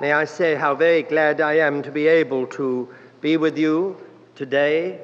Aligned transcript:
may 0.00 0.12
I 0.12 0.24
say 0.24 0.54
how 0.54 0.74
very 0.74 1.02
glad 1.02 1.42
I 1.42 1.58
am 1.58 1.82
to 1.82 1.90
be 1.92 2.06
able 2.06 2.46
to 2.58 2.88
be 3.20 3.36
with 3.36 3.58
you 3.58 3.98
today. 4.34 4.98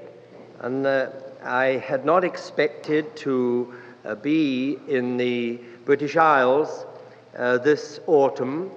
And 0.61 0.87
uh, 0.87 1.11
I 1.45 1.77
had 1.87 2.07
not 2.07 2.25
expected 2.25 3.15
to 3.17 3.75
uh, 4.07 4.15
be 4.15 4.79
in 4.89 5.19
the 5.19 5.61
British 5.85 6.17
Isles 6.17 6.87
uh, 7.37 7.59
this 7.59 8.01
autumn, 8.07 8.71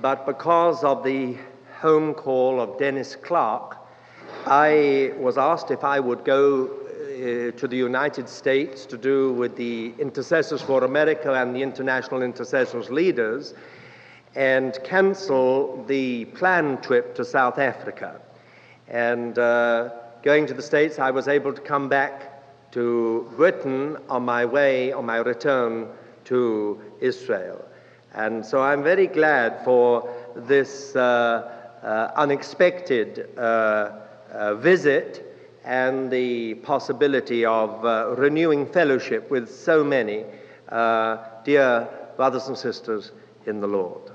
but 0.00 0.24
because 0.26 0.84
of 0.84 1.02
the 1.02 1.36
home 1.80 2.14
call 2.14 2.60
of 2.60 2.78
Dennis 2.78 3.16
Clark, 3.16 3.76
I 4.46 5.12
was 5.16 5.38
asked 5.38 5.72
if 5.72 5.82
I 5.82 5.98
would 5.98 6.24
go 6.24 6.66
uh, 6.66 7.50
to 7.58 7.66
the 7.66 7.76
United 7.76 8.28
States 8.28 8.86
to 8.86 8.96
do 8.96 9.32
with 9.32 9.56
the 9.56 9.92
Intercessors 9.98 10.62
for 10.62 10.84
America 10.84 11.34
and 11.34 11.56
the 11.56 11.62
International 11.62 12.22
Intercessors 12.22 12.90
leaders 12.90 13.54
and 14.38 14.78
cancel 14.84 15.84
the 15.88 16.24
planned 16.26 16.80
trip 16.80 17.12
to 17.12 17.24
South 17.24 17.58
Africa. 17.58 18.20
And 18.86 19.36
uh, 19.36 19.90
going 20.22 20.46
to 20.46 20.54
the 20.54 20.62
States, 20.62 21.00
I 21.00 21.10
was 21.10 21.26
able 21.26 21.52
to 21.52 21.60
come 21.60 21.88
back 21.88 22.70
to 22.70 23.28
Britain 23.36 23.96
on 24.08 24.24
my 24.24 24.44
way, 24.44 24.92
on 24.92 25.04
my 25.04 25.16
return 25.16 25.88
to 26.26 26.80
Israel. 27.00 27.64
And 28.14 28.46
so 28.46 28.62
I'm 28.62 28.84
very 28.84 29.08
glad 29.08 29.64
for 29.64 30.08
this 30.36 30.94
uh, 30.94 31.50
uh, 31.82 32.12
unexpected 32.14 33.30
uh, 33.36 33.90
uh, 34.30 34.54
visit 34.54 35.36
and 35.64 36.12
the 36.12 36.54
possibility 36.54 37.44
of 37.44 37.84
uh, 37.84 38.14
renewing 38.16 38.66
fellowship 38.66 39.28
with 39.32 39.52
so 39.52 39.82
many 39.82 40.24
dear 41.44 41.88
brothers 42.16 42.46
and 42.46 42.56
sisters 42.56 43.10
in 43.46 43.60
the 43.60 43.66
Lord. 43.66 44.12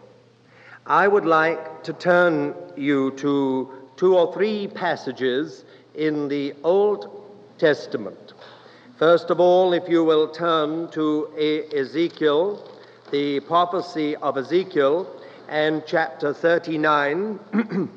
I 0.86 1.08
would 1.08 1.26
like 1.26 1.84
to 1.84 1.94
turn 1.94 2.54
you 2.76 3.12
to 3.12 3.72
two 3.96 4.18
or 4.18 4.34
three 4.34 4.68
passages 4.68 5.64
in 5.96 6.28
the 6.28 6.54
Old 6.62 7.26
Testament. 7.58 8.34
First 8.98 9.30
of 9.30 9.40
all, 9.40 9.72
if 9.72 9.88
you 9.88 10.04
will 10.04 10.28
turn 10.28 10.90
to 10.92 11.70
Ezekiel, 11.74 12.70
the 13.12 13.40
prophecy 13.42 14.18
of 14.18 14.38
Ezekiel, 14.38 15.08
and 15.48 15.84
chapter 15.88 16.34
39, 16.34 17.40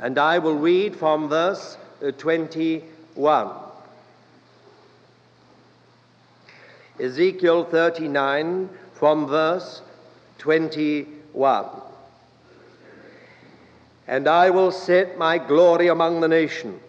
and 0.00 0.18
I 0.18 0.38
will 0.38 0.58
read 0.58 0.94
from 0.94 1.28
verse 1.28 1.76
uh, 2.00 2.12
21. 2.12 3.50
Ezekiel 7.00 7.64
39 7.64 8.70
from 8.94 9.26
verse 9.26 9.82
21. 10.38 11.21
1. 11.32 11.66
And 14.06 14.28
I 14.28 14.50
will 14.50 14.72
set 14.72 15.16
my 15.16 15.38
glory 15.38 15.88
among 15.88 16.20
the 16.20 16.28
nations, 16.28 16.80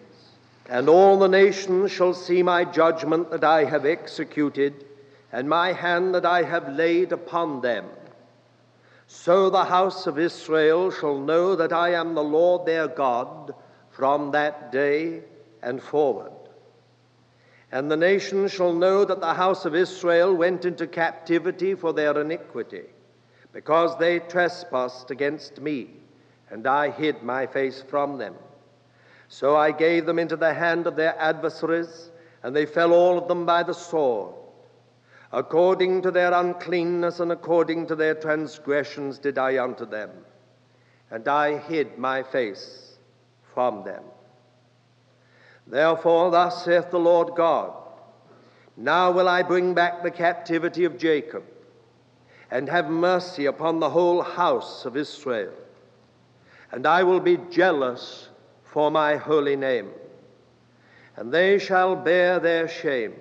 and 0.68 0.88
all 0.88 1.18
the 1.18 1.28
nations 1.28 1.92
shall 1.92 2.14
see 2.14 2.42
my 2.42 2.64
judgment 2.64 3.30
that 3.30 3.44
I 3.44 3.64
have 3.64 3.86
executed, 3.86 4.84
and 5.32 5.48
my 5.48 5.72
hand 5.72 6.14
that 6.14 6.26
I 6.26 6.42
have 6.42 6.74
laid 6.74 7.12
upon 7.12 7.60
them. 7.60 7.86
So 9.06 9.48
the 9.48 9.64
house 9.64 10.06
of 10.06 10.18
Israel 10.18 10.90
shall 10.90 11.18
know 11.18 11.56
that 11.56 11.72
I 11.72 11.90
am 11.94 12.14
the 12.14 12.24
Lord 12.24 12.66
their 12.66 12.88
God 12.88 13.54
from 13.90 14.32
that 14.32 14.72
day 14.72 15.22
and 15.62 15.82
forward. 15.82 16.32
And 17.70 17.90
the 17.90 17.96
nations 17.96 18.52
shall 18.52 18.72
know 18.72 19.04
that 19.04 19.20
the 19.20 19.34
house 19.34 19.64
of 19.64 19.74
Israel 19.74 20.34
went 20.34 20.64
into 20.64 20.86
captivity 20.86 21.74
for 21.74 21.92
their 21.92 22.20
iniquity 22.20 22.84
because 23.54 23.96
they 23.98 24.18
trespassed 24.18 25.12
against 25.12 25.60
me, 25.60 25.88
and 26.50 26.66
I 26.66 26.90
hid 26.90 27.22
my 27.22 27.46
face 27.46 27.80
from 27.88 28.18
them. 28.18 28.34
So 29.28 29.56
I 29.56 29.70
gave 29.70 30.06
them 30.06 30.18
into 30.18 30.36
the 30.36 30.52
hand 30.52 30.88
of 30.88 30.96
their 30.96 31.16
adversaries, 31.18 32.10
and 32.42 32.54
they 32.54 32.66
fell 32.66 32.92
all 32.92 33.16
of 33.16 33.28
them 33.28 33.46
by 33.46 33.62
the 33.62 33.72
sword. 33.72 34.34
According 35.32 36.02
to 36.02 36.10
their 36.10 36.32
uncleanness 36.32 37.20
and 37.20 37.30
according 37.30 37.86
to 37.86 37.96
their 37.96 38.14
transgressions 38.14 39.18
did 39.18 39.38
I 39.38 39.62
unto 39.62 39.86
them, 39.86 40.10
and 41.10 41.26
I 41.28 41.58
hid 41.58 41.96
my 41.96 42.24
face 42.24 42.98
from 43.54 43.84
them. 43.84 44.02
Therefore, 45.68 46.32
thus 46.32 46.64
saith 46.64 46.90
the 46.90 46.98
Lord 46.98 47.36
God 47.36 47.72
Now 48.76 49.12
will 49.12 49.28
I 49.28 49.44
bring 49.44 49.74
back 49.74 50.02
the 50.02 50.10
captivity 50.10 50.84
of 50.84 50.98
Jacob 50.98 51.44
and 52.54 52.68
have 52.68 52.88
mercy 52.88 53.46
upon 53.46 53.80
the 53.80 53.90
whole 53.90 54.22
house 54.22 54.84
of 54.84 54.96
Israel. 54.96 55.52
And 56.70 56.86
I 56.86 57.02
will 57.02 57.18
be 57.18 57.36
jealous 57.50 58.28
for 58.62 58.92
my 58.92 59.16
holy 59.16 59.56
name. 59.56 59.90
And 61.16 61.34
they 61.34 61.58
shall 61.58 61.96
bear 61.96 62.38
their 62.38 62.68
shame 62.68 63.14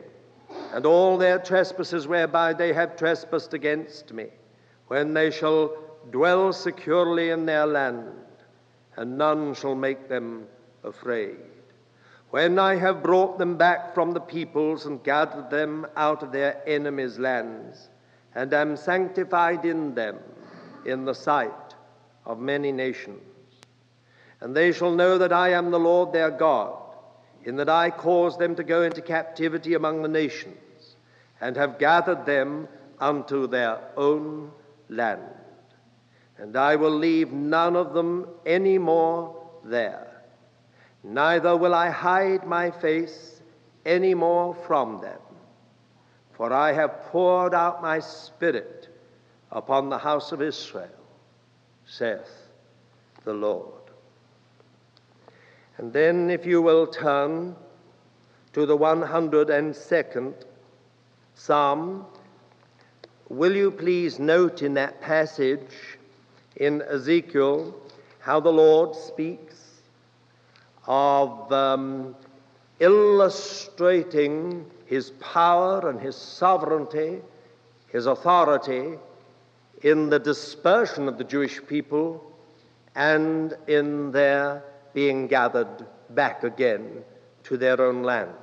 and 0.72 0.86
all 0.86 1.18
their 1.18 1.40
trespasses 1.40 2.08
whereby 2.08 2.54
they 2.54 2.74
have 2.74 2.96
trespassed 2.96 3.56
against 3.56 4.14
me, 4.14 4.28
when 4.88 5.16
they 5.16 5.32
shall 5.32 5.78
dwell 6.12 6.54
securely 6.54 7.32
in 7.32 7.48
their 7.48 7.66
land, 7.66 8.14
and 8.98 9.18
none 9.18 9.56
shall 9.56 9.74
make 9.74 10.08
them 10.08 10.46
afraid. 10.84 11.38
When 12.30 12.60
I 12.60 12.76
have 12.76 13.02
brought 13.02 13.40
them 13.40 13.58
back 13.58 13.96
from 13.96 14.12
the 14.12 14.20
peoples 14.20 14.86
and 14.86 15.04
gathered 15.04 15.50
them 15.50 15.88
out 15.96 16.22
of 16.22 16.32
their 16.32 16.62
enemies' 16.68 17.18
lands, 17.18 17.90
and 18.36 18.54
am 18.54 18.76
sanctified 18.76 19.66
in 19.66 19.94
them 19.96 20.18
in 20.86 21.06
the 21.06 21.14
sight 21.14 21.76
of 22.26 22.40
many 22.40 22.72
nations. 22.72 23.22
And 24.42 24.56
they 24.56 24.72
shall 24.72 24.92
know 24.92 25.18
that 25.18 25.32
I 25.32 25.50
am 25.50 25.72
the 25.72 25.80
Lord 25.80 26.12
their 26.12 26.32
God, 26.32 26.78
in 27.44 27.56
that 27.58 27.70
I 27.70 27.90
caused 27.90 28.40
them 28.40 28.56
to 28.56 28.64
go 28.64 28.84
into 28.84 29.02
captivity 29.02 29.74
among 29.74 30.02
the 30.02 30.08
nations, 30.08 30.96
and 31.40 31.56
have 31.56 31.80
gathered 31.80 32.26
them 32.26 32.68
unto 33.00 33.48
their 33.48 33.80
own 33.98 34.52
land. 34.90 35.22
And 36.38 36.58
I 36.58 36.76
will 36.76 36.96
leave 36.98 37.32
none 37.32 37.76
of 37.76 37.94
them 37.94 38.28
any 38.46 38.78
more 38.78 39.40
there, 39.64 40.24
neither 41.04 41.56
will 41.56 41.74
I 41.74 41.90
hide 41.90 42.46
my 42.46 42.72
face 42.72 43.42
any 43.86 44.14
more 44.14 44.56
from 44.66 45.02
them 45.02 45.20
for 46.34 46.52
I 46.52 46.74
have 46.74 47.06
poured 47.06 47.54
out 47.54 47.82
my 47.82 48.00
spirit 48.00 48.90
upon 49.52 49.90
the 49.90 49.98
house 49.98 50.32
of 50.32 50.42
Israel, 50.42 50.90
saith 51.86 52.50
the 53.24 53.34
Lord. 53.34 53.72
And 55.78 55.92
then, 55.94 56.30
if 56.30 56.46
you 56.46 56.62
will 56.62 56.88
turn 56.88 57.56
to 58.54 58.66
the 58.66 58.78
102nd 58.78 60.34
Psalm, 61.36 62.06
will 63.30 63.56
you 63.56 63.72
please 63.72 64.20
note 64.20 64.62
in 64.62 64.76
that 64.76 65.02
passage 65.02 65.98
in 66.58 66.82
Ezekiel 66.84 67.76
how 68.20 68.40
the 68.40 68.52
Lord 68.52 68.96
speaks 68.96 69.56
of 70.86 71.52
um, 71.52 72.16
illustrating 72.80 74.66
his 74.94 75.09
power 75.20 75.90
and 75.90 76.00
his 76.00 76.16
sovereignty, 76.16 77.20
his 77.88 78.06
authority 78.06 78.94
in 79.81 80.08
the 80.08 80.20
dispersion 80.20 81.08
of 81.08 81.18
the 81.18 81.24
Jewish 81.24 81.59
people 81.66 82.24
and 82.94 83.58
in 83.68 84.12
their 84.12 84.64
being 84.94 85.26
gathered 85.26 85.88
back 86.12 86.44
again 86.44 87.04
to 87.44 87.58
their 87.58 87.81
own 87.81 88.04
land. 88.04 88.36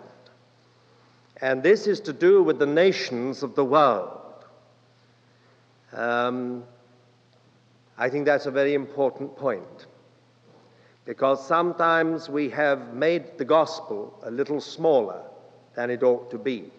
And 1.41 1.63
this 1.63 1.87
is 1.87 2.01
to 2.01 2.13
do 2.13 2.43
with 2.43 2.59
the 2.59 2.67
nations 2.67 3.45
of 3.45 3.55
the 3.55 3.65
world. 3.65 4.45
Um, 5.93 6.65
I 7.97 8.11
think 8.11 8.25
that's 8.27 8.47
a 8.47 8.51
very 8.51 8.75
important 8.75 9.37
point 9.37 9.87
because 11.05 11.47
sometimes 11.47 12.29
we 12.29 12.51
have 12.51 12.93
made 12.93 13.39
the 13.39 13.45
gospel 13.45 14.19
a 14.25 14.31
little 14.33 14.61
smaller 14.61 15.30
than 15.75 15.91
it 15.91 16.03
ought 16.03 16.31
to 16.31 16.39
be, 16.39 16.71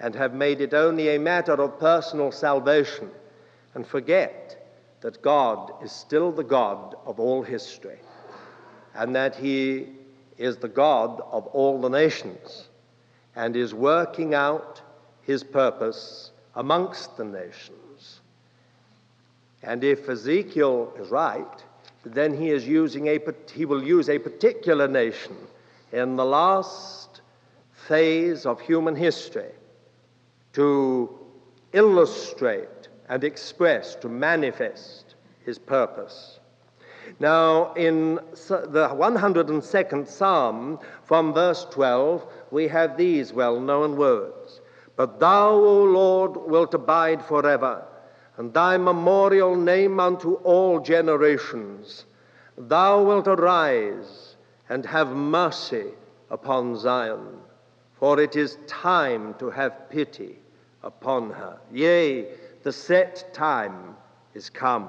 and 0.00 0.14
have 0.14 0.34
made 0.34 0.60
it 0.60 0.74
only 0.74 1.14
a 1.14 1.18
matter 1.18 1.54
of 1.54 1.78
personal 1.78 2.32
salvation, 2.32 3.10
and 3.74 3.86
forget 3.86 4.58
that 5.00 5.22
God 5.22 5.72
is 5.82 5.92
still 5.92 6.30
the 6.32 6.44
God 6.44 6.94
of 7.06 7.18
all 7.18 7.42
history, 7.42 7.98
and 8.94 9.14
that 9.16 9.36
He 9.36 9.88
is 10.38 10.56
the 10.56 10.68
God 10.68 11.20
of 11.30 11.46
all 11.48 11.80
the 11.80 11.88
nations, 11.88 12.68
and 13.34 13.56
is 13.56 13.74
working 13.74 14.34
out 14.34 14.80
His 15.22 15.42
purpose 15.42 16.30
amongst 16.54 17.16
the 17.16 17.24
nations. 17.24 18.20
And 19.62 19.84
if 19.84 20.08
Ezekiel 20.08 20.92
is 20.98 21.08
right, 21.08 21.64
then 22.04 22.36
he 22.36 22.50
is 22.50 22.66
using 22.66 23.08
a 23.08 23.18
he 23.52 23.64
will 23.64 23.82
use 23.82 24.08
a 24.08 24.18
particular 24.18 24.88
nation 24.88 25.36
in 25.92 26.16
the 26.16 26.24
last 26.24 27.20
phase 27.88 28.46
of 28.46 28.60
human 28.60 28.96
history 28.96 29.50
to 30.52 31.18
illustrate 31.72 32.88
and 33.08 33.24
express, 33.24 33.94
to 33.96 34.08
manifest 34.08 35.14
his 35.44 35.58
purpose. 35.58 36.38
Now, 37.18 37.74
in 37.74 38.14
the 38.14 38.88
102nd 38.88 40.06
Psalm, 40.06 40.78
from 41.04 41.34
verse 41.34 41.66
12, 41.70 42.26
we 42.50 42.68
have 42.68 42.96
these 42.96 43.32
well 43.32 43.60
known 43.60 43.96
words 43.96 44.60
But 44.96 45.18
thou, 45.18 45.50
O 45.50 45.84
Lord, 45.84 46.36
wilt 46.36 46.74
abide 46.74 47.24
forever, 47.24 47.84
and 48.36 48.52
thy 48.54 48.76
memorial 48.76 49.56
name 49.56 49.98
unto 50.00 50.34
all 50.34 50.80
generations. 50.80 52.06
Thou 52.56 53.02
wilt 53.02 53.26
arise 53.28 54.36
and 54.68 54.86
have 54.86 55.10
mercy 55.10 55.86
upon 56.30 56.76
Zion, 56.76 57.38
for 58.02 58.18
it 58.18 58.34
is 58.34 58.58
time 58.66 59.32
to 59.34 59.48
have 59.48 59.88
pity 59.88 60.36
upon 60.82 61.30
her. 61.30 61.56
Yea, 61.70 62.26
the 62.64 62.72
set 62.72 63.32
time 63.32 63.94
is 64.34 64.50
come. 64.50 64.88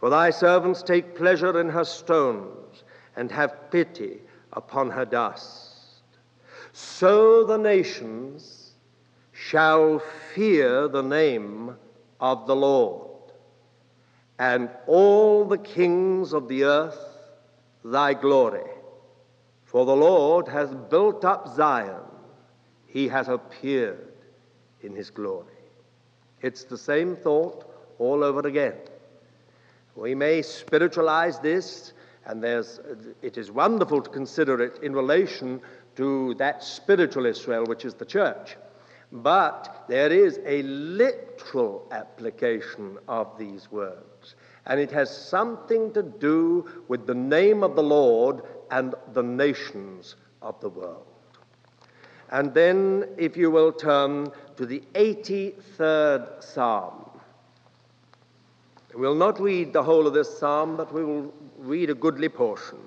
For 0.00 0.10
thy 0.10 0.28
servants 0.28 0.82
take 0.82 1.16
pleasure 1.16 1.58
in 1.58 1.70
her 1.70 1.86
stones 1.86 2.84
and 3.16 3.32
have 3.32 3.70
pity 3.70 4.18
upon 4.52 4.90
her 4.90 5.06
dust. 5.06 6.02
So 6.74 7.46
the 7.46 7.56
nations 7.56 8.72
shall 9.32 10.02
fear 10.34 10.88
the 10.88 11.02
name 11.02 11.74
of 12.20 12.46
the 12.46 12.54
Lord, 12.54 13.32
and 14.38 14.68
all 14.86 15.46
the 15.46 15.56
kings 15.56 16.34
of 16.34 16.48
the 16.48 16.64
earth 16.64 17.02
thy 17.82 18.12
glory. 18.12 18.68
For 19.64 19.86
the 19.86 19.96
Lord 19.96 20.48
has 20.48 20.74
built 20.90 21.24
up 21.24 21.48
Zion, 21.56 22.09
he 22.92 23.08
has 23.08 23.28
appeared 23.28 24.12
in 24.82 24.94
his 24.94 25.10
glory. 25.10 25.46
It's 26.42 26.64
the 26.64 26.78
same 26.78 27.16
thought 27.16 27.64
all 27.98 28.24
over 28.24 28.40
again. 28.48 28.74
We 29.94 30.14
may 30.14 30.42
spiritualize 30.42 31.38
this, 31.38 31.92
and 32.24 32.44
it 32.44 33.36
is 33.36 33.50
wonderful 33.50 34.02
to 34.02 34.10
consider 34.10 34.62
it 34.62 34.82
in 34.82 34.92
relation 34.94 35.60
to 35.96 36.34
that 36.34 36.62
spiritual 36.62 37.26
Israel, 37.26 37.64
which 37.66 37.84
is 37.84 37.94
the 37.94 38.04
church. 38.04 38.56
But 39.12 39.84
there 39.88 40.12
is 40.12 40.38
a 40.46 40.62
literal 40.62 41.86
application 41.90 42.96
of 43.08 43.36
these 43.36 43.70
words, 43.70 44.36
and 44.66 44.78
it 44.80 44.90
has 44.92 45.10
something 45.14 45.92
to 45.92 46.02
do 46.02 46.68
with 46.88 47.06
the 47.06 47.14
name 47.14 47.62
of 47.62 47.74
the 47.74 47.82
Lord 47.82 48.42
and 48.70 48.94
the 49.12 49.22
nations 49.22 50.16
of 50.40 50.60
the 50.60 50.68
world. 50.68 51.06
And 52.30 52.54
then, 52.54 53.08
if 53.16 53.36
you 53.36 53.50
will 53.50 53.72
turn 53.72 54.30
to 54.56 54.64
the 54.66 54.82
83rd 54.94 56.42
Psalm. 56.42 57.10
We'll 58.94 59.14
not 59.14 59.40
read 59.40 59.72
the 59.72 59.82
whole 59.82 60.06
of 60.06 60.14
this 60.14 60.38
psalm, 60.38 60.76
but 60.76 60.92
we 60.92 61.04
will 61.04 61.32
read 61.58 61.90
a 61.90 61.94
goodly 61.94 62.28
portion. 62.28 62.78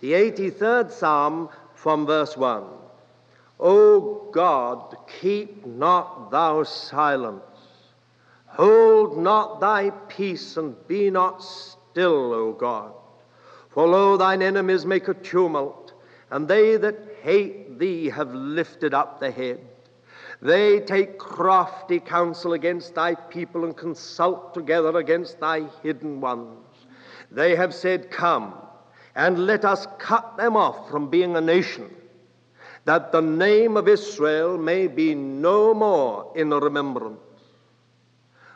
The 0.00 0.12
83rd 0.12 0.90
Psalm 0.90 1.48
from 1.74 2.06
verse 2.06 2.36
1. 2.36 2.64
O 3.60 4.30
God, 4.32 4.96
keep 5.20 5.66
not 5.66 6.30
thou 6.30 6.62
silence. 6.62 7.42
Hold 8.46 9.18
not 9.18 9.60
thy 9.60 9.90
peace 10.08 10.56
and 10.56 10.74
be 10.86 11.10
not 11.10 11.42
still, 11.42 12.32
O 12.32 12.52
God. 12.52 12.92
For 13.70 13.86
lo, 13.86 14.16
thine 14.16 14.42
enemies 14.42 14.86
make 14.86 15.08
a 15.08 15.14
tumult, 15.14 15.92
and 16.30 16.48
they 16.48 16.76
that 16.76 16.96
hate 17.22 17.67
thee 17.78 18.10
have 18.10 18.34
lifted 18.34 18.94
up 18.94 19.20
the 19.20 19.30
head. 19.30 19.60
They 20.40 20.80
take 20.80 21.18
crafty 21.18 21.98
counsel 21.98 22.52
against 22.52 22.94
thy 22.94 23.14
people 23.14 23.64
and 23.64 23.76
consult 23.76 24.54
together 24.54 24.96
against 24.98 25.40
thy 25.40 25.64
hidden 25.82 26.20
ones. 26.20 26.64
They 27.30 27.56
have 27.56 27.74
said, 27.74 28.10
Come, 28.10 28.54
and 29.14 29.46
let 29.46 29.64
us 29.64 29.86
cut 29.98 30.36
them 30.36 30.56
off 30.56 30.90
from 30.90 31.10
being 31.10 31.36
a 31.36 31.40
nation, 31.40 31.94
that 32.84 33.10
the 33.10 33.20
name 33.20 33.76
of 33.76 33.88
Israel 33.88 34.56
may 34.56 34.86
be 34.86 35.14
no 35.14 35.74
more 35.74 36.32
in 36.36 36.50
remembrance. 36.50 37.18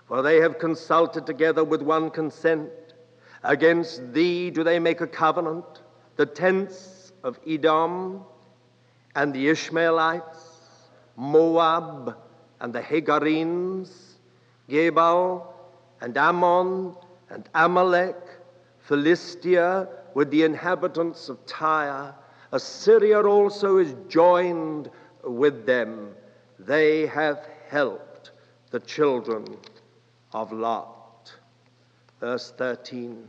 For 0.07 0.23
they 0.23 0.37
have 0.41 0.59
consulted 0.59 1.27
together 1.27 1.65
with 1.65 1.83
one 1.83 2.11
consent. 2.11 2.71
Against 3.43 4.13
thee 4.13 4.51
do 4.51 4.63
they 4.63 4.79
make 4.79 5.01
a 5.01 5.07
covenant, 5.07 5.65
the 6.17 6.27
tents 6.27 7.13
of 7.25 7.41
Edom 7.47 8.25
and 9.15 9.35
the 9.35 9.49
Ishmaelites 9.49 10.53
Moab 11.17 12.17
and 12.61 12.73
the 12.73 12.81
Hagarenes, 12.81 13.91
Gebal 14.69 15.47
and 16.01 16.17
Ammon 16.17 16.95
and 17.31 17.49
Amalek, 17.55 18.17
Philistia 18.81 19.89
with 20.15 20.31
the 20.31 20.43
inhabitants 20.43 21.29
of 21.29 21.45
Tyre. 21.47 22.15
Assyria 22.53 23.23
also 23.23 23.79
is 23.79 23.95
joined 24.09 24.91
with 25.25 25.67
them. 25.67 26.15
They 26.59 27.07
have 27.07 27.47
helped 27.69 28.33
the 28.71 28.81
children 28.81 29.45
of 30.33 30.53
Lot. 30.53 31.33
Verse 32.21 32.53
13. 32.57 33.27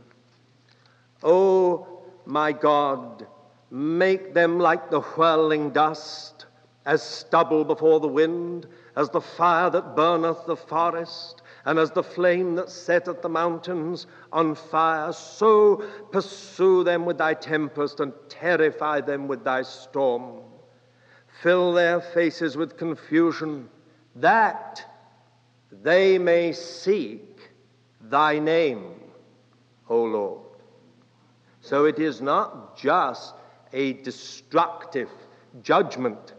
O 1.22 2.02
my 2.26 2.52
God, 2.52 3.26
make 3.74 4.34
them 4.34 4.60
like 4.60 4.88
the 4.88 5.00
whirling 5.00 5.70
dust 5.70 6.46
as 6.86 7.02
stubble 7.02 7.64
before 7.64 7.98
the 7.98 8.06
wind, 8.06 8.68
as 8.94 9.10
the 9.10 9.20
fire 9.20 9.68
that 9.68 9.96
burneth 9.96 10.46
the 10.46 10.54
forest, 10.54 11.42
and 11.64 11.76
as 11.76 11.90
the 11.90 12.02
flame 12.02 12.54
that 12.54 12.70
setteth 12.70 13.20
the 13.20 13.28
mountains 13.28 14.06
on 14.32 14.54
fire, 14.54 15.12
so 15.12 15.82
pursue 16.12 16.84
them 16.84 17.04
with 17.04 17.18
thy 17.18 17.34
tempest 17.34 17.98
and 17.98 18.12
terrify 18.28 19.00
them 19.00 19.26
with 19.26 19.42
thy 19.42 19.62
storm. 19.62 20.42
Fill 21.42 21.72
their 21.72 22.00
faces 22.00 22.56
with 22.56 22.76
confusion, 22.76 23.68
that 24.14 24.84
they 25.82 26.16
may 26.16 26.52
seek 26.52 27.40
thy 28.02 28.38
name, 28.38 29.00
O 29.88 30.04
Lord. 30.04 30.42
So 31.60 31.86
it 31.86 31.98
is 31.98 32.20
not 32.20 32.76
just 32.76 33.34
a 33.74 33.92
destructive 34.04 35.10
judgment 35.62 36.32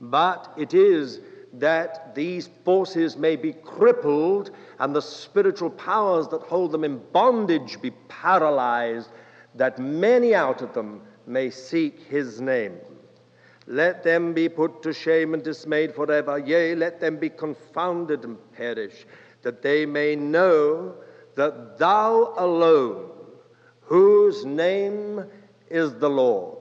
but 0.00 0.52
it 0.56 0.74
is 0.74 1.20
that 1.54 2.14
these 2.14 2.48
forces 2.64 3.16
may 3.16 3.36
be 3.36 3.52
crippled 3.52 4.50
and 4.80 4.94
the 4.94 5.00
spiritual 5.00 5.70
powers 5.70 6.28
that 6.28 6.42
hold 6.42 6.72
them 6.72 6.84
in 6.84 7.00
bondage 7.12 7.80
be 7.80 7.90
paralyzed, 8.08 9.10
that 9.54 9.78
many 9.78 10.34
out 10.34 10.62
of 10.62 10.74
them 10.74 11.00
may 11.26 11.48
seek 11.50 12.00
his 12.08 12.40
name. 12.40 12.76
Let 13.66 14.02
them 14.02 14.34
be 14.34 14.48
put 14.48 14.82
to 14.82 14.92
shame 14.92 15.32
and 15.32 15.42
dismayed 15.42 15.94
forever. 15.94 16.38
Yea, 16.38 16.74
let 16.74 17.00
them 17.00 17.16
be 17.16 17.30
confounded 17.30 18.24
and 18.24 18.36
perish, 18.52 19.06
that 19.42 19.62
they 19.62 19.86
may 19.86 20.16
know 20.16 20.94
that 21.36 21.78
thou 21.78 22.34
alone, 22.36 23.10
whose 23.80 24.44
name 24.44 25.24
is 25.70 25.94
the 25.94 26.10
Lord, 26.10 26.58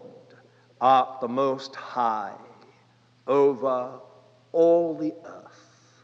art 0.83 1.21
the 1.21 1.27
most 1.29 1.73
high 1.75 2.35
over 3.25 3.91
all 4.51 4.93
the 4.93 5.13
earth. 5.25 6.03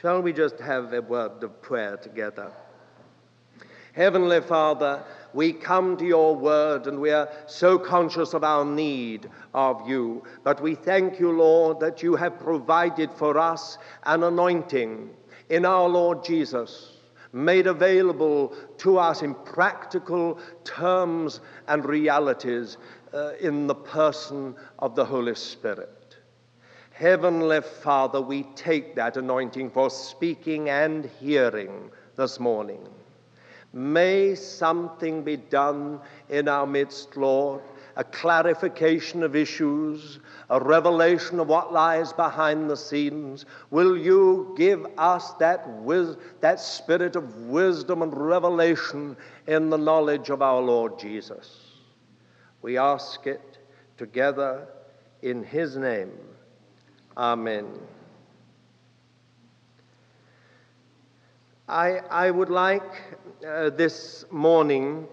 Shall 0.00 0.22
we 0.22 0.32
just 0.32 0.58
have 0.60 0.94
a 0.94 1.02
word 1.02 1.44
of 1.44 1.60
prayer 1.60 1.98
together? 1.98 2.50
Heavenly 3.92 4.40
Father, 4.40 5.04
we 5.34 5.52
come 5.52 5.98
to 5.98 6.06
your 6.06 6.34
word 6.34 6.86
and 6.86 6.98
we 6.98 7.10
are 7.10 7.28
so 7.46 7.78
conscious 7.78 8.32
of 8.32 8.44
our 8.44 8.64
need 8.64 9.28
of 9.52 9.86
you. 9.86 10.24
But 10.42 10.62
we 10.62 10.74
thank 10.74 11.20
you, 11.20 11.30
Lord, 11.30 11.80
that 11.80 12.02
you 12.02 12.16
have 12.16 12.38
provided 12.38 13.12
for 13.12 13.36
us 13.36 13.76
an 14.04 14.22
anointing 14.22 15.10
in 15.50 15.66
our 15.66 15.86
Lord 15.86 16.24
Jesus, 16.24 16.92
made 17.34 17.66
available 17.66 18.54
to 18.78 18.96
us 18.96 19.20
in 19.20 19.34
practical 19.34 20.38
terms 20.64 21.40
and 21.68 21.84
realities 21.84 22.78
uh, 23.12 23.32
in 23.40 23.66
the 23.66 23.74
person 23.74 24.54
of 24.78 24.94
the 24.94 25.04
Holy 25.04 25.34
Spirit. 25.34 26.16
Heavenly 26.92 27.62
Father, 27.62 28.20
we 28.20 28.42
take 28.54 28.94
that 28.96 29.16
anointing 29.16 29.70
for 29.70 29.88
speaking 29.88 30.68
and 30.68 31.06
hearing 31.18 31.90
this 32.16 32.38
morning. 32.38 32.86
May 33.72 34.34
something 34.34 35.22
be 35.22 35.36
done 35.36 36.00
in 36.28 36.48
our 36.48 36.66
midst, 36.66 37.16
Lord, 37.16 37.62
a 37.96 38.04
clarification 38.04 39.22
of 39.22 39.34
issues, 39.36 40.18
a 40.50 40.60
revelation 40.60 41.40
of 41.40 41.48
what 41.48 41.72
lies 41.72 42.12
behind 42.12 42.68
the 42.68 42.76
scenes. 42.76 43.46
Will 43.70 43.96
you 43.96 44.54
give 44.56 44.86
us 44.98 45.32
that, 45.34 45.68
wis- 45.82 46.16
that 46.40 46.60
spirit 46.60 47.16
of 47.16 47.36
wisdom 47.46 48.02
and 48.02 48.14
revelation 48.14 49.16
in 49.46 49.70
the 49.70 49.78
knowledge 49.78 50.30
of 50.30 50.42
our 50.42 50.60
Lord 50.60 50.98
Jesus? 50.98 51.69
We 52.62 52.76
ask 52.76 53.26
it 53.26 53.58
together 53.96 54.66
in 55.22 55.42
His 55.42 55.76
name. 55.76 56.12
Amen. 57.16 57.66
I, 61.68 62.00
I 62.10 62.30
would 62.30 62.50
like 62.50 62.82
uh, 63.46 63.70
this 63.70 64.24
morning, 64.30 65.06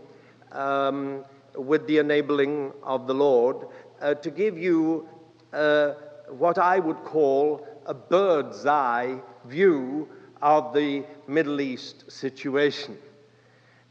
um, 0.51 1.24
with 1.56 1.86
the 1.88 2.00
enabling 2.00 2.74
of 2.84 3.08
the 3.08 3.13
Lord, 3.13 3.68
uh, 4.01 4.16
to 4.16 4.32
give 4.32 4.58
you 4.58 5.08
uh, 5.54 5.94
what 6.30 6.58
I 6.58 6.80
would 6.80 7.04
call 7.04 7.68
a 7.86 7.94
bird's 7.94 8.66
eye 8.66 9.20
view 9.46 10.10
of 10.42 10.74
the 10.74 11.06
Middle 11.27 11.62
East 11.62 12.12
situation. 12.12 12.98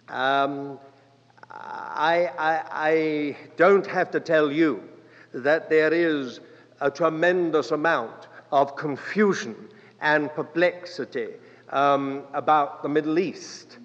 Um, 0.09 0.79
I, 1.59 2.31
I, 2.39 2.63
I 2.71 3.37
don't 3.57 3.87
have 3.87 4.11
to 4.11 4.21
tell 4.21 4.53
you 4.53 4.83
that 5.33 5.71
there 5.71 5.93
is 5.93 6.41
a 6.81 6.91
tremendous 6.91 7.71
amount 7.71 8.29
of 8.53 8.77
confusion 8.77 9.55
and 10.01 10.31
perplexity 10.35 11.29
um, 11.71 12.25
about 12.35 12.83
the 12.83 12.89
Middle 12.89 13.19
East. 13.19 13.79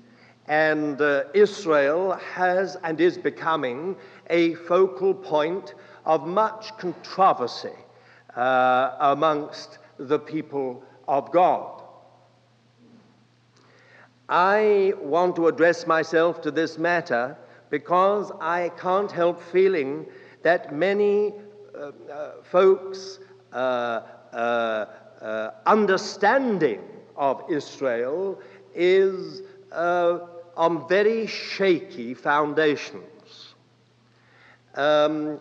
And 0.47 1.01
uh, 1.01 1.23
Israel 1.33 2.13
has 2.33 2.75
and 2.83 2.99
is 2.99 3.17
becoming 3.17 3.95
a 4.29 4.55
focal 4.55 5.13
point 5.13 5.73
of 6.05 6.27
much 6.27 6.77
controversy 6.77 7.77
uh, 8.35 8.95
amongst 8.99 9.77
the 9.97 10.19
people 10.19 10.83
of 11.07 11.31
God. 11.31 11.83
I 14.27 14.93
want 14.99 15.35
to 15.37 15.47
address 15.47 15.87
myself 15.87 16.41
to 16.41 16.51
this 16.51 16.77
matter 16.77 17.37
because 17.71 18.31
I 18.39 18.69
can't 18.77 19.11
help 19.11 19.41
feeling 19.41 20.05
that 20.43 20.75
many 20.75 21.33
uh, 21.73 21.91
uh, 22.11 22.31
folks' 22.43 23.19
uh, 23.53 23.55
uh, 24.33 24.85
uh, 25.21 25.51
understanding 25.65 26.81
of 27.15 27.43
Israel 27.49 28.39
is 28.75 29.41
on 29.71 30.87
very 30.89 31.25
shaky 31.25 32.13
foundations. 32.13 33.55
Um, 34.75 35.39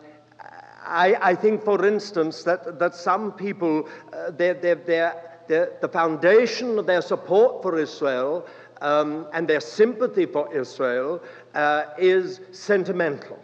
I, 0.83 1.17
I, 1.21 1.35
think, 1.35 1.63
for 1.65 1.85
instance, 1.85 2.43
that, 2.45 2.79
that 2.79 2.95
some 2.95 3.33
people, 3.33 3.89
uh, 4.13 4.31
the 4.31 5.91
foundation 5.93 6.79
of 6.79 6.87
their 6.87 7.03
support 7.03 7.63
for 7.63 7.79
Israel 7.79 8.47
um, 8.81 9.27
and 9.33 9.47
their 9.47 9.61
sympathy 9.61 10.27
for 10.27 10.53
Israel 10.55 11.23
uh, 11.55 11.85
is 11.99 12.41
sentimental. 12.53 13.39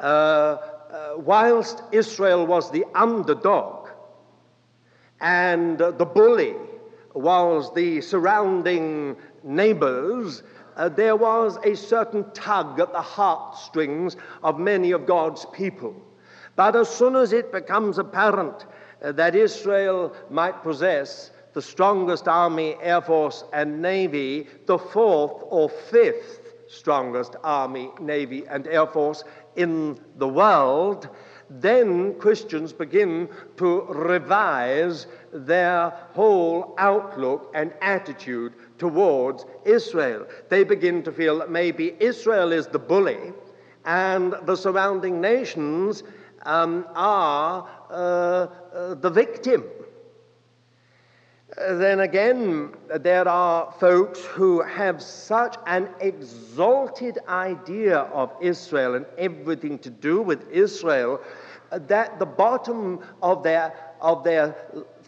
Uh, 0.00 0.04
uh, 0.04 1.14
whilst 1.16 1.82
Israel 1.92 2.46
was 2.46 2.70
the 2.70 2.84
underdog 2.94 3.88
and 5.20 5.78
the 5.78 6.04
bully 6.04 6.54
was 7.14 7.72
the 7.74 8.00
surrounding 8.00 9.16
neighbors, 9.42 10.42
uh, 10.76 10.88
there 10.88 11.16
was 11.16 11.58
a 11.64 11.74
certain 11.74 12.30
tug 12.32 12.78
at 12.78 12.92
the 12.92 13.00
heartstrings 13.00 14.16
of 14.42 14.58
many 14.58 14.92
of 14.92 15.06
God's 15.06 15.46
people. 15.46 15.94
But 16.56 16.76
as 16.76 16.88
soon 16.88 17.16
as 17.16 17.32
it 17.32 17.52
becomes 17.52 17.98
apparent 17.98 18.66
uh, 19.02 19.12
that 19.12 19.34
Israel 19.34 20.14
might 20.30 20.62
possess 20.62 21.30
the 21.54 21.62
strongest 21.62 22.28
army, 22.28 22.76
air 22.82 23.00
force, 23.00 23.44
and 23.52 23.80
navy, 23.80 24.46
the 24.66 24.78
fourth 24.78 25.42
or 25.48 25.70
fifth 25.70 26.45
strongest 26.68 27.36
army, 27.44 27.90
navy, 28.00 28.44
and 28.48 28.66
air 28.66 28.86
force 28.86 29.24
in 29.56 29.98
the 30.16 30.28
world, 30.28 31.08
then 31.48 32.18
Christians 32.18 32.72
begin 32.72 33.28
to 33.56 33.82
revise 33.82 35.06
their 35.32 35.90
whole 36.12 36.74
outlook 36.78 37.52
and 37.54 37.72
attitude 37.80 38.54
towards 38.78 39.44
Israel. 39.64 40.26
They 40.48 40.64
begin 40.64 41.02
to 41.04 41.12
feel 41.12 41.38
that 41.38 41.50
maybe 41.50 41.94
Israel 42.00 42.52
is 42.52 42.66
the 42.66 42.78
bully 42.78 43.32
and 43.84 44.34
the 44.44 44.56
surrounding 44.56 45.20
nations 45.20 46.02
um, 46.42 46.86
are 46.94 47.68
uh, 47.90 47.94
uh, 47.94 48.94
the 48.94 49.10
victim. 49.10 49.64
Then 51.56 52.00
again, 52.00 52.74
there 53.00 53.26
are 53.26 53.72
folks 53.80 54.22
who 54.26 54.60
have 54.60 55.02
such 55.02 55.56
an 55.66 55.88
exalted 56.00 57.18
idea 57.28 58.00
of 58.00 58.30
Israel 58.42 58.94
and 58.94 59.06
everything 59.16 59.78
to 59.78 59.88
do 59.88 60.20
with 60.20 60.50
Israel 60.50 61.18
that 61.70 62.18
the 62.18 62.26
bottom 62.26 63.00
of 63.22 63.42
their, 63.42 63.72
of 64.02 64.22
their 64.22 64.54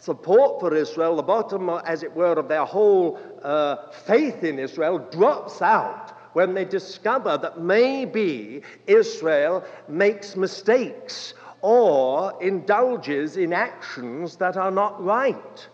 support 0.00 0.60
for 0.60 0.74
Israel, 0.74 1.16
the 1.16 1.22
bottom, 1.22 1.68
as 1.84 2.02
it 2.02 2.14
were, 2.16 2.32
of 2.32 2.48
their 2.48 2.64
whole 2.64 3.18
uh, 3.42 3.90
faith 4.06 4.42
in 4.42 4.58
Israel, 4.58 4.98
drops 4.98 5.60
out 5.60 6.16
when 6.32 6.54
they 6.54 6.64
discover 6.64 7.36
that 7.36 7.60
maybe 7.60 8.62
Israel 8.86 9.64
makes 9.86 10.34
mistakes 10.34 11.34
or 11.60 12.32
indulges 12.42 13.36
in 13.36 13.52
actions 13.52 14.36
that 14.36 14.56
are 14.56 14.70
not 14.70 15.02
right. 15.04 15.68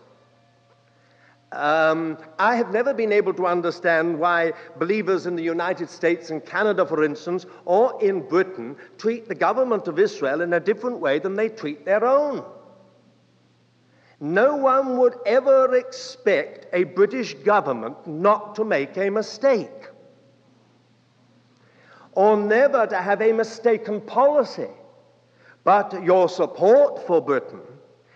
Um, 1.55 2.17
I 2.37 2.57
have 2.57 2.71
never 2.71 2.93
been 2.93 3.13
able 3.13 3.33
to 3.35 3.47
understand 3.47 4.19
why 4.19 4.51
believers 4.77 5.25
in 5.25 5.37
the 5.37 5.43
United 5.43 5.89
States 5.89 6.29
and 6.29 6.45
Canada, 6.45 6.85
for 6.85 7.03
instance, 7.03 7.45
or 7.63 7.97
in 8.03 8.27
Britain, 8.27 8.75
treat 8.97 9.27
the 9.29 9.35
government 9.35 9.87
of 9.87 9.97
Israel 9.97 10.41
in 10.41 10.51
a 10.53 10.59
different 10.59 10.99
way 10.99 11.17
than 11.19 11.35
they 11.35 11.47
treat 11.47 11.85
their 11.85 12.05
own. 12.05 12.43
No 14.19 14.57
one 14.57 14.97
would 14.97 15.15
ever 15.25 15.75
expect 15.75 16.67
a 16.73 16.83
British 16.83 17.33
government 17.35 18.05
not 18.05 18.55
to 18.55 18.65
make 18.65 18.97
a 18.97 19.09
mistake 19.09 19.69
or 22.11 22.37
never 22.37 22.87
to 22.87 22.97
have 22.97 23.21
a 23.21 23.31
mistaken 23.31 24.01
policy. 24.01 24.69
But 25.63 26.03
your 26.03 26.29
support 26.29 27.05
for 27.07 27.21
Britain 27.21 27.61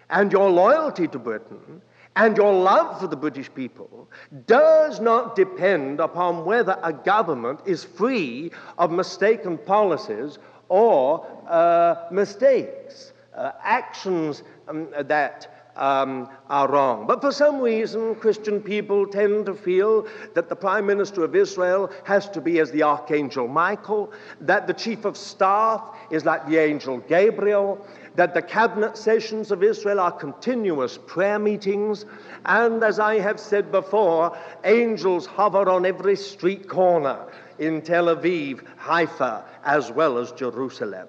and 0.10 0.31
your 0.31 0.50
loyalty 0.50 1.08
to 1.08 1.19
Britain 1.19 1.81
and 2.20 2.36
your 2.36 2.52
love 2.52 3.00
for 3.00 3.08
the 3.08 3.16
British 3.16 3.50
people 3.54 4.10
does 4.46 5.00
not 5.00 5.38
depend 5.38 6.02
upon 6.02 6.44
whether 6.44 6.78
a 6.84 6.92
government 6.92 7.62
is 7.66 7.86
free 7.86 8.52
of 8.78 8.92
mistaken 8.92 9.58
policies 9.58 10.38
or 10.68 11.26
uh, 11.48 11.96
mistakes, 12.12 13.14
uh, 13.36 13.54
actions 13.64 14.44
um, 14.68 14.90
that 15.00 15.70
um, 15.78 16.28
are 16.50 16.70
wrong. 16.70 17.08
But 17.08 17.22
for 17.22 17.32
some 17.32 17.62
reason, 17.62 18.16
Christian 18.16 18.62
people 18.62 19.08
tend 19.08 19.46
to 19.46 19.54
feel 19.56 20.06
that 20.34 20.50
the 20.50 20.56
Prime 20.56 20.86
Minister 20.86 21.24
of 21.24 21.36
Israel 21.36 21.90
has 22.04 22.30
to 22.32 22.42
be 22.42 22.60
as 22.60 22.70
the 22.72 22.84
Archangel 22.84 23.48
Michael, 23.48 24.12
that 24.42 24.68
the 24.68 24.74
Chief 24.74 25.06
of 25.06 25.16
Staff 25.16 25.82
is 26.12 26.26
like 26.26 26.46
the 26.48 26.58
Angel 26.58 26.98
Gabriel, 26.98 27.86
that 28.16 28.34
the 28.34 28.42
cabinet 28.42 28.98
sessions 28.98 29.51
of 29.51 29.63
Israel 29.63 30.00
are 30.00 30.12
continuous 30.12 30.98
prayer 31.08 31.39
meetings, 31.39 32.06
and 32.46 32.84
as 32.84 33.00
I 33.00 33.20
have 33.20 33.39
said 33.39 33.72
before, 33.72 34.38
angels 34.63 35.25
hover 35.25 35.70
on 35.70 35.86
every 35.86 36.16
street 36.16 36.68
corner 36.68 37.25
in 37.60 37.82
Tel 37.82 38.06
Aviv, 38.06 38.66
Haifa, 38.78 39.44
as 39.63 39.92
well 39.92 40.18
as 40.18 40.32
Jerusalem. 40.32 41.08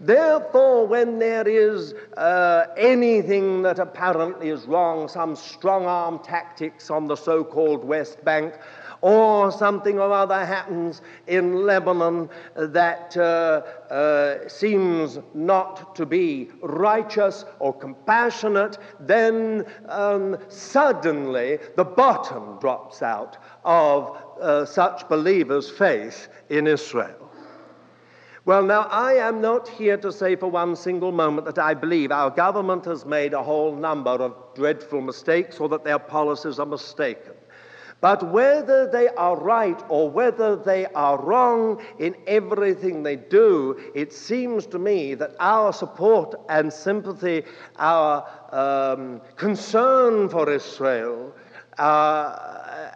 Therefore, 0.00 0.86
when 0.86 1.18
there 1.18 1.46
is 1.48 1.92
uh, 2.16 2.66
anything 2.76 3.62
that 3.62 3.80
apparently 3.80 4.50
is 4.50 4.64
wrong, 4.66 5.08
some 5.08 5.34
strong 5.34 5.86
arm 5.86 6.20
tactics 6.20 6.88
on 6.88 7.08
the 7.08 7.16
so 7.16 7.42
called 7.42 7.84
West 7.84 8.24
Bank, 8.24 8.54
or 9.00 9.52
something 9.52 9.98
or 9.98 10.12
other 10.12 10.44
happens 10.44 11.02
in 11.26 11.66
Lebanon 11.66 12.28
that 12.56 13.16
uh, 13.16 13.62
uh, 13.92 14.48
seems 14.48 15.18
not 15.34 15.94
to 15.96 16.06
be 16.06 16.48
righteous 16.62 17.44
or 17.60 17.72
compassionate, 17.72 18.78
then 19.00 19.64
um, 19.88 20.36
suddenly 20.48 21.58
the 21.76 21.84
bottom 21.84 22.58
drops 22.60 23.02
out 23.02 23.38
of 23.64 24.16
uh, 24.40 24.64
such 24.64 25.08
believers' 25.08 25.70
faith 25.70 26.28
in 26.48 26.66
Israel. 26.66 27.28
Well, 28.48 28.62
now, 28.62 28.88
I 28.90 29.12
am 29.12 29.42
not 29.42 29.68
here 29.68 29.98
to 29.98 30.10
say 30.10 30.34
for 30.34 30.50
one 30.50 30.74
single 30.74 31.12
moment 31.12 31.44
that 31.44 31.58
I 31.58 31.74
believe 31.74 32.10
our 32.10 32.30
government 32.30 32.86
has 32.86 33.04
made 33.04 33.34
a 33.34 33.42
whole 33.42 33.76
number 33.76 34.12
of 34.12 34.34
dreadful 34.54 35.02
mistakes 35.02 35.60
or 35.60 35.68
that 35.68 35.84
their 35.84 35.98
policies 35.98 36.58
are 36.58 36.64
mistaken. 36.64 37.34
But 38.00 38.30
whether 38.30 38.88
they 38.88 39.08
are 39.08 39.36
right 39.36 39.82
or 39.88 40.08
whether 40.08 40.54
they 40.54 40.86
are 40.86 41.20
wrong 41.20 41.82
in 41.98 42.14
everything 42.28 43.02
they 43.02 43.16
do, 43.16 43.80
it 43.94 44.12
seems 44.12 44.66
to 44.66 44.78
me 44.78 45.14
that 45.14 45.34
our 45.40 45.72
support 45.72 46.34
and 46.48 46.72
sympathy, 46.72 47.42
our 47.76 48.24
um, 48.52 49.20
concern 49.36 50.28
for 50.28 50.48
Israel, 50.48 51.34
uh, 51.78 52.90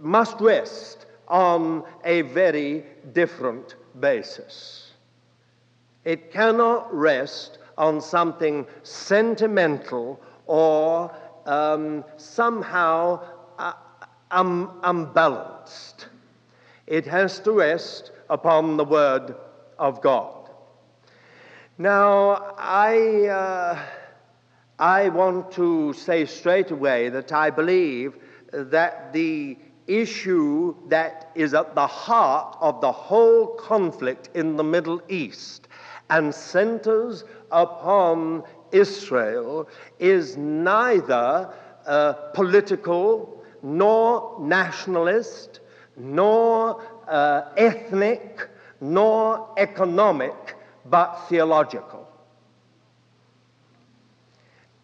must 0.00 0.40
rest 0.40 1.06
on 1.28 1.84
a 2.04 2.22
very 2.22 2.84
different 3.12 3.74
basis. 4.00 4.92
It 6.04 6.32
cannot 6.32 6.94
rest 6.94 7.58
on 7.76 8.00
something 8.00 8.66
sentimental 8.84 10.20
or 10.46 11.14
um, 11.44 12.04
somehow 12.16 13.22
uh, 13.58 13.72
um, 14.30 14.80
unbalanced. 14.82 16.08
It 16.86 17.06
has 17.06 17.40
to 17.40 17.52
rest 17.52 18.12
upon 18.28 18.76
the 18.76 18.84
Word 18.84 19.34
of 19.78 20.00
God. 20.00 20.50
Now, 21.78 22.54
I, 22.56 23.26
uh, 23.26 23.78
I 24.78 25.08
want 25.10 25.50
to 25.52 25.92
say 25.92 26.24
straight 26.24 26.70
away 26.70 27.08
that 27.10 27.32
I 27.32 27.50
believe 27.50 28.16
that 28.52 29.12
the 29.12 29.58
issue 29.86 30.74
that 30.88 31.30
is 31.34 31.54
at 31.54 31.74
the 31.74 31.86
heart 31.86 32.56
of 32.60 32.80
the 32.80 32.90
whole 32.90 33.48
conflict 33.56 34.30
in 34.34 34.56
the 34.56 34.64
Middle 34.64 35.00
East 35.08 35.68
and 36.10 36.34
centers 36.34 37.24
upon 37.50 38.42
Israel 38.72 39.68
is 39.98 40.36
neither 40.36 41.52
uh, 41.86 42.12
political, 42.34 43.35
nor 43.66 44.36
nationalist, 44.40 45.58
nor 45.96 46.80
uh, 47.08 47.48
ethnic, 47.56 48.48
nor 48.80 49.48
economic, 49.58 50.54
but 50.88 51.16
theological. 51.28 52.08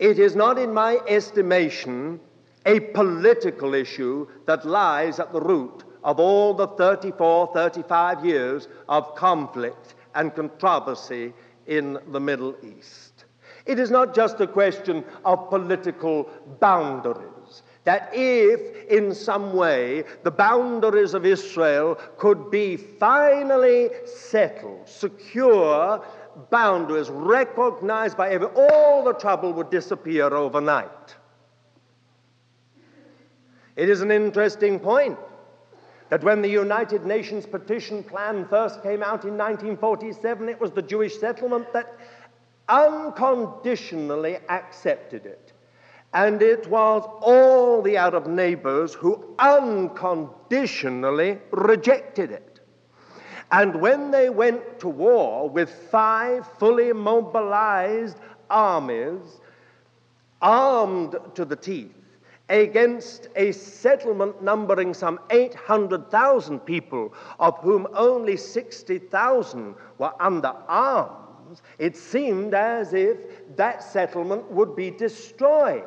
It 0.01 0.19
is 0.19 0.35
not, 0.35 0.59
in 0.59 0.75
my 0.75 0.99
estimation, 1.07 2.19
a 2.67 2.81
political 2.81 3.73
issue 3.75 4.27
that 4.47 4.65
lies 4.65 5.21
at 5.21 5.33
the 5.33 5.41
root 5.41 5.85
of 6.03 6.19
all 6.19 6.53
the 6.53 6.67
34, 6.67 7.53
35 7.55 8.25
years 8.25 8.67
of 8.89 9.15
conflict 9.15 9.95
and 10.17 10.35
controversy 10.35 11.33
in 11.69 12.01
the 12.11 12.19
Middle 12.19 12.57
East. 12.65 13.27
It 13.65 13.79
is 13.79 13.93
not 13.93 14.13
just 14.13 14.41
a 14.41 14.47
question 14.49 15.05
of 15.25 15.49
political 15.49 16.29
boundaries. 16.59 17.42
That 17.85 18.11
if, 18.13 18.87
in 18.87 19.13
some 19.13 19.55
way, 19.55 20.05
the 20.23 20.31
boundaries 20.31 21.15
of 21.15 21.27
Israel 21.27 21.99
could 22.17 22.51
be 22.51 22.77
finally 22.77 23.91
settled, 24.05 24.89
secure 24.89 26.05
boundaries 26.51 27.11
recognized 27.11 28.17
by 28.17 28.31
every, 28.31 28.47
all 28.49 29.03
the 29.03 29.15
trouble 29.15 29.53
would 29.55 29.71
disappear 29.71 30.33
overnight. 30.33 31.17
It 33.75 33.89
is 33.89 34.01
an 34.01 34.11
interesting 34.11 34.79
point 34.79 35.19
that 36.11 36.23
when 36.23 36.43
the 36.43 36.49
United 36.49 37.07
Nations 37.07 37.47
partition 37.47 38.05
plan 38.05 38.47
first 38.47 38.83
came 38.83 39.03
out 39.03 39.25
in 39.25 39.37
1947, 39.39 40.49
it 40.49 40.61
was 40.61 40.71
the 40.71 40.83
Jewish 40.83 41.19
settlement 41.19 41.73
that 41.73 41.97
unconditionally 42.69 44.37
accepted 44.49 45.27
it. 45.27 45.52
And 46.15 46.43
it 46.43 46.69
was 46.69 47.09
all 47.23 47.81
the 47.81 47.97
Arab 47.97 48.27
neighbors 48.27 48.93
who 48.93 49.25
unconditionally 49.39 51.39
rejected 51.51 52.31
it. 52.31 52.61
And 53.51 53.81
when 53.81 54.11
they 54.11 54.29
went 54.29 54.79
to 54.81 54.89
war 54.89 55.49
with 55.49 55.71
five 55.71 56.47
fully 56.59 56.93
mobilized 56.93 58.19
armies, 58.51 59.41
armed 60.43 61.17
to 61.35 61.45
the 61.45 61.57
teeth, 61.57 61.95
against 62.49 63.29
a 63.37 63.53
settlement 63.53 64.43
numbering 64.43 64.93
some 64.93 65.19
800,000 65.31 66.61
people, 66.61 67.15
of 67.39 67.59
whom 67.61 67.87
only 67.95 68.37
60,000 68.37 69.75
were 69.97 70.13
under 70.21 70.53
arms, 70.69 71.63
it 71.79 71.97
seemed 71.97 72.55
as 72.55 72.93
if 72.93 73.57
that 73.57 73.83
settlement 73.83 74.51
would 74.51 74.77
be 74.77 74.91
destroyed. 74.91 75.85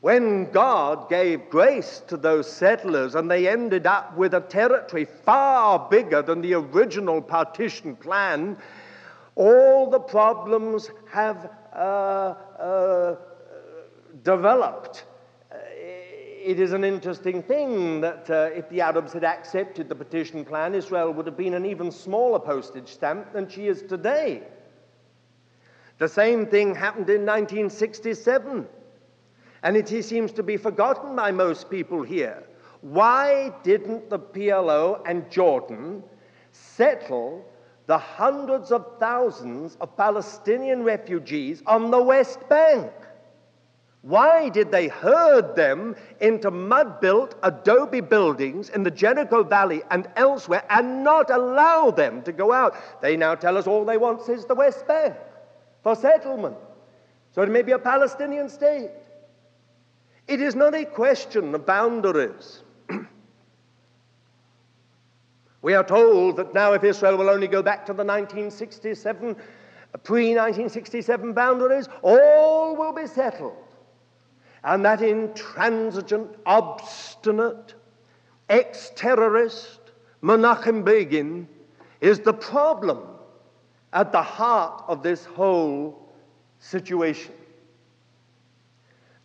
When 0.00 0.50
God 0.50 1.10
gave 1.10 1.50
grace 1.50 2.02
to 2.08 2.16
those 2.16 2.50
settlers 2.50 3.14
and 3.14 3.30
they 3.30 3.46
ended 3.46 3.86
up 3.86 4.16
with 4.16 4.32
a 4.32 4.40
territory 4.40 5.04
far 5.04 5.88
bigger 5.90 6.22
than 6.22 6.40
the 6.40 6.54
original 6.54 7.20
partition 7.20 7.96
plan, 7.96 8.56
all 9.34 9.90
the 9.90 10.00
problems 10.00 10.90
have 11.10 11.50
uh, 11.74 11.76
uh, 11.76 13.16
developed. 14.22 15.04
It 15.52 16.58
is 16.58 16.72
an 16.72 16.84
interesting 16.84 17.42
thing 17.42 18.00
that 18.00 18.30
uh, 18.30 18.48
if 18.54 18.70
the 18.70 18.80
Arabs 18.80 19.12
had 19.12 19.24
accepted 19.24 19.90
the 19.90 19.94
partition 19.94 20.46
plan, 20.46 20.74
Israel 20.74 21.12
would 21.12 21.26
have 21.26 21.36
been 21.36 21.52
an 21.52 21.66
even 21.66 21.90
smaller 21.90 22.38
postage 22.38 22.88
stamp 22.88 23.34
than 23.34 23.46
she 23.50 23.66
is 23.66 23.82
today. 23.82 24.44
The 25.98 26.08
same 26.08 26.46
thing 26.46 26.74
happened 26.74 27.10
in 27.10 27.26
1967, 27.26 28.66
and 29.62 29.76
it 29.76 29.88
seems 29.88 30.32
to 30.32 30.42
be 30.42 30.56
forgotten 30.56 31.14
by 31.16 31.30
most 31.30 31.70
people 31.70 32.02
here. 32.02 32.42
Why 32.80 33.52
didn't 33.62 34.08
the 34.08 34.18
PLO 34.18 35.02
and 35.06 35.30
Jordan 35.30 36.02
settle 36.52 37.44
the 37.86 37.98
hundreds 37.98 38.72
of 38.72 38.86
thousands 38.98 39.76
of 39.80 39.96
Palestinian 39.96 40.82
refugees 40.82 41.62
on 41.66 41.90
the 41.90 42.02
West 42.02 42.48
Bank? 42.48 42.90
Why 44.02 44.48
did 44.48 44.70
they 44.70 44.88
herd 44.88 45.54
them 45.54 45.94
into 46.20 46.50
mud 46.50 47.02
built 47.02 47.34
adobe 47.42 48.00
buildings 48.00 48.70
in 48.70 48.82
the 48.82 48.90
Jericho 48.90 49.42
Valley 49.42 49.82
and 49.90 50.08
elsewhere 50.16 50.64
and 50.70 51.04
not 51.04 51.30
allow 51.30 51.90
them 51.90 52.22
to 52.22 52.32
go 52.32 52.50
out? 52.50 52.74
They 53.02 53.16
now 53.16 53.34
tell 53.34 53.58
us 53.58 53.66
all 53.66 53.84
they 53.84 53.98
want 53.98 54.26
is 54.28 54.46
the 54.46 54.54
West 54.54 54.86
Bank 54.86 55.16
for 55.82 55.94
settlement. 55.94 56.56
So 57.32 57.42
it 57.42 57.50
may 57.50 57.62
be 57.62 57.72
a 57.72 57.78
Palestinian 57.78 58.48
state. 58.48 58.90
It 60.30 60.40
is 60.40 60.54
not 60.54 60.74
a 60.74 60.84
question 60.84 61.54
of 61.54 61.66
boundaries. 61.66 62.62
we 65.62 65.74
are 65.74 65.84
told 65.84 66.36
that 66.36 66.54
now, 66.54 66.72
if 66.72 66.84
Israel 66.84 67.18
will 67.18 67.28
only 67.28 67.48
go 67.48 67.62
back 67.62 67.84
to 67.86 67.92
the 67.92 68.04
1967, 68.04 69.30
uh, 69.30 69.98
pre 69.98 70.36
1967 70.36 71.32
boundaries, 71.32 71.88
all 72.02 72.76
will 72.76 72.92
be 72.92 73.06
settled 73.06 73.56
and 74.64 74.84
that 74.84 75.00
intransigent, 75.00 76.36
obstinate, 76.46 77.74
ex 78.48 78.92
terrorist 78.94 79.80
Menachem 80.22 80.84
Begin 80.84 81.48
is 82.00 82.20
the 82.20 82.32
problem 82.32 83.00
at 83.92 84.12
the 84.12 84.22
heart 84.22 84.84
of 84.86 85.02
this 85.02 85.24
whole 85.24 86.12
situation. 86.58 87.32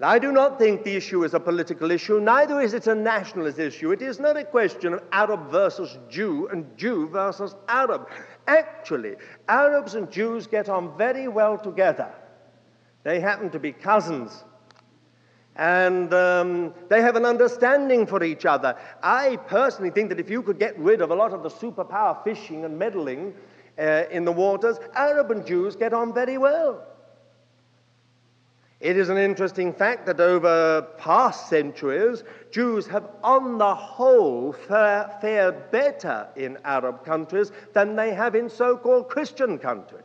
I 0.01 0.19
do 0.19 0.33
not 0.33 0.59
think 0.59 0.83
the 0.83 0.95
issue 0.95 1.23
is 1.23 1.33
a 1.33 1.39
political 1.39 1.89
issue, 1.89 2.19
neither 2.19 2.59
is 2.59 2.73
it 2.73 2.87
a 2.87 2.95
nationalist 2.95 3.59
issue. 3.59 3.91
It 3.91 4.01
is 4.01 4.19
not 4.19 4.35
a 4.35 4.43
question 4.43 4.93
of 4.93 5.03
Arab 5.13 5.49
versus 5.49 5.97
Jew 6.09 6.49
and 6.49 6.65
Jew 6.77 7.07
versus 7.07 7.55
Arab. 7.69 8.09
Actually, 8.47 9.15
Arabs 9.47 9.95
and 9.95 10.11
Jews 10.11 10.47
get 10.47 10.67
on 10.67 10.97
very 10.97 11.29
well 11.29 11.57
together. 11.57 12.11
They 13.03 13.21
happen 13.21 13.49
to 13.51 13.59
be 13.59 13.71
cousins 13.71 14.43
and 15.55 16.13
um, 16.13 16.73
they 16.89 17.01
have 17.01 17.15
an 17.15 17.25
understanding 17.25 18.05
for 18.05 18.23
each 18.23 18.45
other. 18.45 18.77
I 19.01 19.37
personally 19.47 19.91
think 19.91 20.09
that 20.09 20.19
if 20.19 20.29
you 20.29 20.41
could 20.41 20.59
get 20.59 20.77
rid 20.77 21.01
of 21.01 21.11
a 21.11 21.15
lot 21.15 21.31
of 21.31 21.43
the 21.43 21.49
superpower 21.49 22.21
fishing 22.23 22.65
and 22.65 22.77
meddling 22.77 23.33
uh, 23.79 24.03
in 24.11 24.25
the 24.25 24.31
waters, 24.31 24.77
Arab 24.93 25.31
and 25.31 25.45
Jews 25.45 25.75
get 25.75 25.93
on 25.93 26.13
very 26.13 26.37
well. 26.37 26.85
It 28.85 28.97
is 28.97 29.09
an 29.09 29.17
interesting 29.17 29.73
fact 29.73 30.05
that 30.05 30.19
over 30.19 30.83
past 30.99 31.49
centuries, 31.49 32.23
Jews 32.51 32.85
have, 32.85 33.09
on 33.23 33.57
the 33.57 33.73
whole, 33.73 34.53
fared 34.53 35.71
better 35.71 36.27
in 36.35 36.59
Arab 36.63 37.03
countries 37.03 37.51
than 37.73 37.95
they 37.95 38.13
have 38.13 38.35
in 38.35 38.47
so 38.47 38.77
called 38.77 39.09
Christian 39.09 39.57
countries. 39.57 40.03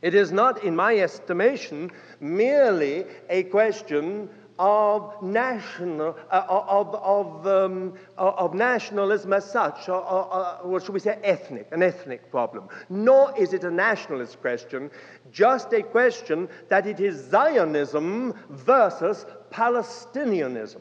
It 0.00 0.14
is 0.14 0.32
not, 0.32 0.64
in 0.64 0.74
my 0.74 0.96
estimation, 0.96 1.90
merely 2.18 3.04
a 3.28 3.42
question 3.42 4.30
of 4.58 5.22
national 5.22 6.16
uh, 6.30 6.44
of, 6.48 6.94
of, 6.94 7.46
um, 7.46 7.94
of 8.16 8.54
nationalism 8.54 9.32
as 9.32 9.50
such, 9.50 9.88
or, 9.88 10.00
or, 10.00 10.58
or, 10.62 10.80
should 10.80 10.94
we 10.94 11.00
say, 11.00 11.18
ethnic, 11.22 11.68
an 11.72 11.82
ethnic 11.82 12.30
problem. 12.30 12.68
Nor 12.88 13.36
is 13.38 13.52
it 13.52 13.64
a 13.64 13.70
nationalist 13.70 14.40
question, 14.40 14.90
just 15.30 15.72
a 15.72 15.82
question 15.82 16.48
that 16.68 16.86
it 16.86 17.00
is 17.00 17.28
Zionism 17.30 18.34
versus 18.50 19.26
Palestinianism. 19.50 20.80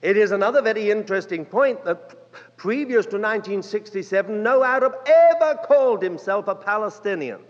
It 0.00 0.16
is 0.16 0.30
another 0.30 0.62
very 0.62 0.90
interesting 0.90 1.44
point 1.44 1.84
that 1.84 2.56
previous 2.56 3.04
to 3.06 3.16
1967, 3.16 4.42
no 4.42 4.62
Arab 4.62 4.94
ever 5.06 5.58
called 5.64 6.02
himself 6.02 6.46
a 6.48 6.54
Palestinian. 6.54 7.40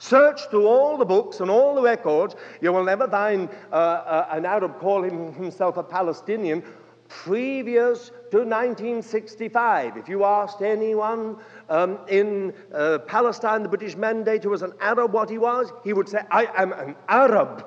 Search 0.00 0.48
through 0.48 0.66
all 0.66 0.96
the 0.96 1.04
books 1.04 1.40
and 1.40 1.50
all 1.50 1.74
the 1.74 1.82
records, 1.82 2.34
you 2.62 2.72
will 2.72 2.84
never 2.84 3.06
find 3.06 3.50
uh, 3.70 3.74
uh, 3.74 4.28
an 4.30 4.46
Arab 4.46 4.80
calling 4.80 5.34
himself 5.34 5.76
a 5.76 5.82
Palestinian 5.82 6.62
previous 7.08 8.08
to 8.30 8.38
1965. 8.38 9.98
If 9.98 10.08
you 10.08 10.24
asked 10.24 10.62
anyone 10.62 11.36
um, 11.68 11.98
in 12.08 12.54
uh, 12.72 13.00
Palestine, 13.06 13.62
the 13.62 13.68
British 13.68 13.94
Mandate, 13.94 14.42
who 14.42 14.48
was 14.48 14.62
an 14.62 14.72
Arab, 14.80 15.12
what 15.12 15.28
he 15.28 15.36
was, 15.36 15.70
he 15.84 15.92
would 15.92 16.08
say, 16.08 16.22
I 16.30 16.46
am 16.56 16.72
an 16.72 16.96
Arab. 17.06 17.66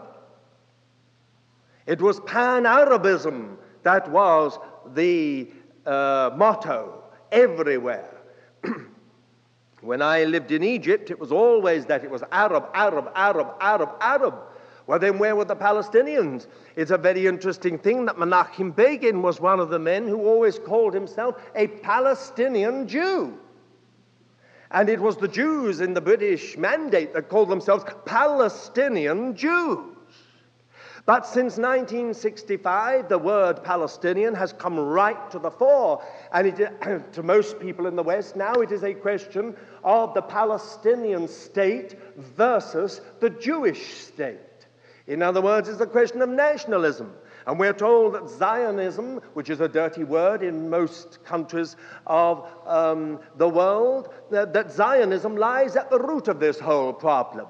It 1.85 2.01
was 2.01 2.19
Pan 2.21 2.65
Arabism 2.65 3.59
that 3.83 4.09
was 4.09 4.57
the 4.95 5.51
uh, 5.85 6.31
motto 6.35 7.03
everywhere. 7.31 8.09
When 9.83 10.01
I 10.01 10.23
lived 10.23 10.51
in 10.51 10.63
Egypt, 10.63 11.11
it 11.11 11.19
was 11.19 11.31
always 11.31 11.85
that 11.87 12.03
it 12.03 12.09
was 12.09 12.23
Arab, 12.31 12.69
Arab, 12.73 13.11
Arab, 13.15 13.55
Arab, 13.59 13.89
Arab. 13.99 14.35
Well, 14.87 14.99
then 14.99 15.19
where 15.19 15.35
were 15.35 15.45
the 15.45 15.55
Palestinians? 15.55 16.47
It's 16.75 16.91
a 16.91 16.97
very 16.97 17.27
interesting 17.27 17.77
thing 17.77 18.05
that 18.05 18.15
Menachem 18.15 18.75
Begin 18.75 19.21
was 19.21 19.41
one 19.41 19.59
of 19.59 19.69
the 19.69 19.79
men 19.79 20.07
who 20.07 20.25
always 20.25 20.57
called 20.57 20.93
himself 20.93 21.35
a 21.55 21.67
Palestinian 21.67 22.87
Jew. 22.87 23.37
And 24.71 24.89
it 24.89 24.99
was 24.99 25.17
the 25.17 25.27
Jews 25.27 25.81
in 25.81 25.93
the 25.93 26.01
British 26.01 26.57
mandate 26.57 27.13
that 27.13 27.29
called 27.29 27.49
themselves 27.49 27.85
Palestinian 28.05 29.35
Jews. 29.35 29.92
But 31.05 31.25
since 31.25 31.57
1965, 31.57 33.09
the 33.09 33.17
word 33.17 33.61
Palestinian 33.61 34.33
has 34.35 34.53
come 34.53 34.79
right 34.79 35.29
to 35.31 35.39
the 35.39 35.51
fore. 35.51 36.01
And 36.31 36.47
it, 36.47 37.11
to 37.13 37.23
most 37.23 37.59
people 37.59 37.87
in 37.87 37.97
the 37.97 38.03
West, 38.03 38.37
now 38.37 38.53
it 38.53 38.71
is 38.71 38.83
a 38.83 38.93
question 38.93 39.55
of 39.83 40.13
the 40.13 40.21
Palestinian 40.21 41.27
state 41.27 41.99
versus 42.15 43.01
the 43.19 43.29
Jewish 43.29 43.95
state. 43.95 44.39
In 45.07 45.21
other 45.21 45.41
words, 45.41 45.67
it's 45.67 45.81
a 45.81 45.85
question 45.85 46.21
of 46.21 46.29
nationalism. 46.29 47.13
And 47.45 47.59
we're 47.59 47.73
told 47.73 48.13
that 48.13 48.29
Zionism, 48.29 49.19
which 49.33 49.49
is 49.49 49.59
a 49.59 49.67
dirty 49.67 50.05
word 50.05 50.41
in 50.41 50.69
most 50.69 51.21
countries 51.25 51.75
of 52.07 52.47
um, 52.65 53.19
the 53.35 53.49
world, 53.49 54.13
that, 54.31 54.53
that 54.53 54.71
Zionism 54.71 55.35
lies 55.35 55.75
at 55.75 55.89
the 55.89 55.99
root 55.99 56.29
of 56.29 56.39
this 56.39 56.57
whole 56.57 56.93
problem. 56.93 57.47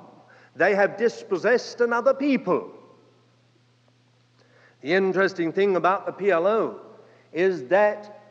They 0.55 0.73
have 0.73 0.97
dispossessed 0.97 1.81
another 1.81 2.15
people. 2.15 2.71
The 4.83 4.93
interesting 4.93 5.53
thing 5.53 5.77
about 5.77 6.05
the 6.05 6.11
PLO 6.11 6.75
is 7.31 7.63
that 7.67 8.21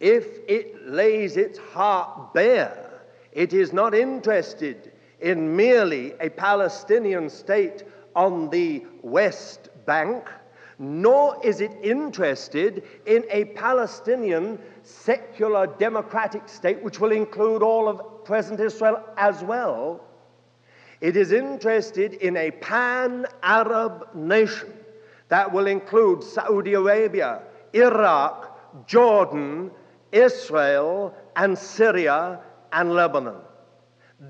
if 0.00 0.26
it 0.48 0.88
lays 0.88 1.36
its 1.36 1.58
heart 1.58 2.32
bare, 2.32 3.02
it 3.30 3.52
is 3.52 3.74
not 3.74 3.94
interested 3.94 4.90
in 5.20 5.54
merely 5.54 6.14
a 6.18 6.30
Palestinian 6.30 7.28
state 7.28 7.84
on 8.16 8.48
the 8.48 8.86
West 9.02 9.68
Bank, 9.84 10.30
nor 10.78 11.38
is 11.44 11.60
it 11.60 11.72
interested 11.82 12.82
in 13.04 13.24
a 13.30 13.44
Palestinian 13.44 14.58
secular 14.82 15.66
democratic 15.66 16.48
state, 16.48 16.82
which 16.82 17.00
will 17.00 17.12
include 17.12 17.62
all 17.62 17.86
of 17.86 18.24
present 18.24 18.60
Israel 18.60 19.04
as 19.18 19.44
well. 19.44 20.02
It 21.02 21.18
is 21.18 21.32
interested 21.32 22.14
in 22.14 22.38
a 22.38 22.50
pan 22.50 23.26
Arab 23.42 24.08
nation 24.14 24.72
that 25.32 25.50
will 25.50 25.66
include 25.66 26.22
Saudi 26.22 26.74
Arabia, 26.74 27.40
Iraq, 27.72 28.86
Jordan, 28.86 29.70
Israel, 30.12 31.14
and 31.36 31.56
Syria 31.56 32.38
and 32.70 32.92
Lebanon. 32.92 33.38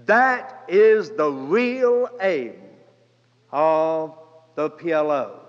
That 0.06 0.62
is 0.68 1.10
the 1.10 1.28
real 1.28 2.08
aim 2.20 2.54
of 3.50 4.16
the 4.54 4.70
PLO. 4.70 5.40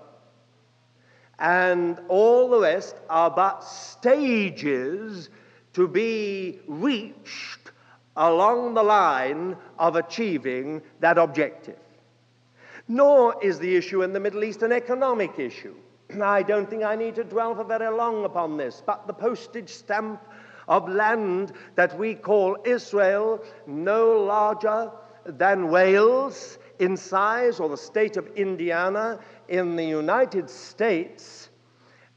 And 1.38 2.00
all 2.08 2.50
the 2.50 2.58
rest 2.58 2.96
are 3.08 3.30
but 3.30 3.62
stages 3.62 5.30
to 5.74 5.86
be 5.86 6.58
reached 6.66 7.70
along 8.16 8.74
the 8.74 8.82
line 8.82 9.56
of 9.78 9.94
achieving 9.94 10.82
that 10.98 11.16
objective. 11.16 11.78
Nor 12.88 13.42
is 13.42 13.58
the 13.58 13.76
issue 13.76 14.02
in 14.02 14.12
the 14.12 14.20
Middle 14.20 14.44
East 14.44 14.62
an 14.62 14.72
economic 14.72 15.38
issue. 15.38 15.74
I 16.22 16.42
don't 16.42 16.68
think 16.68 16.82
I 16.82 16.96
need 16.96 17.14
to 17.16 17.24
dwell 17.24 17.54
for 17.54 17.64
very 17.64 17.88
long 17.88 18.24
upon 18.24 18.56
this, 18.56 18.82
but 18.84 19.06
the 19.06 19.12
postage 19.12 19.70
stamp 19.70 20.20
of 20.68 20.88
land 20.88 21.52
that 21.74 21.98
we 21.98 22.14
call 22.14 22.56
Israel, 22.64 23.42
no 23.66 24.22
larger 24.22 24.90
than 25.26 25.68
Wales 25.70 26.58
in 26.78 26.96
size, 26.96 27.60
or 27.60 27.68
the 27.68 27.76
state 27.76 28.16
of 28.16 28.26
Indiana 28.36 29.18
in 29.48 29.76
the 29.76 29.84
United 29.84 30.50
States, 30.50 31.50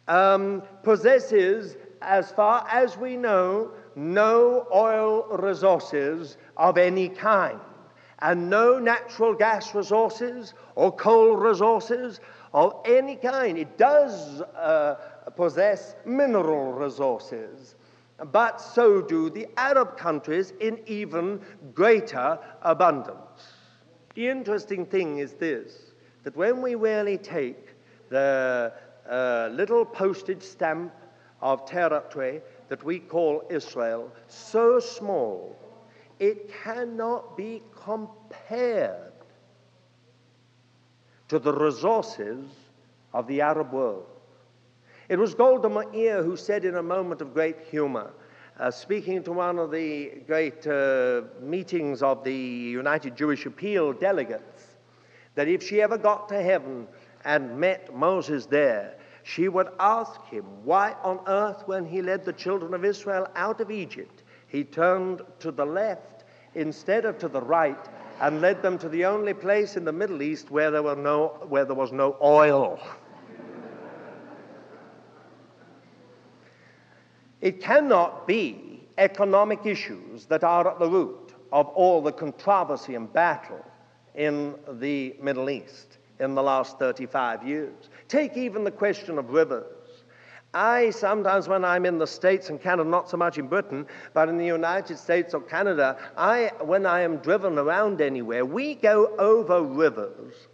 um, 0.08 0.63
possesses, 0.84 1.75
as 2.01 2.32
far 2.32 2.65
as 2.71 2.97
we 2.97 3.17
know, 3.17 3.71
no 3.95 4.67
oil 4.73 5.27
resources 5.38 6.38
of 6.56 6.77
any 6.77 7.10
kind 7.10 7.60
and 8.19 8.49
no 8.49 8.80
natural 8.80 9.34
gas 9.34 9.75
resources 9.75 10.53
or 10.75 10.91
coal 10.91 11.36
resources 11.36 12.19
of 12.53 12.82
any 12.86 13.15
kind. 13.15 13.58
It 13.58 13.77
does 13.77 14.41
uh, 14.41 14.95
possess 15.36 15.95
mineral 16.06 16.73
resources, 16.73 17.75
but 18.32 18.60
so 18.60 19.01
do 19.01 19.30
the 19.30 19.47
Arab 19.58 19.97
countries 19.97 20.53
in 20.60 20.80
even 20.88 21.39
greater 21.73 22.39
abundance. 22.63 23.53
The 24.15 24.27
interesting 24.27 24.86
thing 24.86 25.19
is 25.19 25.34
this 25.34 25.91
that 26.23 26.36
when 26.36 26.62
we 26.62 26.75
really 26.75 27.17
take 27.17 27.69
the 28.10 28.73
uh, 29.10 29.49
little 29.53 29.86
postage 29.86 30.41
stamp 30.41 30.91
of 31.41 31.65
territory 31.65 32.41
that 32.67 32.84
we 32.84 32.99
call 32.99 33.43
Israel, 33.49 34.12
so 34.27 34.80
small, 34.80 35.56
it 36.19 36.51
cannot 36.63 37.38
be 37.38 37.62
compared 37.75 39.13
to 41.27 41.39
the 41.39 41.53
resources 41.53 42.45
of 43.13 43.27
the 43.27 43.41
Arab 43.41 43.71
world. 43.71 44.06
It 45.10 45.17
was 45.19 45.34
Golda 45.34 45.69
Meir 45.69 46.23
who 46.23 46.36
said 46.36 46.65
in 46.65 46.75
a 46.75 46.84
moment 46.84 47.21
of 47.21 47.34
great 47.34 47.62
humor, 47.69 48.12
uh, 48.60 48.71
speaking 48.71 49.23
to 49.23 49.32
one 49.32 49.60
of 49.60 49.71
the 49.71 50.21
great 50.25 50.65
uh, 50.67 51.21
meetings 51.41 52.01
of 52.01 52.23
the 52.23 52.34
United 52.34 53.15
Jewish 53.15 53.45
Appeal 53.45 53.93
delegates, 53.93 54.77
that 55.36 55.47
if 55.47 55.63
she 55.63 55.82
ever 55.82 55.97
got 55.97 56.27
to 56.30 56.41
heaven 56.41 56.88
and 57.23 57.58
met 57.60 57.95
Moses 57.95 58.45
there, 58.45 58.95
she 59.23 59.49
would 59.49 59.67
ask 59.80 60.23
him 60.25 60.45
why 60.63 60.95
on 61.03 61.19
earth, 61.27 61.63
when 61.67 61.86
he 61.86 62.01
led 62.01 62.25
the 62.25 62.34
children 62.34 62.73
of 62.73 62.84
Israel 62.84 63.27
out 63.36 63.62
of 63.62 63.69
Egypt, 63.69 64.23
he 64.58 64.63
turned 64.63 65.22
to 65.39 65.52
the 65.52 65.65
left 65.65 66.24
instead 66.56 67.06
of 67.06 67.20
to 67.20 67.28
the 67.28 67.41
right 67.41 67.88
and 68.20 68.41
led 68.41 68.63
them 68.63 68.80
to 68.80 68.89
the 68.89 69.06
only 69.06 69.36
place 69.36 69.78
in 69.78 69.86
the 69.86 69.91
Middle 69.91 70.24
East 70.24 70.50
where 70.50 70.72
there, 70.72 70.82
were 70.82 70.96
no, 70.96 71.46
where 71.48 71.63
there 71.63 71.76
was 71.76 71.91
no 71.91 72.17
oil. 72.24 72.80
it 77.39 77.62
cannot 77.62 78.26
be 78.26 78.84
economic 78.98 79.63
issues 79.63 80.26
that 80.26 80.43
are 80.43 80.67
at 80.67 80.80
the 80.80 80.89
root 80.89 81.36
of 81.52 81.67
all 81.67 82.02
the 82.02 82.12
controversy 82.12 82.96
and 82.96 83.13
battle 83.13 83.63
in 84.15 84.56
the 84.80 85.15
Middle 85.22 85.52
East 85.52 86.00
in 86.20 86.34
the 86.34 86.41
last 86.41 86.80
35 86.80 87.48
years. 87.48 87.91
Take 88.08 88.36
even 88.36 88.63
the 88.63 88.72
question 88.72 89.20
of 89.20 89.30
rivers. 89.30 89.77
I 90.54 90.90
sometimes, 90.90 91.48
when 91.48 91.64
I'm 91.66 91.86
in 91.86 91.98
the 91.98 92.08
States 92.08 92.50
and 92.50 92.60
Canada, 92.60 92.90
not 92.90 93.10
so 93.10 93.18
much 93.18 93.38
in 93.38 93.48
Britain, 93.48 93.86
but 94.14 94.30
in 94.30 94.38
the 94.38 94.46
United 94.46 94.98
States 94.98 95.34
or 95.34 95.42
Canada, 95.42 95.98
I, 96.16 96.52
when 96.62 96.86
I 96.86 97.02
am 97.02 97.18
driven 97.18 97.58
around 97.60 98.02
anywhere, 98.02 98.46
we 98.46 98.76
go 98.76 99.16
over 99.18 99.62
rivers 99.62 100.48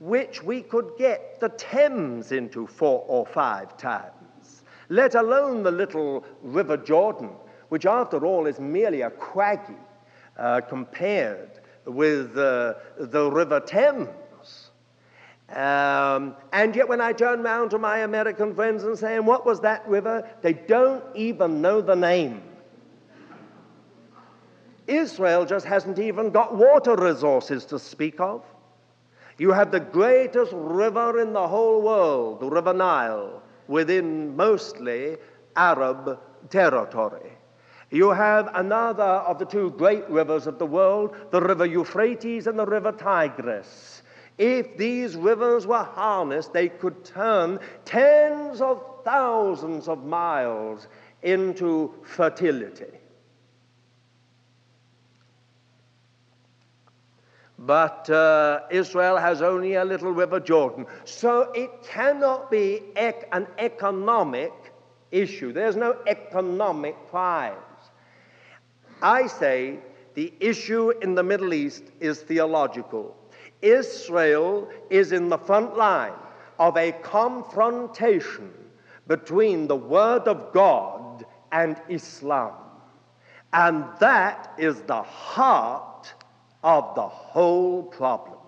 which 0.00 0.42
we 0.42 0.62
could 0.62 0.92
get 0.98 1.38
the 1.40 1.50
Thames 1.50 2.32
into 2.32 2.66
four 2.66 3.04
or 3.06 3.26
five 3.26 3.76
times, 3.76 4.64
let 4.88 5.14
alone 5.14 5.62
the 5.62 5.70
little 5.70 6.24
River 6.42 6.78
Jordan, 6.78 7.30
which 7.68 7.84
after 7.86 8.24
all 8.24 8.46
is 8.46 8.58
merely 8.58 9.02
a 9.02 9.10
quaggy 9.10 9.76
uh, 10.38 10.62
compared 10.62 11.60
with 11.84 12.36
uh, 12.36 12.74
the 12.98 13.30
River 13.30 13.60
Thames. 13.60 14.08
Um, 15.54 16.36
and 16.52 16.76
yet, 16.76 16.88
when 16.88 17.00
I 17.00 17.12
turn 17.12 17.42
round 17.42 17.72
to 17.72 17.78
my 17.78 17.98
American 17.98 18.54
friends 18.54 18.84
and 18.84 18.96
say, 18.96 19.18
What 19.18 19.44
was 19.44 19.60
that 19.60 19.86
river? 19.88 20.28
they 20.42 20.52
don't 20.52 21.04
even 21.14 21.60
know 21.60 21.80
the 21.80 21.96
name. 21.96 22.42
Israel 24.86 25.44
just 25.44 25.66
hasn't 25.66 25.98
even 25.98 26.30
got 26.30 26.54
water 26.56 26.96
resources 26.96 27.64
to 27.66 27.78
speak 27.78 28.20
of. 28.20 28.44
You 29.38 29.52
have 29.52 29.70
the 29.70 29.80
greatest 29.80 30.52
river 30.52 31.20
in 31.20 31.32
the 31.32 31.48
whole 31.48 31.80
world, 31.80 32.40
the 32.40 32.50
River 32.50 32.74
Nile, 32.74 33.42
within 33.68 34.36
mostly 34.36 35.16
Arab 35.56 36.18
territory. 36.50 37.32
You 37.90 38.10
have 38.10 38.50
another 38.54 39.02
of 39.02 39.38
the 39.38 39.44
two 39.44 39.70
great 39.70 40.08
rivers 40.08 40.46
of 40.46 40.58
the 40.58 40.66
world, 40.66 41.16
the 41.30 41.40
River 41.40 41.66
Euphrates 41.66 42.46
and 42.46 42.58
the 42.58 42.66
River 42.66 42.92
Tigris. 42.92 43.99
If 44.38 44.76
these 44.76 45.16
rivers 45.16 45.66
were 45.66 45.82
harnessed, 45.82 46.52
they 46.52 46.68
could 46.68 47.04
turn 47.04 47.58
tens 47.84 48.60
of 48.60 48.82
thousands 49.04 49.88
of 49.88 50.04
miles 50.04 50.88
into 51.22 51.92
fertility. 52.02 53.00
but 57.60 58.08
uh, 58.08 58.60
Israel 58.70 59.18
has 59.18 59.42
only 59.42 59.74
a 59.74 59.84
little 59.84 60.10
river 60.12 60.40
Jordan. 60.40 60.86
So 61.04 61.52
it 61.52 61.70
cannot 61.84 62.50
be 62.50 62.82
ec- 62.96 63.28
an 63.32 63.46
economic 63.58 64.52
issue. 65.12 65.52
There's 65.52 65.76
no 65.76 65.96
economic 66.06 66.96
prize. 67.10 67.54
I 69.02 69.26
say 69.26 69.78
the 70.14 70.32
issue 70.40 70.90
in 71.02 71.14
the 71.14 71.22
Middle 71.22 71.52
East 71.52 71.84
is 72.00 72.20
theological. 72.20 73.14
Israel 73.62 74.68
is 74.88 75.12
in 75.12 75.28
the 75.28 75.38
front 75.38 75.76
line 75.76 76.12
of 76.58 76.76
a 76.76 76.92
confrontation 76.92 78.52
between 79.06 79.66
the 79.66 79.76
Word 79.76 80.28
of 80.28 80.52
God 80.52 81.24
and 81.52 81.80
Islam. 81.88 82.54
And 83.52 83.84
that 83.98 84.52
is 84.58 84.80
the 84.82 85.02
heart 85.02 86.14
of 86.62 86.94
the 86.94 87.08
whole 87.08 87.82
problem. 87.82 88.38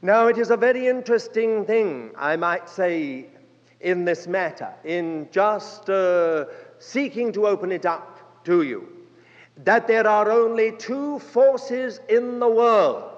Now, 0.00 0.28
it 0.28 0.38
is 0.38 0.50
a 0.50 0.56
very 0.56 0.86
interesting 0.86 1.64
thing, 1.64 2.12
I 2.16 2.36
might 2.36 2.68
say, 2.68 3.26
in 3.80 4.04
this 4.04 4.28
matter, 4.28 4.72
in 4.84 5.28
just 5.32 5.90
uh, 5.90 6.44
seeking 6.78 7.32
to 7.32 7.48
open 7.48 7.72
it 7.72 7.84
up 7.84 8.44
to 8.44 8.62
you, 8.62 8.88
that 9.64 9.88
there 9.88 10.06
are 10.06 10.30
only 10.30 10.72
two 10.72 11.18
forces 11.18 12.00
in 12.08 12.38
the 12.38 12.48
world 12.48 13.17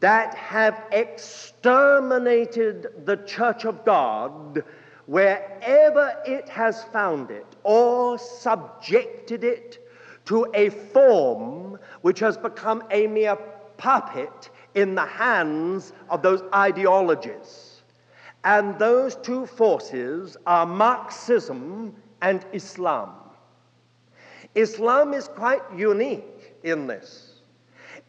that 0.00 0.34
have 0.34 0.82
exterminated 0.92 2.88
the 3.04 3.16
church 3.18 3.64
of 3.64 3.84
God 3.84 4.64
wherever 5.06 6.16
it 6.26 6.48
has 6.48 6.84
found 6.84 7.30
it 7.30 7.46
or 7.62 8.18
subjected 8.18 9.44
it 9.44 9.78
to 10.24 10.46
a 10.54 10.70
form 10.70 11.78
which 12.02 12.18
has 12.18 12.36
become 12.36 12.82
a 12.90 13.06
mere 13.06 13.36
puppet 13.76 14.50
in 14.74 14.94
the 14.94 15.06
hands 15.06 15.92
of 16.10 16.22
those 16.22 16.42
ideologies. 16.52 17.82
And 18.44 18.78
those 18.78 19.16
two 19.16 19.46
forces 19.46 20.36
are 20.46 20.66
Marxism 20.66 21.94
and 22.22 22.44
Islam. 22.52 23.10
Islam 24.54 25.14
is 25.14 25.28
quite 25.28 25.62
unique 25.74 26.54
in 26.62 26.86
this, 26.86 27.25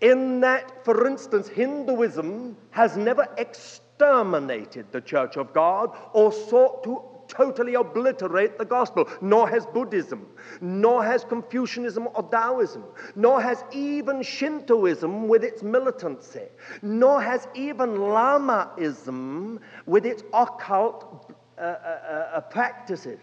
in 0.01 0.39
that, 0.41 0.83
for 0.85 1.07
instance, 1.07 1.47
Hinduism 1.47 2.55
has 2.71 2.97
never 2.97 3.27
exterminated 3.37 4.85
the 4.91 5.01
Church 5.01 5.37
of 5.37 5.53
God 5.53 5.95
or 6.13 6.31
sought 6.31 6.83
to 6.83 7.01
totally 7.27 7.73
obliterate 7.73 8.57
the 8.57 8.65
gospel, 8.65 9.09
nor 9.21 9.49
has 9.49 9.65
Buddhism, 9.65 10.27
nor 10.61 11.03
has 11.03 11.23
Confucianism 11.23 12.07
or 12.13 12.23
Taoism, 12.23 12.83
nor 13.15 13.41
has 13.41 13.63
even 13.73 14.21
Shintoism 14.21 15.27
with 15.27 15.43
its 15.43 15.61
militancy, 15.63 16.45
nor 16.81 17.21
has 17.21 17.47
even 17.53 17.97
Lamaism 17.97 19.59
with 19.85 20.05
its 20.05 20.23
occult 20.33 21.33
uh, 21.57 21.61
uh, 21.61 22.29
uh, 22.35 22.41
practices. 22.41 23.19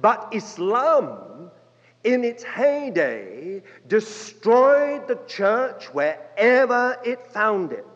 But 0.00 0.28
Islam, 0.32 1.50
in 2.04 2.24
its 2.24 2.42
heyday, 2.42 3.62
destroyed 3.88 5.06
the 5.06 5.18
church 5.26 5.86
wherever 5.92 6.98
it 7.04 7.26
found 7.26 7.72
it 7.72 7.86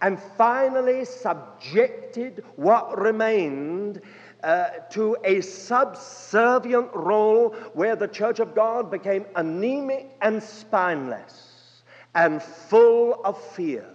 and 0.00 0.20
finally 0.36 1.04
subjected 1.04 2.44
what 2.56 2.98
remained 2.98 4.00
uh, 4.44 4.68
to 4.90 5.16
a 5.24 5.40
subservient 5.40 6.88
role 6.94 7.50
where 7.74 7.96
the 7.96 8.06
Church 8.06 8.38
of 8.38 8.54
God 8.54 8.90
became 8.90 9.26
anemic 9.34 10.10
and 10.22 10.40
spineless 10.40 11.82
and 12.14 12.42
full 12.42 13.20
of 13.24 13.40
fear. 13.52 13.88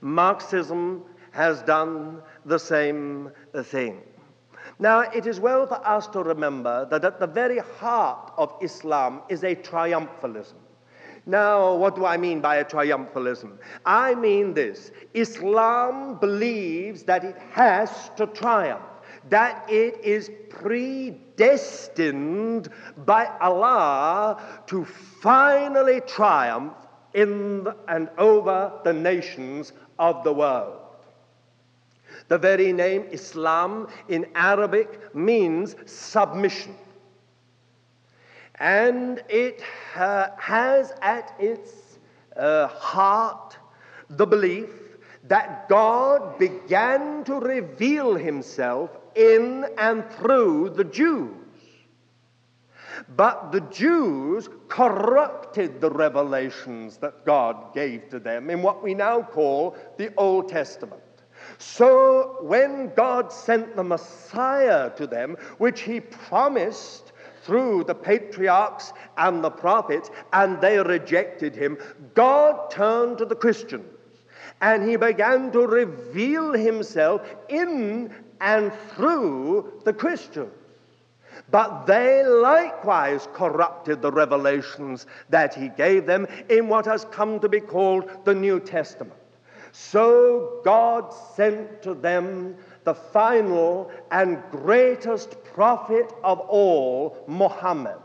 Marxism 0.00 1.02
has 1.32 1.62
done 1.62 2.22
the 2.44 2.58
same 2.58 3.30
thing. 3.64 4.00
Now, 4.80 5.00
it 5.00 5.26
is 5.26 5.38
well 5.38 5.66
for 5.66 5.86
us 5.86 6.06
to 6.08 6.22
remember 6.22 6.86
that 6.86 7.04
at 7.04 7.20
the 7.20 7.26
very 7.26 7.58
heart 7.58 8.32
of 8.38 8.54
Islam 8.62 9.20
is 9.28 9.44
a 9.44 9.54
triumphalism. 9.54 10.54
Now, 11.26 11.74
what 11.74 11.94
do 11.94 12.06
I 12.06 12.16
mean 12.16 12.40
by 12.40 12.56
a 12.56 12.64
triumphalism? 12.64 13.58
I 13.84 14.14
mean 14.14 14.54
this 14.54 14.90
Islam 15.12 16.16
believes 16.18 17.02
that 17.02 17.24
it 17.24 17.36
has 17.50 18.10
to 18.16 18.26
triumph, 18.26 18.80
that 19.28 19.68
it 19.68 20.02
is 20.02 20.30
predestined 20.48 21.20
by 23.04 23.26
Allah 23.42 24.42
to 24.66 24.86
finally 25.20 26.00
triumph 26.06 26.72
in 27.12 27.68
and 27.86 28.08
over 28.16 28.72
the 28.82 28.94
nations 28.94 29.74
of 29.98 30.24
the 30.24 30.32
world. 30.32 30.79
The 32.30 32.38
very 32.38 32.72
name 32.72 33.06
Islam 33.10 33.88
in 34.08 34.24
Arabic 34.36 35.12
means 35.12 35.74
submission. 35.84 36.76
And 38.60 39.20
it 39.28 39.60
has 39.96 40.92
at 41.02 41.34
its 41.40 41.98
uh, 42.36 42.68
heart 42.68 43.58
the 44.10 44.28
belief 44.28 44.70
that 45.24 45.68
God 45.68 46.38
began 46.38 47.24
to 47.24 47.34
reveal 47.40 48.14
himself 48.14 48.90
in 49.16 49.66
and 49.76 50.08
through 50.12 50.70
the 50.70 50.84
Jews. 50.84 51.34
But 53.16 53.50
the 53.50 53.62
Jews 53.62 54.48
corrupted 54.68 55.80
the 55.80 55.90
revelations 55.90 56.96
that 56.98 57.26
God 57.26 57.74
gave 57.74 58.08
to 58.10 58.20
them 58.20 58.50
in 58.50 58.62
what 58.62 58.84
we 58.84 58.94
now 58.94 59.20
call 59.20 59.76
the 59.96 60.14
Old 60.16 60.48
Testament. 60.48 61.02
So 61.60 62.38
when 62.40 62.92
God 62.94 63.32
sent 63.32 63.76
the 63.76 63.84
Messiah 63.84 64.90
to 64.96 65.06
them, 65.06 65.36
which 65.58 65.82
he 65.82 66.00
promised 66.00 67.12
through 67.44 67.84
the 67.84 67.94
patriarchs 67.94 68.92
and 69.18 69.44
the 69.44 69.50
prophets, 69.50 70.10
and 70.32 70.60
they 70.60 70.78
rejected 70.78 71.54
him, 71.54 71.78
God 72.14 72.70
turned 72.70 73.18
to 73.18 73.26
the 73.26 73.36
Christians 73.36 73.84
and 74.60 74.88
he 74.88 74.96
began 74.96 75.50
to 75.52 75.66
reveal 75.66 76.52
himself 76.52 77.22
in 77.48 78.12
and 78.40 78.72
through 78.94 79.72
the 79.84 79.92
Christians. 79.92 80.52
But 81.50 81.86
they 81.86 82.24
likewise 82.24 83.28
corrupted 83.34 84.02
the 84.02 84.12
revelations 84.12 85.06
that 85.30 85.54
he 85.54 85.68
gave 85.68 86.06
them 86.06 86.26
in 86.48 86.68
what 86.68 86.86
has 86.86 87.06
come 87.06 87.40
to 87.40 87.48
be 87.48 87.60
called 87.60 88.24
the 88.24 88.34
New 88.34 88.60
Testament. 88.60 89.19
So 89.72 90.60
God 90.64 91.12
sent 91.36 91.82
to 91.82 91.94
them 91.94 92.56
the 92.84 92.94
final 92.94 93.90
and 94.10 94.42
greatest 94.50 95.42
prophet 95.44 96.12
of 96.24 96.40
all, 96.40 97.24
Muhammad. 97.28 97.98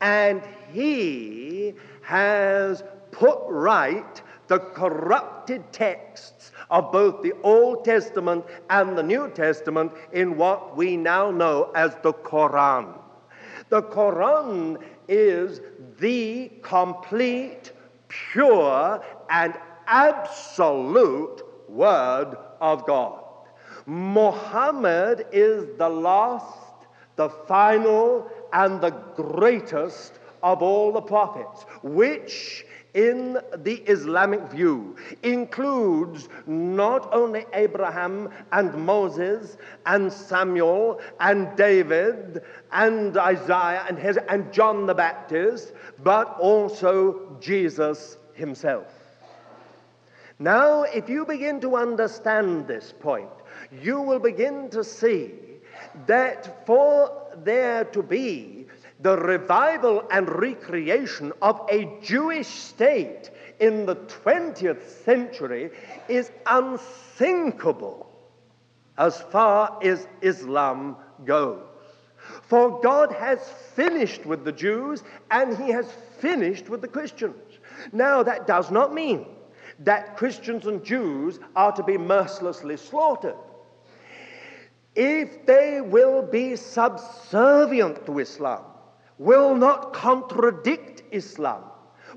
And 0.00 0.42
he 0.72 1.74
has 2.02 2.82
put 3.10 3.38
right 3.48 4.22
the 4.48 4.58
corrupted 4.58 5.72
texts 5.72 6.52
of 6.70 6.92
both 6.92 7.22
the 7.22 7.32
Old 7.42 7.84
Testament 7.84 8.44
and 8.70 8.96
the 8.96 9.02
New 9.02 9.30
Testament 9.30 9.92
in 10.12 10.36
what 10.36 10.76
we 10.76 10.96
now 10.96 11.30
know 11.30 11.72
as 11.74 11.96
the 12.02 12.12
Quran. 12.12 12.94
The 13.68 13.82
Quran 13.82 14.80
is 15.08 15.60
the 15.98 16.50
complete, 16.62 17.72
pure, 18.08 19.02
and 19.30 19.54
absolute 19.86 21.42
Word 21.68 22.36
of 22.60 22.86
God. 22.86 23.22
Muhammad 23.86 25.26
is 25.32 25.76
the 25.78 25.88
last, 25.88 26.86
the 27.16 27.28
final, 27.28 28.30
and 28.52 28.80
the 28.80 28.90
greatest 28.90 30.18
of 30.42 30.62
all 30.62 30.92
the 30.92 31.00
prophets, 31.00 31.64
which 31.82 32.64
in 32.94 33.38
the 33.58 33.74
Islamic 33.86 34.40
view 34.50 34.96
includes 35.22 36.28
not 36.46 37.12
only 37.12 37.44
Abraham 37.52 38.30
and 38.52 38.72
Moses 38.74 39.58
and 39.84 40.10
Samuel 40.10 41.00
and 41.20 41.54
David 41.56 42.42
and 42.72 43.16
Isaiah 43.18 43.84
and, 43.86 43.98
his, 43.98 44.18
and 44.28 44.50
John 44.50 44.86
the 44.86 44.94
Baptist, 44.94 45.74
but 46.02 46.38
also 46.40 47.36
Jesus 47.38 48.16
himself. 48.32 48.95
Now, 50.38 50.82
if 50.82 51.08
you 51.08 51.24
begin 51.24 51.60
to 51.60 51.76
understand 51.76 52.66
this 52.66 52.92
point, 52.92 53.30
you 53.72 54.00
will 54.00 54.18
begin 54.18 54.68
to 54.70 54.84
see 54.84 55.32
that 56.06 56.66
for 56.66 57.10
there 57.42 57.84
to 57.84 58.02
be 58.02 58.66
the 59.00 59.16
revival 59.16 60.04
and 60.10 60.28
recreation 60.28 61.32
of 61.40 61.60
a 61.70 61.98
Jewish 62.02 62.48
state 62.48 63.30
in 63.60 63.86
the 63.86 63.96
20th 63.96 65.04
century 65.04 65.70
is 66.08 66.30
unthinkable 66.46 68.10
as 68.98 69.20
far 69.20 69.78
as 69.82 70.06
Islam 70.20 70.96
goes. 71.24 71.62
For 72.42 72.80
God 72.80 73.12
has 73.12 73.38
finished 73.74 74.26
with 74.26 74.44
the 74.44 74.52
Jews 74.52 75.02
and 75.30 75.56
he 75.56 75.70
has 75.70 75.86
finished 76.18 76.68
with 76.68 76.80
the 76.80 76.88
Christians. 76.88 77.58
Now, 77.92 78.22
that 78.22 78.46
does 78.46 78.70
not 78.70 78.92
mean 78.92 79.26
that 79.80 80.16
Christians 80.16 80.66
and 80.66 80.84
Jews 80.84 81.38
are 81.54 81.72
to 81.72 81.82
be 81.82 81.98
mercilessly 81.98 82.76
slaughtered. 82.76 83.36
If 84.94 85.44
they 85.44 85.80
will 85.82 86.22
be 86.22 86.56
subservient 86.56 88.06
to 88.06 88.18
Islam, 88.18 88.64
will 89.18 89.54
not 89.54 89.92
contradict 89.92 91.02
Islam, 91.12 91.64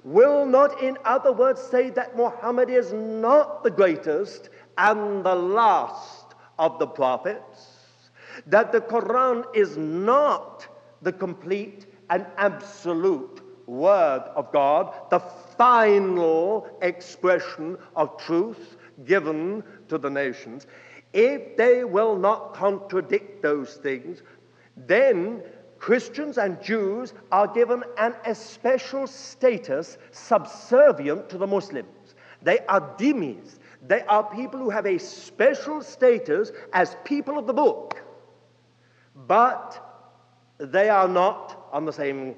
will 0.04 0.46
not, 0.46 0.82
in 0.82 0.98
other 1.04 1.34
words, 1.34 1.62
say 1.62 1.90
that 1.92 2.16
Muhammad 2.16 2.70
is 2.70 2.94
not 2.94 3.64
the 3.64 3.72
greatest 3.72 4.50
and 4.78 5.26
the 5.26 5.36
last 5.36 6.36
of 6.58 6.80
the 6.80 6.88
prophets, 6.88 8.00
that 8.48 8.72
the 8.72 8.82
Quran 8.82 9.44
is 9.54 9.76
not 9.76 10.66
the 11.02 11.12
complete 11.12 11.86
and 12.10 12.26
absolute 12.38 13.42
Word 13.70 14.24
of 14.36 14.52
God, 14.52 14.94
the 15.10 15.20
final 15.20 16.68
expression 16.82 17.78
of 17.96 18.18
truth 18.18 18.78
given 19.06 19.64
to 19.88 19.98
the 19.98 20.10
nations, 20.10 20.68
if 21.14 21.56
they 21.56 21.84
will 21.84 22.16
not 22.18 22.54
contradict 22.54 23.42
those 23.42 23.76
things, 23.76 24.22
then 24.76 25.44
Christians 25.78 26.38
and 26.38 26.62
Jews 26.62 27.14
are 27.32 27.48
given 27.48 27.84
an 27.98 28.14
especial 28.26 29.08
status 29.08 29.98
subservient 30.12 31.30
to 31.30 31.38
the 31.38 31.48
Muslims. 31.48 32.16
They 32.42 32.60
are 32.68 32.82
dhimmis. 32.98 33.60
They 33.88 34.02
are 34.02 34.24
people 34.24 34.60
who 34.60 34.70
have 34.70 34.86
a 34.86 34.98
special 34.98 35.82
status 35.82 36.52
as 36.74 36.98
people 37.06 37.38
of 37.38 37.48
the 37.48 37.54
book. 37.54 38.02
But 39.16 39.86
they 40.58 40.90
are 40.90 41.08
not 41.08 41.70
on 41.72 41.86
the 41.86 41.94
same, 41.94 42.36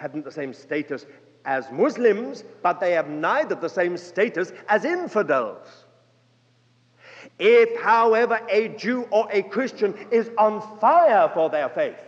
haven't 0.00 0.24
the 0.24 0.32
same 0.32 0.54
status 0.54 1.04
as 1.44 1.70
Muslims, 1.70 2.44
but 2.62 2.80
they 2.80 2.92
have 2.92 3.08
neither 3.08 3.54
the 3.54 3.68
same 3.68 3.98
status 3.98 4.52
as 4.68 4.86
infidels. 4.86 5.66
If, 7.38 7.78
however, 7.80 8.40
a 8.48 8.68
Jew 8.68 9.06
or 9.10 9.28
a 9.30 9.42
Christian 9.42 9.94
is 10.10 10.30
on 10.38 10.78
fire 10.78 11.30
for 11.34 11.50
their 11.50 11.68
faith 11.68 12.00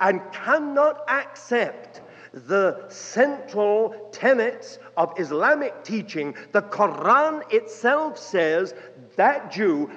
and 0.00 0.20
cannot 0.32 1.08
accept 1.08 2.02
the 2.32 2.86
central 2.90 4.10
tenets 4.12 4.78
of 4.98 5.18
Islamic 5.18 5.82
teaching, 5.82 6.34
the 6.52 6.62
Quran 6.62 7.50
itself 7.50 8.18
says 8.18 8.74
that 9.16 9.50
Jew 9.50 9.90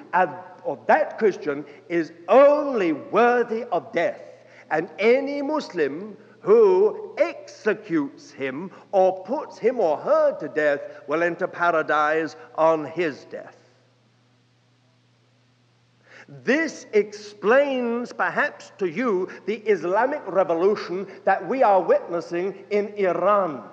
or 0.64 0.78
that 0.86 1.18
Christian 1.18 1.66
is 1.90 2.12
only 2.28 2.92
worthy 2.92 3.64
of 3.64 3.92
death. 3.92 4.22
And 4.70 4.88
any 4.98 5.42
Muslim 5.42 6.16
who 6.42 7.14
executes 7.18 8.30
him 8.32 8.70
or 8.90 9.24
puts 9.24 9.58
him 9.58 9.80
or 9.80 9.96
her 9.96 10.36
to 10.38 10.48
death 10.48 10.80
will 11.06 11.22
enter 11.22 11.46
paradise 11.46 12.36
on 12.56 12.84
his 12.84 13.24
death. 13.26 13.56
This 16.44 16.86
explains, 16.92 18.12
perhaps 18.12 18.72
to 18.78 18.86
you, 18.88 19.28
the 19.46 19.56
Islamic 19.56 20.22
revolution 20.26 21.06
that 21.24 21.46
we 21.46 21.62
are 21.62 21.80
witnessing 21.80 22.64
in 22.70 22.88
Iran. 22.94 23.64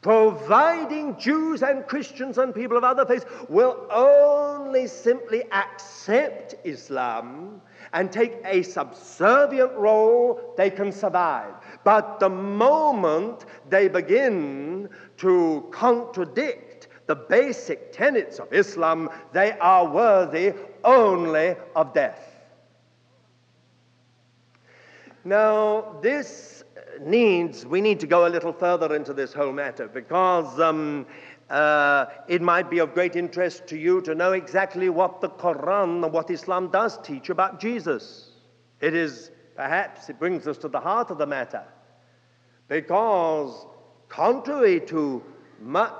Providing 0.00 1.18
Jews 1.18 1.62
and 1.62 1.86
Christians 1.86 2.38
and 2.38 2.54
people 2.54 2.76
of 2.76 2.84
other 2.84 3.04
faiths 3.04 3.26
will 3.48 3.86
only 3.90 4.86
simply 4.86 5.42
accept 5.50 6.54
Islam 6.64 7.60
and 7.92 8.12
take 8.12 8.34
a 8.44 8.62
subservient 8.62 9.72
role, 9.72 10.54
they 10.56 10.70
can 10.70 10.92
survive. 10.92 11.54
But 11.84 12.20
the 12.20 12.28
moment 12.28 13.46
they 13.68 13.88
begin 13.88 14.88
to 15.18 15.68
contradict 15.70 16.88
the 17.06 17.16
basic 17.16 17.92
tenets 17.92 18.38
of 18.38 18.52
Islam, 18.52 19.08
they 19.32 19.52
are 19.52 19.88
worthy 19.88 20.52
only 20.84 21.56
of 21.74 21.94
death. 21.94 22.36
Now, 25.24 25.96
this 26.02 26.64
needs, 27.00 27.66
we 27.66 27.80
need 27.80 28.00
to 28.00 28.06
go 28.06 28.26
a 28.26 28.30
little 28.30 28.52
further 28.52 28.94
into 28.94 29.12
this 29.12 29.32
whole 29.32 29.52
matter 29.52 29.88
because 29.88 30.58
um, 30.60 31.06
uh, 31.50 32.06
it 32.28 32.42
might 32.42 32.68
be 32.70 32.78
of 32.78 32.94
great 32.94 33.16
interest 33.16 33.66
to 33.68 33.78
you 33.78 34.00
to 34.02 34.14
know 34.14 34.32
exactly 34.32 34.88
what 34.90 35.20
the 35.20 35.30
Quran 35.30 36.04
and 36.04 36.12
what 36.12 36.30
Islam 36.30 36.68
does 36.68 36.98
teach 37.02 37.30
about 37.30 37.60
Jesus. 37.60 38.30
It 38.80 38.94
is, 38.94 39.30
perhaps, 39.56 40.08
it 40.08 40.18
brings 40.18 40.46
us 40.46 40.58
to 40.58 40.68
the 40.68 40.80
heart 40.80 41.10
of 41.10 41.18
the 41.18 41.26
matter 41.26 41.64
because, 42.68 43.66
contrary 44.08 44.80
to 44.80 45.22
much 45.60 45.92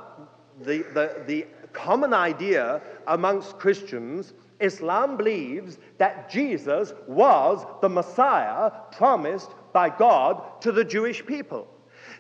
the, 0.61 0.79
the, 0.93 1.23
the 1.27 1.47
common 1.73 2.13
idea 2.13 2.83
amongst 3.07 3.59
Christians, 3.59 4.35
Islam 4.61 5.17
believes 5.17 5.79
that 5.99 6.31
Jesus 6.31 6.93
was 7.07 7.65
the 7.81 7.89
Messiah 7.89 8.71
promised 8.93 9.51
by 9.73 9.89
God 9.89 10.61
to 10.63 10.73
the 10.73 10.85
Jewish 10.85 11.25
people. 11.25 11.69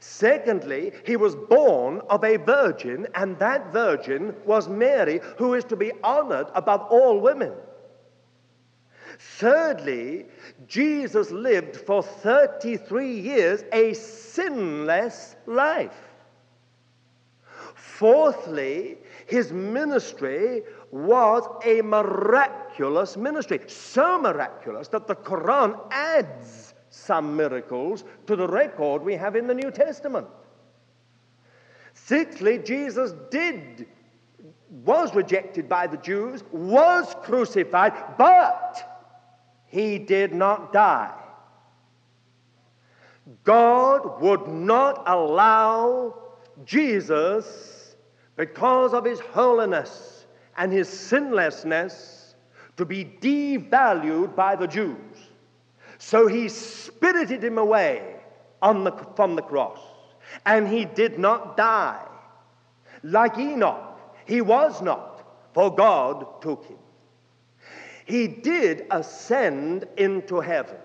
Secondly, 0.01 0.93
he 1.05 1.17
was 1.17 1.35
born 1.35 2.01
of 2.09 2.25
a 2.25 2.37
virgin, 2.37 3.07
and 3.15 3.39
that 3.39 3.73
virgin 3.73 4.35
was 4.45 4.69
Mary, 4.69 5.21
who 5.37 5.55
is 5.55 5.65
to 5.65 5.77
be 5.77 5.93
honored 6.03 6.49
above 6.55 6.83
all 6.91 7.21
women. 7.21 7.53
Thirdly, 9.19 10.27
Jesus 10.67 11.31
lived 11.31 11.77
for 11.77 12.03
33 12.03 13.21
years 13.21 13.65
a 13.73 13.93
sinless 13.95 15.35
life. 15.47 16.09
Fourthly, 17.75 18.99
his 19.27 19.53
ministry 19.53 20.63
was 20.93 21.43
a 21.65 21.83
miraculous 21.83 23.17
ministry, 23.17 23.61
so 23.67 24.21
miraculous 24.21 24.87
that 24.89 25.09
the 25.09 25.17
Quran 25.17 25.79
adds 25.91 26.68
some 26.99 27.37
miracles 27.37 28.05
to 28.27 28.37
the 28.37 28.47
record 28.47 29.03
we 29.03 29.15
have 29.15 29.37
in 29.37 29.47
the 29.47 29.55
New 29.55 29.71
Testament. 29.71 30.27
Sixthly, 31.95 32.59
Jesus 32.59 33.13
did 33.31 33.87
was 34.85 35.15
rejected 35.15 35.69
by 35.69 35.87
the 35.87 35.97
Jews, 35.97 36.45
was 36.53 37.15
crucified, 37.23 37.93
but 38.19 39.09
he 39.67 39.99
did 39.99 40.35
not 40.35 40.73
die. 40.73 41.15
God 43.45 44.21
would 44.21 44.47
not 44.47 45.03
allow 45.07 46.15
Jesus 46.65 47.97
because 48.37 48.95
of 48.95 49.05
his 49.05 49.21
holiness 49.21 50.27
and 50.57 50.73
his 50.73 50.89
sinlessness, 50.89 52.35
to 52.77 52.85
be 52.85 53.05
devalued 53.05 54.35
by 54.37 54.55
the 54.55 54.67
Jews. 54.67 55.08
So 55.99 56.27
he 56.27 56.49
spirited 56.49 57.43
him 57.43 57.59
away 57.59 58.17
the, 58.63 59.07
from 59.17 59.37
the 59.37 59.43
cross, 59.43 59.79
and 60.47 60.69
he 60.69 60.85
did 60.85 61.19
not 61.19 61.57
die. 61.57 62.05
Like 63.03 63.39
Enoch, 63.39 63.99
he 64.27 64.41
was 64.41 64.81
not, 64.83 65.25
for 65.55 65.75
God 65.75 66.41
took 66.43 66.65
him. 66.67 66.79
He 68.05 68.27
did 68.27 68.87
ascend 68.91 69.85
into 69.97 70.41
heaven. 70.41 70.77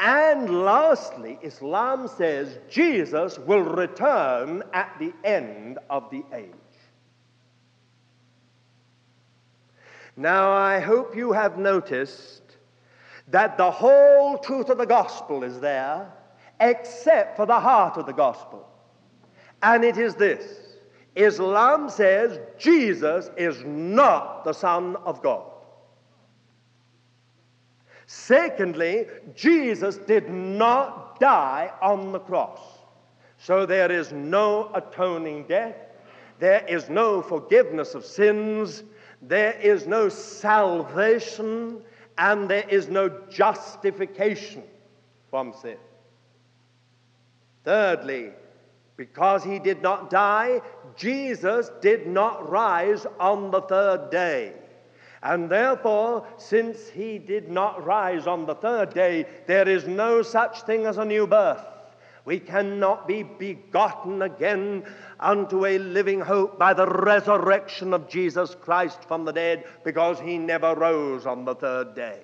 And 0.00 0.64
lastly, 0.64 1.38
Islam 1.42 2.08
says 2.08 2.58
Jesus 2.68 3.38
will 3.38 3.62
return 3.62 4.62
at 4.72 4.94
the 4.98 5.12
end 5.24 5.78
of 5.90 6.10
the 6.10 6.22
age. 6.32 6.52
Now, 10.16 10.50
I 10.50 10.80
hope 10.80 11.16
you 11.16 11.32
have 11.32 11.58
noticed 11.58 12.47
that 13.30 13.56
the 13.58 13.70
whole 13.70 14.38
truth 14.38 14.70
of 14.70 14.78
the 14.78 14.86
gospel 14.86 15.44
is 15.44 15.60
there, 15.60 16.10
except 16.60 17.36
for 17.36 17.46
the 17.46 17.60
heart 17.60 17.96
of 17.96 18.06
the 18.06 18.12
gospel. 18.12 18.68
And 19.62 19.84
it 19.84 19.96
is 19.96 20.14
this 20.14 20.76
Islam 21.14 21.90
says 21.90 22.38
Jesus 22.58 23.30
is 23.36 23.62
not 23.64 24.44
the 24.44 24.52
Son 24.52 24.96
of 25.04 25.22
God. 25.22 25.44
Secondly, 28.06 29.06
Jesus 29.34 29.98
did 29.98 30.30
not 30.30 31.20
die 31.20 31.70
on 31.82 32.12
the 32.12 32.20
cross. 32.20 32.60
So 33.36 33.66
there 33.66 33.92
is 33.92 34.12
no 34.12 34.70
atoning 34.74 35.44
death, 35.46 35.76
there 36.38 36.64
is 36.66 36.88
no 36.88 37.20
forgiveness 37.20 37.94
of 37.94 38.04
sins, 38.04 38.82
there 39.20 39.52
is 39.60 39.86
no 39.86 40.08
salvation 40.08 41.82
and 42.18 42.48
there 42.50 42.68
is 42.68 42.88
no 42.88 43.08
justification 43.30 44.64
from 45.30 45.54
sin. 45.62 45.78
Thirdly, 47.64 48.32
because 48.96 49.44
he 49.44 49.60
did 49.60 49.80
not 49.80 50.10
die, 50.10 50.60
Jesus 50.96 51.70
did 51.80 52.06
not 52.06 52.50
rise 52.50 53.06
on 53.20 53.50
the 53.52 53.62
third 53.62 54.10
day. 54.10 54.52
And 55.22 55.48
therefore, 55.48 56.26
since 56.36 56.88
he 56.88 57.18
did 57.18 57.50
not 57.50 57.84
rise 57.84 58.26
on 58.26 58.46
the 58.46 58.54
third 58.54 58.92
day, 58.94 59.26
there 59.46 59.68
is 59.68 59.86
no 59.86 60.22
such 60.22 60.62
thing 60.62 60.86
as 60.86 60.98
a 60.98 61.04
new 61.04 61.26
birth. 61.26 61.64
We 62.24 62.40
cannot 62.40 63.08
be 63.08 63.22
begotten 63.22 64.22
again 64.22 64.84
unto 65.20 65.66
a 65.66 65.78
living 65.78 66.20
hope 66.20 66.58
by 66.58 66.72
the 66.74 66.86
resurrection 66.86 67.92
of 67.92 68.08
Jesus 68.08 68.54
Christ 68.54 69.04
from 69.04 69.24
the 69.24 69.32
dead 69.32 69.64
because 69.84 70.20
he 70.20 70.38
never 70.38 70.74
rose 70.74 71.26
on 71.26 71.44
the 71.44 71.54
third 71.54 71.94
day. 71.94 72.22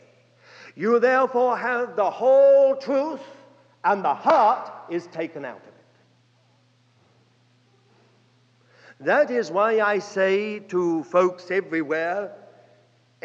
You 0.77 0.99
therefore 0.99 1.57
have 1.57 1.97
the 1.97 2.11
whole 2.11 2.77
truth, 2.77 3.21
and 3.85 4.05
the 4.05 4.15
heart 4.15 4.71
is 4.91 5.07
taken 5.09 5.45
out 5.45 5.57
of 5.57 5.69
it. 5.69 5.75
That 9.01 9.31
is 9.31 9.51
why 9.51 9.81
I 9.81 9.99
say 9.99 10.61
to 10.61 11.05
folks 11.05 11.51
everywhere 11.51 12.33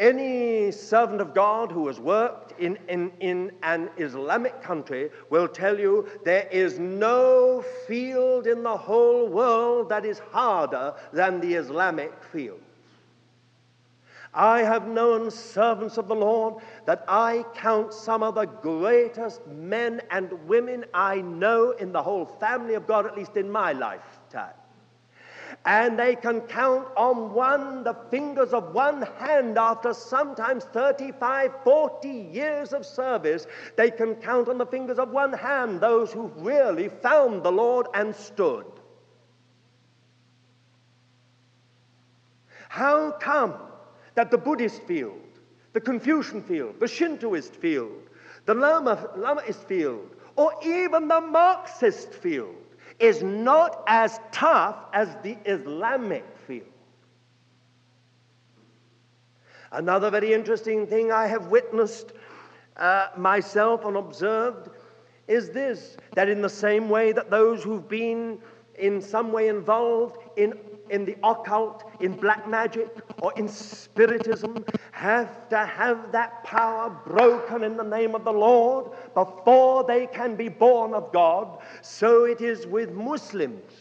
any 0.00 0.72
servant 0.72 1.20
of 1.20 1.34
God 1.34 1.70
who 1.70 1.86
has 1.86 2.00
worked 2.00 2.58
in, 2.58 2.78
in, 2.88 3.12
in 3.20 3.52
an 3.62 3.90
Islamic 3.98 4.62
country 4.62 5.10
will 5.28 5.46
tell 5.46 5.78
you 5.78 6.08
there 6.24 6.48
is 6.50 6.78
no 6.78 7.62
field 7.86 8.46
in 8.46 8.62
the 8.62 8.76
whole 8.76 9.28
world 9.28 9.90
that 9.90 10.04
is 10.06 10.18
harder 10.18 10.94
than 11.12 11.40
the 11.40 11.54
Islamic 11.54 12.12
field. 12.24 12.60
I 14.32 14.60
have 14.60 14.86
known 14.88 15.30
servants 15.30 15.98
of 15.98 16.08
the 16.08 16.14
Lord 16.14 16.62
that 16.86 17.04
I 17.06 17.44
count 17.54 17.92
some 17.92 18.22
of 18.22 18.36
the 18.36 18.46
greatest 18.46 19.46
men 19.48 20.00
and 20.10 20.32
women 20.48 20.84
I 20.94 21.20
know 21.20 21.72
in 21.72 21.92
the 21.92 22.02
whole 22.02 22.24
family 22.24 22.74
of 22.74 22.86
God, 22.86 23.06
at 23.06 23.16
least 23.16 23.36
in 23.36 23.50
my 23.50 23.72
lifetime 23.72 24.54
and 25.66 25.98
they 25.98 26.14
can 26.14 26.40
count 26.42 26.88
on 26.96 27.34
one 27.34 27.84
the 27.84 27.94
fingers 28.10 28.52
of 28.52 28.72
one 28.72 29.02
hand 29.18 29.58
after 29.58 29.92
sometimes 29.92 30.64
35 30.64 31.52
40 31.62 32.08
years 32.08 32.72
of 32.72 32.86
service. 32.86 33.46
They 33.76 33.90
can 33.90 34.14
count 34.16 34.48
on 34.48 34.56
the 34.56 34.66
fingers 34.66 34.98
of 34.98 35.10
one 35.10 35.32
hand 35.32 35.80
those 35.80 36.12
who 36.12 36.28
really 36.36 36.88
found 36.88 37.42
the 37.42 37.52
lord 37.52 37.88
and 37.94 38.14
stood. 38.16 38.64
How 42.68 43.10
come 43.12 43.54
that 44.14 44.30
the 44.30 44.38
buddhist 44.38 44.82
field 44.84 45.20
the 45.72 45.80
confucian 45.80 46.42
field 46.42 46.80
the 46.80 46.86
shintoist 46.86 47.54
field 47.54 48.08
the 48.46 48.54
lama, 48.54 49.10
lamaist 49.16 49.62
field 49.64 50.08
or 50.36 50.52
even 50.64 51.06
the 51.08 51.20
marxist 51.20 52.14
field 52.14 52.59
is 53.00 53.22
not 53.22 53.82
as 53.86 54.20
tough 54.30 54.76
as 54.92 55.08
the 55.22 55.36
Islamic 55.46 56.24
field. 56.46 56.66
Another 59.72 60.10
very 60.10 60.32
interesting 60.32 60.86
thing 60.86 61.10
I 61.10 61.26
have 61.26 61.46
witnessed 61.46 62.12
uh, 62.76 63.08
myself 63.16 63.84
and 63.84 63.96
observed 63.96 64.70
is 65.28 65.50
this 65.50 65.96
that 66.14 66.28
in 66.28 66.42
the 66.42 66.48
same 66.48 66.88
way 66.88 67.12
that 67.12 67.30
those 67.30 67.62
who've 67.62 67.88
been 67.88 68.38
in 68.74 69.00
some 69.00 69.32
way 69.32 69.48
involved 69.48 70.18
in 70.36 70.54
in 70.90 71.04
the 71.04 71.16
occult, 71.22 71.84
in 72.00 72.12
black 72.12 72.48
magic, 72.48 72.88
or 73.22 73.32
in 73.36 73.48
spiritism 73.48 74.64
have 74.92 75.48
to 75.48 75.58
have 75.58 76.12
that 76.12 76.44
power 76.44 76.90
broken 77.06 77.64
in 77.64 77.76
the 77.76 77.84
name 77.84 78.14
of 78.14 78.24
the 78.24 78.32
Lord 78.32 78.90
before 79.14 79.84
they 79.84 80.06
can 80.06 80.36
be 80.36 80.48
born 80.48 80.92
of 80.94 81.12
God. 81.12 81.58
So 81.82 82.24
it 82.24 82.40
is 82.40 82.66
with 82.66 82.92
Muslims 82.92 83.72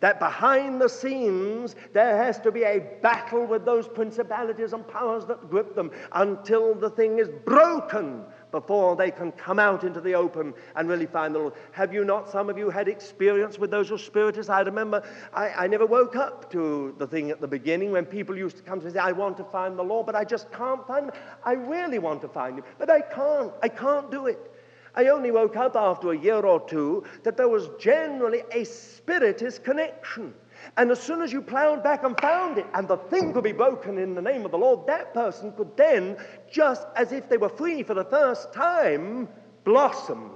that 0.00 0.18
behind 0.18 0.80
the 0.80 0.88
scenes 0.88 1.76
there 1.92 2.16
has 2.16 2.40
to 2.40 2.50
be 2.50 2.62
a 2.64 2.80
battle 3.02 3.46
with 3.46 3.64
those 3.64 3.86
principalities 3.86 4.72
and 4.72 4.86
powers 4.88 5.26
that 5.26 5.50
grip 5.50 5.74
them 5.74 5.90
until 6.12 6.74
the 6.74 6.90
thing 6.90 7.18
is 7.18 7.28
broken 7.44 8.24
before 8.50 8.96
they 8.96 9.10
can 9.10 9.32
come 9.32 9.58
out 9.58 9.84
into 9.84 10.00
the 10.00 10.14
open 10.14 10.54
and 10.76 10.88
really 10.88 11.06
find 11.06 11.34
the 11.34 11.38
Lord. 11.38 11.54
Have 11.72 11.92
you 11.92 12.04
not, 12.04 12.30
some 12.30 12.50
of 12.50 12.58
you, 12.58 12.70
had 12.70 12.88
experience 12.88 13.58
with 13.58 13.70
those 13.70 13.88
who 13.88 13.98
spiritists? 13.98 14.50
I 14.50 14.60
remember 14.60 15.02
I, 15.32 15.50
I 15.50 15.66
never 15.66 15.86
woke 15.86 16.16
up 16.16 16.50
to 16.52 16.94
the 16.98 17.06
thing 17.06 17.30
at 17.30 17.40
the 17.40 17.48
beginning 17.48 17.92
when 17.92 18.04
people 18.04 18.36
used 18.36 18.56
to 18.56 18.62
come 18.62 18.80
to 18.80 18.90
say, 18.90 18.98
I 18.98 19.12
want 19.12 19.36
to 19.38 19.44
find 19.44 19.78
the 19.78 19.84
Lord, 19.84 20.06
but 20.06 20.14
I 20.14 20.24
just 20.24 20.50
can't 20.52 20.86
find 20.86 21.06
him. 21.06 21.12
I 21.44 21.52
really 21.52 21.98
want 21.98 22.20
to 22.22 22.28
find 22.28 22.58
him, 22.58 22.64
but 22.78 22.90
I 22.90 23.00
can't. 23.00 23.52
I 23.62 23.68
can't 23.68 24.10
do 24.10 24.26
it. 24.26 24.50
I 24.94 25.06
only 25.06 25.30
woke 25.30 25.56
up 25.56 25.76
after 25.76 26.10
a 26.10 26.18
year 26.18 26.40
or 26.40 26.60
two 26.68 27.04
that 27.22 27.36
there 27.36 27.48
was 27.48 27.68
generally 27.78 28.42
a 28.52 28.64
spiritist 28.64 29.62
connection. 29.62 30.34
And 30.76 30.90
as 30.90 31.00
soon 31.00 31.22
as 31.22 31.32
you 31.32 31.42
plowed 31.42 31.82
back 31.82 32.04
and 32.04 32.18
found 32.20 32.58
it, 32.58 32.66
and 32.74 32.86
the 32.86 32.96
thing 32.96 33.32
could 33.32 33.44
be 33.44 33.52
broken 33.52 33.98
in 33.98 34.14
the 34.14 34.22
name 34.22 34.44
of 34.44 34.50
the 34.50 34.58
Lord, 34.58 34.86
that 34.86 35.14
person 35.14 35.52
could 35.52 35.76
then, 35.76 36.16
just 36.50 36.86
as 36.96 37.12
if 37.12 37.28
they 37.28 37.36
were 37.36 37.48
free 37.48 37.82
for 37.82 37.94
the 37.94 38.04
first 38.04 38.52
time, 38.52 39.28
blossom, 39.64 40.32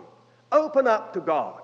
open 0.53 0.87
up 0.87 1.13
to 1.15 1.21
God. 1.21 1.61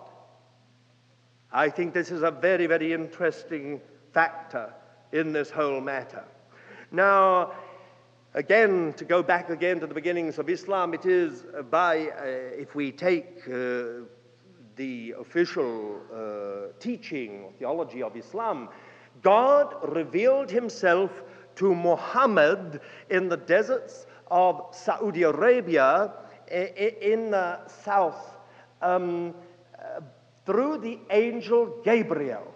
I 1.53 1.69
think 1.69 1.95
this 1.95 2.11
is 2.11 2.23
a 2.23 2.31
very, 2.31 2.67
very 2.67 2.93
interesting 2.93 3.81
factor 4.13 4.73
in 5.13 5.33
this 5.33 5.51
whole 5.51 5.81
matter. 5.81 6.25
Now, 6.93 7.53
again, 8.35 8.93
to 8.95 9.05
go 9.05 9.23
back 9.23 9.51
again 9.51 9.81
to 9.81 9.87
the 9.87 9.95
beginnings 9.95 10.39
of 10.39 10.49
Islam, 10.49 10.95
it 10.95 11.07
is 11.07 11.45
by, 11.71 12.09
uh, 12.09 12.25
if 12.57 12.75
we 12.75 12.93
take 12.93 13.43
uh, 13.49 14.05
the 14.77 15.15
official 15.19 16.01
uh, 16.13 16.73
teaching 16.79 17.45
or 17.45 17.53
theology 17.59 18.03
of 18.03 18.17
Islam, 18.17 18.69
God 19.23 19.75
revealed 19.95 20.51
himself 20.51 21.23
to 21.57 21.75
Muhammad 21.75 22.81
in 23.11 23.29
the 23.29 23.37
deserts 23.37 24.07
of 24.31 24.69
Saudi 24.73 25.23
Arabia 25.23 26.13
in 26.51 27.31
the 27.31 27.67
south 27.67 28.37
um, 28.83 29.35
uh, 29.79 30.01
through 30.47 30.79
the 30.79 30.99
angel 31.11 31.81
Gabriel. 31.85 32.53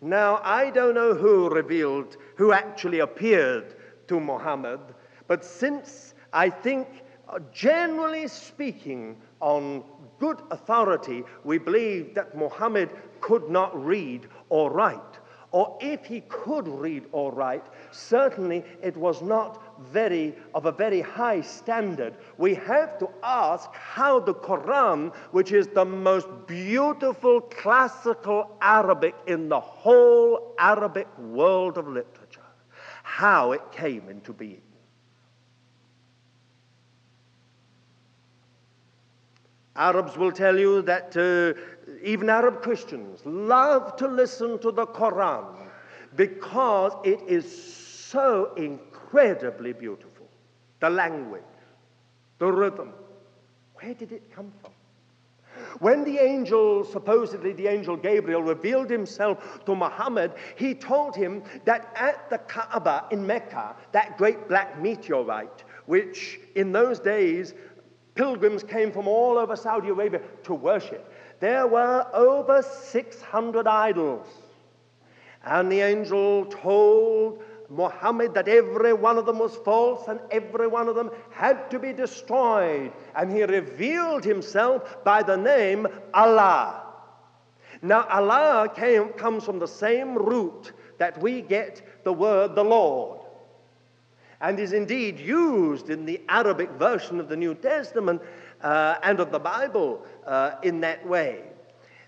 Now, 0.00 0.40
I 0.42 0.70
don't 0.70 0.94
know 0.94 1.14
who 1.14 1.48
revealed, 1.48 2.16
who 2.36 2.52
actually 2.52 3.00
appeared 3.00 3.76
to 4.08 4.20
Muhammad, 4.20 4.80
but 5.26 5.44
since 5.44 6.14
I 6.32 6.50
think, 6.50 6.86
uh, 7.28 7.38
generally 7.52 8.28
speaking, 8.28 9.16
on 9.40 9.84
good 10.18 10.40
authority, 10.50 11.24
we 11.44 11.58
believe 11.58 12.14
that 12.14 12.36
Muhammad 12.36 12.90
could 13.20 13.48
not 13.48 13.84
read 13.84 14.28
or 14.48 14.70
write. 14.70 15.00
Or 15.52 15.78
if 15.80 16.04
he 16.04 16.20
could 16.28 16.66
read 16.68 17.04
or 17.12 17.32
write, 17.32 17.64
certainly 17.90 18.64
it 18.82 18.96
was 18.96 19.22
not 19.22 19.62
very 19.90 20.34
of 20.54 20.66
a 20.66 20.72
very 20.72 21.00
high 21.00 21.40
standard. 21.40 22.14
We 22.36 22.54
have 22.54 22.98
to 22.98 23.08
ask 23.22 23.72
how 23.72 24.20
the 24.20 24.34
Quran, 24.34 25.14
which 25.30 25.52
is 25.52 25.68
the 25.68 25.84
most 25.84 26.28
beautiful 26.46 27.40
classical 27.40 28.56
Arabic 28.60 29.14
in 29.26 29.48
the 29.48 29.60
whole 29.60 30.54
Arabic 30.58 31.08
world 31.18 31.78
of 31.78 31.86
literature, 31.88 32.40
how 33.02 33.52
it 33.52 33.62
came 33.72 34.08
into 34.08 34.32
being. 34.32 34.60
Arabs 39.76 40.16
will 40.16 40.32
tell 40.32 40.58
you 40.58 40.82
that 40.82 41.16
uh, 41.16 41.58
even 42.02 42.28
Arab 42.30 42.62
Christians 42.62 43.20
love 43.24 43.96
to 43.96 44.08
listen 44.08 44.58
to 44.60 44.70
the 44.70 44.86
Quran 44.86 45.44
because 46.16 46.92
it 47.04 47.20
is 47.26 47.44
so 47.46 48.52
incredibly 48.56 49.72
beautiful. 49.72 50.26
The 50.80 50.90
language, 50.90 51.42
the 52.38 52.46
rhythm. 52.46 52.92
Where 53.74 53.94
did 53.94 54.12
it 54.12 54.30
come 54.34 54.52
from? 54.60 54.72
When 55.78 56.04
the 56.04 56.18
angel, 56.18 56.84
supposedly 56.84 57.52
the 57.52 57.66
angel 57.66 57.96
Gabriel, 57.96 58.42
revealed 58.42 58.90
himself 58.90 59.64
to 59.64 59.74
Muhammad, 59.74 60.32
he 60.56 60.74
told 60.74 61.16
him 61.16 61.42
that 61.64 61.92
at 61.96 62.28
the 62.30 62.38
Kaaba 62.38 63.06
in 63.10 63.26
Mecca, 63.26 63.74
that 63.92 64.18
great 64.18 64.48
black 64.48 64.80
meteorite, 64.80 65.64
which 65.86 66.40
in 66.54 66.72
those 66.72 66.98
days 66.98 67.54
Pilgrims 68.16 68.62
came 68.62 68.90
from 68.90 69.06
all 69.06 69.38
over 69.38 69.54
Saudi 69.54 69.90
Arabia 69.90 70.20
to 70.44 70.54
worship. 70.54 71.12
There 71.38 71.66
were 71.66 72.06
over 72.14 72.62
600 72.62 73.66
idols. 73.66 74.26
And 75.44 75.70
the 75.70 75.80
angel 75.80 76.46
told 76.46 77.42
Muhammad 77.68 78.32
that 78.34 78.48
every 78.48 78.94
one 78.94 79.18
of 79.18 79.26
them 79.26 79.38
was 79.38 79.56
false 79.56 80.08
and 80.08 80.18
every 80.30 80.66
one 80.66 80.88
of 80.88 80.94
them 80.94 81.10
had 81.30 81.70
to 81.70 81.78
be 81.78 81.92
destroyed. 81.92 82.90
And 83.14 83.30
he 83.30 83.44
revealed 83.44 84.24
himself 84.24 85.04
by 85.04 85.22
the 85.22 85.36
name 85.36 85.86
Allah. 86.14 86.82
Now, 87.82 88.06
Allah 88.08 88.72
came, 88.74 89.10
comes 89.10 89.44
from 89.44 89.58
the 89.58 89.68
same 89.68 90.16
root 90.16 90.72
that 90.98 91.20
we 91.20 91.42
get 91.42 92.02
the 92.04 92.12
word 92.12 92.54
the 92.54 92.64
Lord 92.64 93.25
and 94.40 94.58
is 94.58 94.72
indeed 94.72 95.18
used 95.18 95.90
in 95.90 96.04
the 96.04 96.20
Arabic 96.28 96.70
version 96.72 97.20
of 97.20 97.28
the 97.28 97.36
New 97.36 97.54
Testament 97.54 98.20
uh, 98.62 98.96
and 99.02 99.20
of 99.20 99.30
the 99.30 99.38
Bible 99.38 100.02
uh, 100.26 100.52
in 100.62 100.80
that 100.80 101.06
way. 101.06 101.42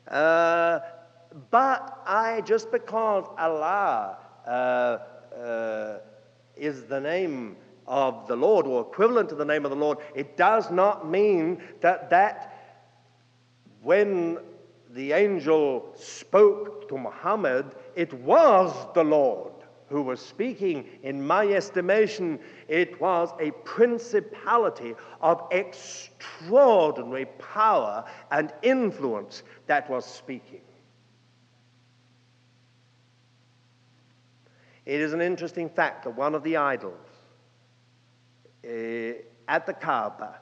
Uh, 0.09 0.81
but 1.51 2.03
I, 2.07 2.41
just 2.43 2.71
because 2.73 3.25
Allah 3.39 4.19
uh, 4.47 4.99
uh, 5.37 5.99
is 6.57 6.85
the 6.85 7.01
name 7.01 7.57
of 7.87 8.27
the 8.27 8.37
Lord 8.37 8.67
or 8.67 8.83
equivalent 8.83 9.29
to 9.31 9.35
the 9.35 9.45
name 9.45 9.65
of 9.65 9.71
the 9.71 9.77
Lord, 9.77 9.99
it 10.15 10.37
does 10.37 10.71
not 10.71 11.09
mean 11.09 11.63
that 11.81 12.11
that 12.11 12.55
when 13.83 14.39
the 14.91 15.13
angel 15.13 15.93
spoke 15.95 16.89
to 16.89 16.99
Muhammad, 16.99 17.75
it 17.95 18.13
was 18.13 18.75
the 18.95 19.05
Lord 19.05 19.53
who 19.89 20.03
was 20.03 20.21
speaking. 20.21 20.87
In 21.03 21.25
my 21.25 21.47
estimation, 21.47 22.39
it 22.69 23.01
was 23.01 23.31
a 23.41 23.51
principality 23.65 24.95
of 25.21 25.43
extraordinary 25.51 27.27
power 27.39 28.05
and 28.31 28.53
influence 28.63 29.43
that 29.67 29.89
was 29.89 30.05
speaking. 30.05 30.61
It 34.85 35.01
is 35.01 35.13
an 35.13 35.21
interesting 35.21 35.69
fact 35.69 36.05
that 36.05 36.17
one 36.17 36.35
of 36.35 36.43
the 36.43 36.57
idols 36.57 36.95
uh, 38.65 38.69
at 39.47 39.67
the 39.67 39.75
Kaaba 39.75 40.39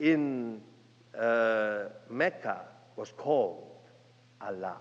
in 0.00 0.62
uh, 1.18 1.84
Mecca 2.08 2.62
was 2.96 3.12
called 3.16 3.70
Allah. 4.40 4.76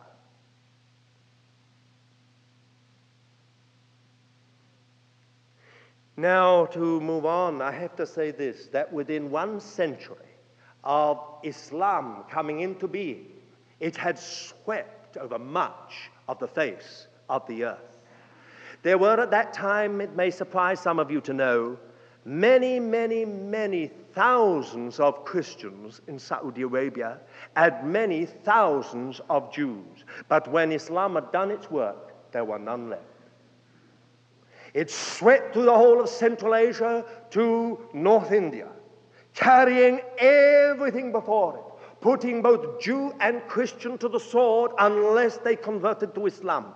Now, 6.24 6.68
to 6.68 7.02
move 7.02 7.26
on, 7.26 7.62
I 7.62 7.74
have 7.74 7.98
to 7.98 8.08
say 8.08 8.32
this 8.32 8.68
that 8.68 8.94
within 8.94 9.30
one 9.30 9.60
century 9.60 10.32
of 10.82 11.20
Islam 11.44 12.24
coming 12.32 12.62
into 12.62 12.88
being, 12.88 13.26
it 13.82 13.98
had 13.98 14.18
swept 14.18 15.18
over 15.18 15.38
much 15.38 16.10
of 16.30 16.40
the 16.40 16.48
face 16.48 17.08
of 17.28 17.46
the 17.48 17.66
earth. 17.66 17.98
There 18.84 18.98
were 18.98 19.20
at 19.20 19.32
that 19.32 19.52
time, 19.52 20.00
it 20.00 20.16
may 20.16 20.32
surprise 20.32 20.80
some 20.80 20.98
of 20.98 21.12
you 21.12 21.20
to 21.20 21.34
know, 21.34 21.78
many, 22.24 22.80
many, 22.80 23.26
many 23.26 23.92
thousands 24.14 25.02
of 25.02 25.26
Christians 25.26 26.00
in 26.08 26.18
Saudi 26.18 26.62
Arabia 26.62 27.20
and 27.58 27.92
many 27.92 28.28
thousands 28.28 29.20
of 29.30 29.52
Jews. 29.52 30.06
But 30.30 30.48
when 30.48 30.72
Islam 30.72 31.16
had 31.16 31.34
done 31.34 31.52
its 31.52 31.70
work, 31.70 32.14
there 32.32 32.46
were 32.46 32.60
none 32.60 32.92
left. 32.92 33.13
It 34.74 34.90
swept 34.90 35.54
through 35.54 35.66
the 35.66 35.78
whole 35.78 36.02
of 36.02 36.10
Central 36.10 36.56
Asia 36.56 37.06
to 37.32 37.80
North 37.94 38.32
India, 38.32 38.70
carrying 39.36 40.02
everything 40.18 41.12
before 41.12 41.58
it, 41.58 42.02
putting 42.02 42.42
both 42.42 42.82
Jew 42.82 43.14
and 43.20 43.42
Christian 43.48 43.98
to 44.00 44.10
the 44.10 44.20
sword 44.20 44.72
unless 44.80 45.38
they 45.38 45.56
converted 45.56 46.16
to 46.16 46.26
Islam. 46.26 46.74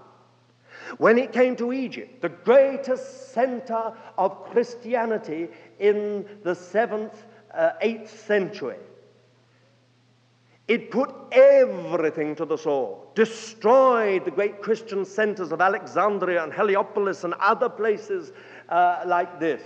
When 0.97 1.17
it 1.17 1.33
came 1.33 1.55
to 1.57 1.73
Egypt, 1.73 2.21
the 2.21 2.29
greatest 2.29 3.33
center 3.33 3.93
of 4.17 4.45
Christianity 4.51 5.49
in 5.79 6.25
the 6.43 6.53
7th, 6.53 7.15
uh, 7.53 7.71
8th 7.81 8.09
century, 8.09 8.77
it 10.68 10.91
put 10.91 11.13
everything 11.32 12.36
to 12.36 12.45
the 12.45 12.57
sword, 12.57 12.97
destroyed 13.15 14.26
the 14.26 14.32
great 14.32 14.61
Christian 14.61 15.05
centers 15.05 15.51
of 15.51 15.61
Alexandria 15.61 16.43
and 16.43 16.53
Heliopolis 16.53 17.24
and 17.24 17.34
other 17.36 17.70
places 17.70 18.34
uh, 18.70 19.03
like 19.05 19.39
this. 19.39 19.61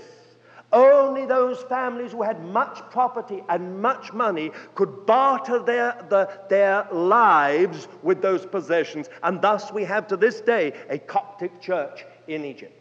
Only 0.73 1.25
those 1.25 1.63
families 1.63 2.13
who 2.13 2.21
had 2.21 2.45
much 2.45 2.77
property 2.91 3.43
and 3.49 3.81
much 3.81 4.13
money 4.13 4.51
could 4.75 5.05
barter 5.05 5.59
their, 5.59 6.05
the, 6.09 6.29
their 6.49 6.87
lives 6.93 7.89
with 8.03 8.21
those 8.21 8.45
possessions. 8.45 9.09
And 9.23 9.41
thus 9.41 9.73
we 9.73 9.83
have 9.83 10.07
to 10.07 10.17
this 10.17 10.39
day 10.39 10.73
a 10.89 10.97
Coptic 10.97 11.59
church 11.59 12.05
in 12.27 12.45
Egypt. 12.45 12.80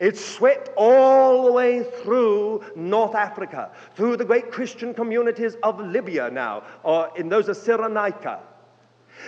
It 0.00 0.16
swept 0.16 0.70
all 0.76 1.44
the 1.46 1.52
way 1.52 1.82
through 2.02 2.64
North 2.76 3.14
Africa, 3.14 3.70
through 3.94 4.16
the 4.16 4.24
great 4.24 4.50
Christian 4.50 4.94
communities 4.94 5.56
of 5.62 5.80
Libya 5.80 6.30
now, 6.30 6.62
or 6.82 7.10
in 7.16 7.28
those 7.28 7.48
of 7.48 7.56
Cyrenaica, 7.56 8.40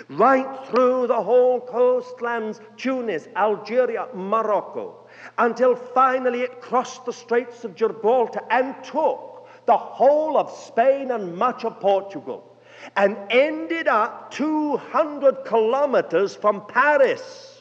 right 0.09 0.67
through 0.67 1.07
the 1.07 1.23
whole 1.23 1.61
coastlands, 1.61 2.61
Tunis, 2.77 3.29
Algeria, 3.37 4.09
Morocco, 4.15 5.09
until 5.39 5.75
finally 5.75 6.43
it 6.43 6.61
crossed 6.61 7.05
the 7.05 7.13
Straits 7.13 7.65
of 7.65 7.75
Gibraltar 7.75 8.43
and 8.51 8.75
took 8.85 9.49
the 9.67 9.77
whole 9.77 10.37
of 10.37 10.51
Spain 10.51 11.11
and 11.11 11.37
much 11.37 11.65
of 11.65 11.81
Portugal 11.81 12.51
and 12.97 13.17
ended 13.31 13.89
up 13.89 14.31
200 14.33 15.45
kilometers 15.45 16.35
from 16.35 16.67
Paris. 16.67 17.60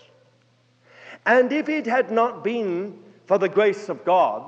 And 1.26 1.52
if 1.52 1.70
it 1.70 1.86
had 1.86 2.12
not 2.12 2.44
been 2.44 2.98
for 3.26 3.38
the 3.38 3.50
grace 3.50 3.90
of 3.90 4.04
God, 4.06 4.44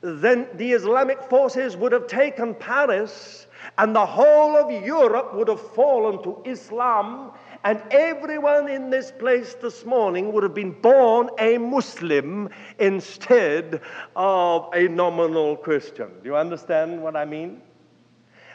then 0.00 0.46
the 0.54 0.72
Islamic 0.72 1.22
forces 1.22 1.76
would 1.76 1.92
have 1.92 2.06
taken 2.06 2.54
Paris 2.54 3.46
and 3.76 3.94
the 3.94 4.06
whole 4.06 4.56
of 4.56 4.70
Europe 4.84 5.34
would 5.34 5.48
have 5.48 5.60
fallen 5.60 6.22
to 6.22 6.40
Islam 6.44 7.32
and 7.64 7.82
everyone 7.90 8.68
in 8.68 8.88
this 8.90 9.10
place 9.10 9.54
this 9.54 9.84
morning 9.84 10.32
would 10.32 10.44
have 10.44 10.54
been 10.54 10.80
born 10.80 11.28
a 11.38 11.58
Muslim 11.58 12.48
instead 12.78 13.80
of 14.14 14.68
a 14.72 14.86
nominal 14.88 15.56
Christian. 15.56 16.08
Do 16.22 16.28
you 16.28 16.36
understand 16.36 17.02
what 17.02 17.16
I 17.16 17.24
mean? 17.24 17.60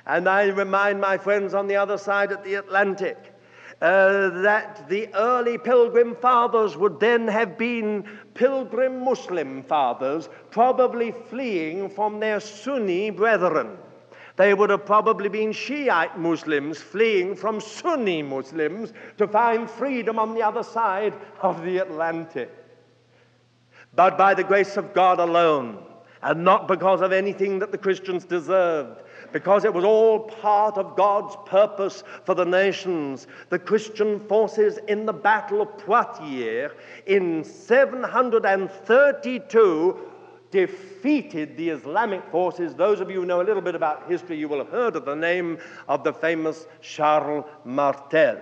And 0.06 0.30
I 0.30 0.46
remind 0.46 1.02
my 1.02 1.18
friends 1.18 1.54
on 1.54 1.68
the 1.68 1.76
other 1.76 1.98
side 1.98 2.32
of 2.32 2.44
the 2.44 2.56
Atlantic 2.56 3.33
uh, 3.82 4.30
that 4.42 4.88
the 4.88 5.14
early 5.14 5.58
pilgrim 5.58 6.16
fathers 6.16 6.78
would 6.78 7.00
then 7.00 7.28
have 7.28 7.58
been 7.58 8.08
pilgrim 8.34 9.04
Muslim 9.04 9.64
fathers, 9.64 10.30
probably 10.52 11.12
fleeing 11.12 11.90
from 11.90 12.20
their 12.20 12.40
Sunni 12.40 13.10
brethren. 13.10 13.78
They 14.36 14.54
would 14.54 14.72
have 14.72 14.86
probably 14.86 15.30
been 15.30 15.52
Shiite 15.52 16.18
Muslims 16.18 16.80
fleeing 16.80 17.36
from 17.36 17.62
Sunni 17.62 18.24
Muslims 18.24 18.94
to 19.18 19.28
find 19.28 19.70
freedom 19.70 20.18
on 20.18 20.34
the 20.34 20.42
other 20.42 20.64
side 20.64 21.14
of 21.42 21.64
the 21.64 21.78
Atlantic. 21.78 22.52
But 23.96 24.18
by 24.18 24.34
the 24.34 24.44
grace 24.44 24.76
of 24.76 24.94
God 24.94 25.20
alone, 25.20 25.84
and 26.24 26.44
not 26.44 26.68
because 26.68 27.02
of 27.02 27.12
anything 27.12 27.60
that 27.60 27.72
the 27.72 27.78
Christians 27.78 28.26
deserved, 28.26 29.03
because 29.34 29.66
it 29.66 29.74
was 29.74 29.84
all 29.84 30.20
part 30.20 30.78
of 30.78 30.96
God's 30.96 31.36
purpose 31.46 32.06
for 32.24 32.34
the 32.36 32.46
nations. 32.46 33.28
The 33.50 33.60
Christian 33.60 34.22
forces 34.22 34.80
in 34.88 35.06
the 35.06 35.12
Battle 35.12 35.62
of 35.62 35.78
Poitiers 35.80 36.72
in 37.08 37.44
732 37.44 39.98
defeated 40.52 41.58
the 41.58 41.70
Islamic 41.70 42.24
forces. 42.30 42.76
Those 42.76 43.02
of 43.02 43.10
you 43.10 43.22
who 43.22 43.26
know 43.26 43.42
a 43.42 43.44
little 43.44 43.62
bit 43.62 43.74
about 43.74 44.08
history, 44.10 44.38
you 44.38 44.48
will 44.48 44.60
have 44.60 44.70
heard 44.70 44.96
of 44.96 45.04
the 45.04 45.16
name 45.16 45.58
of 45.88 46.04
the 46.04 46.14
famous 46.14 46.68
Charles 46.80 47.46
Martel. 47.66 48.40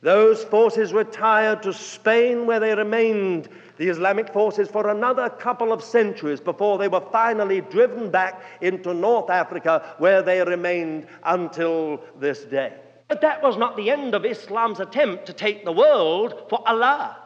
Those 0.00 0.42
forces 0.44 0.92
retired 0.92 1.62
to 1.62 1.72
Spain, 1.72 2.46
where 2.46 2.58
they 2.60 2.74
remained, 2.74 3.48
the 3.76 3.88
Islamic 3.88 4.32
forces, 4.32 4.68
for 4.68 4.88
another 4.88 5.28
couple 5.28 5.72
of 5.72 5.82
centuries 5.82 6.40
before 6.40 6.78
they 6.78 6.88
were 6.88 7.04
finally 7.12 7.60
driven 7.60 8.10
back 8.10 8.42
into 8.60 8.94
North 8.94 9.30
Africa, 9.30 9.94
where 9.98 10.22
they 10.22 10.42
remained 10.42 11.06
until 11.24 12.00
this 12.18 12.44
day. 12.44 12.72
But 13.08 13.20
that 13.20 13.42
was 13.42 13.56
not 13.56 13.76
the 13.76 13.90
end 13.90 14.14
of 14.14 14.24
Islam's 14.24 14.80
attempt 14.80 15.26
to 15.26 15.32
take 15.32 15.64
the 15.64 15.72
world 15.72 16.46
for 16.48 16.66
Allah. 16.66 17.18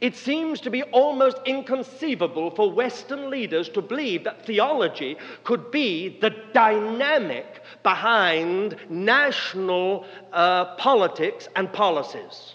It 0.00 0.14
seems 0.14 0.60
to 0.60 0.70
be 0.70 0.82
almost 0.84 1.38
inconceivable 1.46 2.50
for 2.50 2.70
Western 2.70 3.30
leaders 3.30 3.68
to 3.70 3.82
believe 3.82 4.24
that 4.24 4.44
theology 4.44 5.16
could 5.44 5.70
be 5.70 6.18
the 6.20 6.30
dynamic 6.52 7.62
behind 7.82 8.76
national 8.90 10.04
uh, 10.32 10.76
politics 10.76 11.48
and 11.56 11.72
policies. 11.72 12.54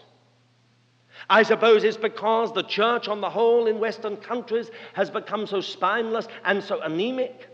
I 1.30 1.44
suppose 1.44 1.84
it's 1.84 1.98
because 1.98 2.54
the 2.54 2.64
church 2.64 3.08
on 3.08 3.22
the 3.22 3.30
whole 3.30 3.68
in 3.68 3.80
Western 3.80 4.18
countries 4.18 4.70
has 4.94 5.10
become 5.10 5.48
so 5.48 5.62
spineless 5.62 6.28
and 6.44 6.64
so 6.64 6.82
anemic 6.82 7.48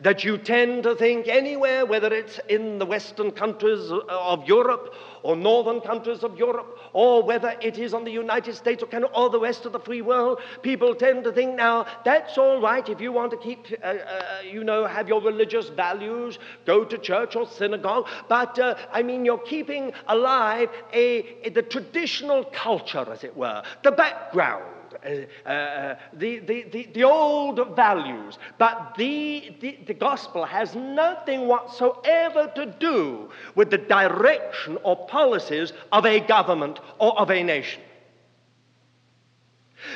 that 0.00 0.24
you 0.24 0.38
tend 0.38 0.82
to 0.84 0.94
think 0.94 1.28
anywhere, 1.28 1.84
whether 1.86 2.12
it's 2.12 2.40
in 2.48 2.78
the 2.78 2.86
western 2.86 3.30
countries 3.30 3.90
of 4.08 4.46
Europe 4.48 4.94
or 5.22 5.36
northern 5.36 5.80
countries 5.80 6.24
of 6.24 6.36
Europe, 6.36 6.78
or 6.92 7.22
whether 7.22 7.54
it 7.60 7.78
is 7.78 7.94
on 7.94 8.04
the 8.04 8.10
United 8.10 8.54
States 8.54 8.82
or 8.82 8.86
Canada 8.86 9.12
or 9.14 9.30
the 9.30 9.38
rest 9.38 9.64
of 9.64 9.72
the 9.72 9.78
free 9.78 10.02
world, 10.02 10.40
people 10.62 10.94
tend 10.94 11.22
to 11.24 11.32
think 11.32 11.54
now 11.54 11.86
that's 12.04 12.36
all 12.38 12.60
right 12.60 12.88
if 12.88 13.00
you 13.00 13.12
want 13.12 13.30
to 13.30 13.36
keep, 13.36 13.66
uh, 13.82 13.86
uh, 13.86 14.38
you 14.44 14.64
know, 14.64 14.84
have 14.84 15.08
your 15.08 15.20
religious 15.20 15.68
values, 15.68 16.38
go 16.66 16.84
to 16.84 16.98
church 16.98 17.36
or 17.36 17.46
synagogue, 17.46 18.06
but 18.28 18.58
uh, 18.58 18.74
I 18.92 19.02
mean, 19.02 19.24
you're 19.24 19.38
keeping 19.38 19.92
alive 20.08 20.70
a, 20.92 21.24
a, 21.44 21.50
the 21.50 21.62
traditional 21.62 22.44
culture, 22.46 23.06
as 23.10 23.22
it 23.22 23.36
were, 23.36 23.62
the 23.82 23.92
background 23.92 24.71
uh, 25.04 25.48
uh, 25.48 25.96
the, 26.12 26.38
the, 26.40 26.62
the, 26.70 26.88
the, 26.94 27.04
old 27.04 27.74
values. 27.74 28.38
But 28.58 28.94
the, 28.96 29.54
the, 29.60 29.78
the 29.86 29.94
gospel 29.94 30.44
has 30.44 30.74
nothing 30.74 31.48
whatsoever 31.48 32.52
to 32.54 32.66
do 32.78 33.30
with 33.54 33.70
the 33.70 33.78
direction 33.78 34.78
or 34.84 35.06
policies 35.06 35.72
of 35.90 36.06
a 36.06 36.20
government 36.20 36.78
or 36.98 37.18
of 37.18 37.30
a 37.30 37.42
nation. 37.42 37.82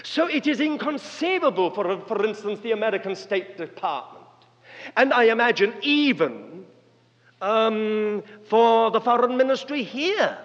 So 0.02 0.26
it 0.26 0.46
is 0.46 0.60
inconceivable, 0.60 1.70
for, 1.70 2.00
for 2.06 2.24
instance, 2.24 2.60
the 2.60 2.72
American 2.72 3.14
State 3.14 3.56
Department. 3.56 4.24
And 4.96 5.12
I 5.12 5.24
imagine 5.24 5.74
even 5.82 6.64
um, 7.40 8.22
for 8.48 8.90
the 8.90 9.00
foreign 9.00 9.36
ministry 9.36 9.82
here 9.82 10.38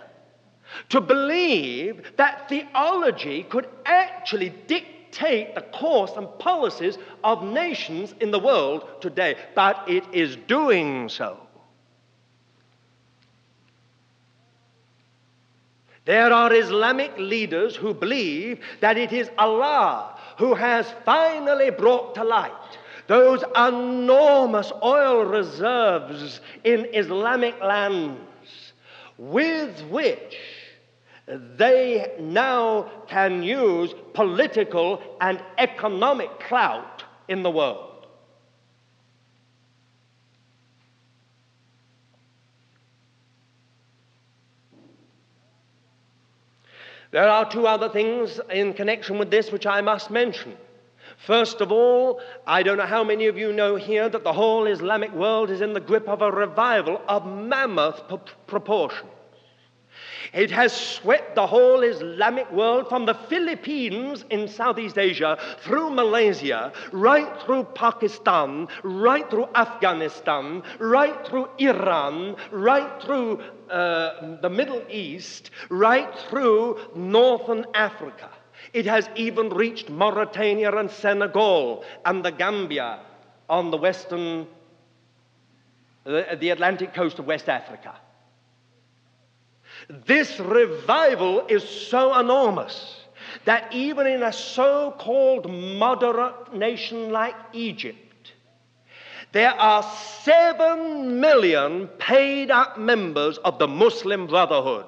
to 0.90 1.02
believe 1.02 2.14
that 2.18 2.48
theology 2.50 3.44
could 3.44 3.68
actually 3.86 4.50
dictate 4.68 5.56
the 5.56 5.62
course 5.62 6.12
and 6.16 6.28
policies 6.40 6.98
of 7.24 7.44
nations 7.44 8.14
in 8.20 8.32
the 8.32 8.40
world 8.40 8.88
today, 9.02 9.36
but 9.56 9.84
it 9.88 10.04
is 10.14 10.36
doing 10.48 11.10
so. 11.10 11.38
There 16.06 16.34
are 16.34 16.54
Islamic 16.54 17.16
leaders 17.18 17.76
who 17.76 17.94
believe 17.94 18.60
that 18.80 18.98
it 18.98 19.14
is 19.14 19.30
Allah 19.38 20.18
who 20.38 20.56
has 20.56 20.92
finally 21.06 21.70
brought 21.70 22.16
to 22.16 22.24
light 22.24 22.52
those 23.08 23.44
enormous 23.56 24.72
oil 24.82 25.26
reserves 25.26 26.40
in 26.64 26.88
Islamic 26.94 27.60
lands 27.62 28.74
with 29.18 29.82
which 29.90 30.38
they 31.28 32.14
now 32.20 32.90
can 33.08 33.44
use 33.44 33.94
political 34.14 35.02
and 35.22 35.42
economic 35.58 36.40
clout 36.40 37.04
in 37.28 37.44
the 37.44 37.52
world. 37.52 38.08
There 47.12 47.28
are 47.28 47.50
two 47.50 47.68
other 47.68 47.90
things 47.90 48.40
in 48.50 48.74
connection 48.74 49.20
with 49.20 49.30
this 49.30 49.52
which 49.52 49.66
I 49.66 49.82
must 49.82 50.10
mention. 50.10 50.56
First 51.18 51.60
of 51.60 51.72
all, 51.72 52.22
I 52.48 52.64
don't 52.64 52.78
know 52.78 52.86
how 52.86 53.04
many 53.04 53.28
of 53.28 53.38
you 53.38 53.52
know 53.52 53.76
here 53.76 54.08
that 54.08 54.24
the 54.24 54.34
whole 54.34 54.66
Islamic 54.66 55.14
world 55.14 55.52
is 55.52 55.62
in 55.62 55.74
the 55.74 55.80
grip 55.80 56.08
of 56.08 56.22
a 56.22 56.32
revival 56.32 57.02
of 57.08 57.26
mammoth 57.26 58.02
proportions. 58.48 59.12
It 60.34 60.50
has 60.52 60.72
swept 60.72 61.36
the 61.36 61.46
whole 61.46 61.82
Islamic 61.82 62.50
world 62.54 62.88
from 62.88 63.06
the 63.06 63.14
Philippines 63.14 64.24
in 64.30 64.48
Southeast 64.48 64.98
Asia 64.98 65.38
through 65.60 65.90
Malaysia, 65.90 66.72
right 66.94 67.30
through 67.42 67.66
Pakistan, 67.76 68.70
right 68.84 69.30
through 69.30 69.50
Afghanistan, 69.56 70.64
right 70.80 71.28
through 71.28 71.50
Iran, 71.58 72.38
right 72.52 73.04
through 73.04 73.42
uh, 73.70 74.38
the 74.42 74.50
Middle 74.50 74.82
East, 74.90 75.52
right 75.70 76.18
through 76.30 76.80
Northern 76.96 77.66
Africa. 77.74 78.30
It 78.72 78.86
has 78.86 79.10
even 79.18 79.50
reached 79.50 79.90
Mauritania 79.90 80.74
and 80.78 80.90
Senegal 80.90 81.84
and 82.06 82.24
the 82.24 82.32
Gambia 82.32 83.00
on 83.50 83.70
the 83.70 83.78
western, 83.78 84.48
the, 86.06 86.38
the 86.40 86.52
Atlantic 86.52 86.94
coast 86.94 87.20
of 87.20 87.26
West 87.26 87.50
Africa. 87.50 87.96
This 90.06 90.40
revival 90.40 91.46
is 91.48 91.68
so 91.68 92.18
enormous 92.18 92.96
that 93.46 93.74
even 93.74 94.08
in 94.08 94.24
a 94.24 94.32
so 94.32 94.96
called 94.98 95.52
moderate 95.52 96.54
nation 96.54 97.12
like 97.12 97.36
Egypt, 97.54 98.32
there 99.34 99.52
are 99.52 99.84
seven 100.24 101.20
million 101.20 101.88
paid 102.00 102.52
up 102.52 102.78
members 102.78 103.38
of 103.40 103.60
the 103.60 103.68
Muslim 103.68 104.28
Brotherhood. 104.28 104.86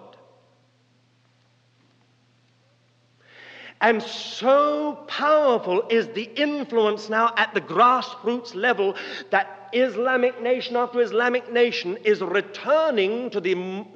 And 3.82 4.02
so 4.02 5.04
powerful 5.08 5.84
is 5.90 6.08
the 6.10 6.30
influence 6.36 7.10
now 7.10 7.34
at 7.36 7.54
the 7.54 7.60
grassroots 7.60 8.56
level 8.56 8.96
that 9.30 9.63
Islamic 9.74 10.42
nation 10.42 10.76
after 10.76 11.02
Islamic 11.02 11.52
nation 11.52 11.98
is 12.04 12.22
returning 12.22 13.30
to 13.32 13.40
the, 13.40 13.54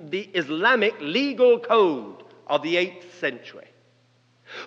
the 0.10 0.22
Islamic 0.34 0.96
legal 1.00 1.60
code 1.60 2.24
of 2.48 2.64
the 2.64 2.76
8th 2.76 3.12
century. 3.20 3.68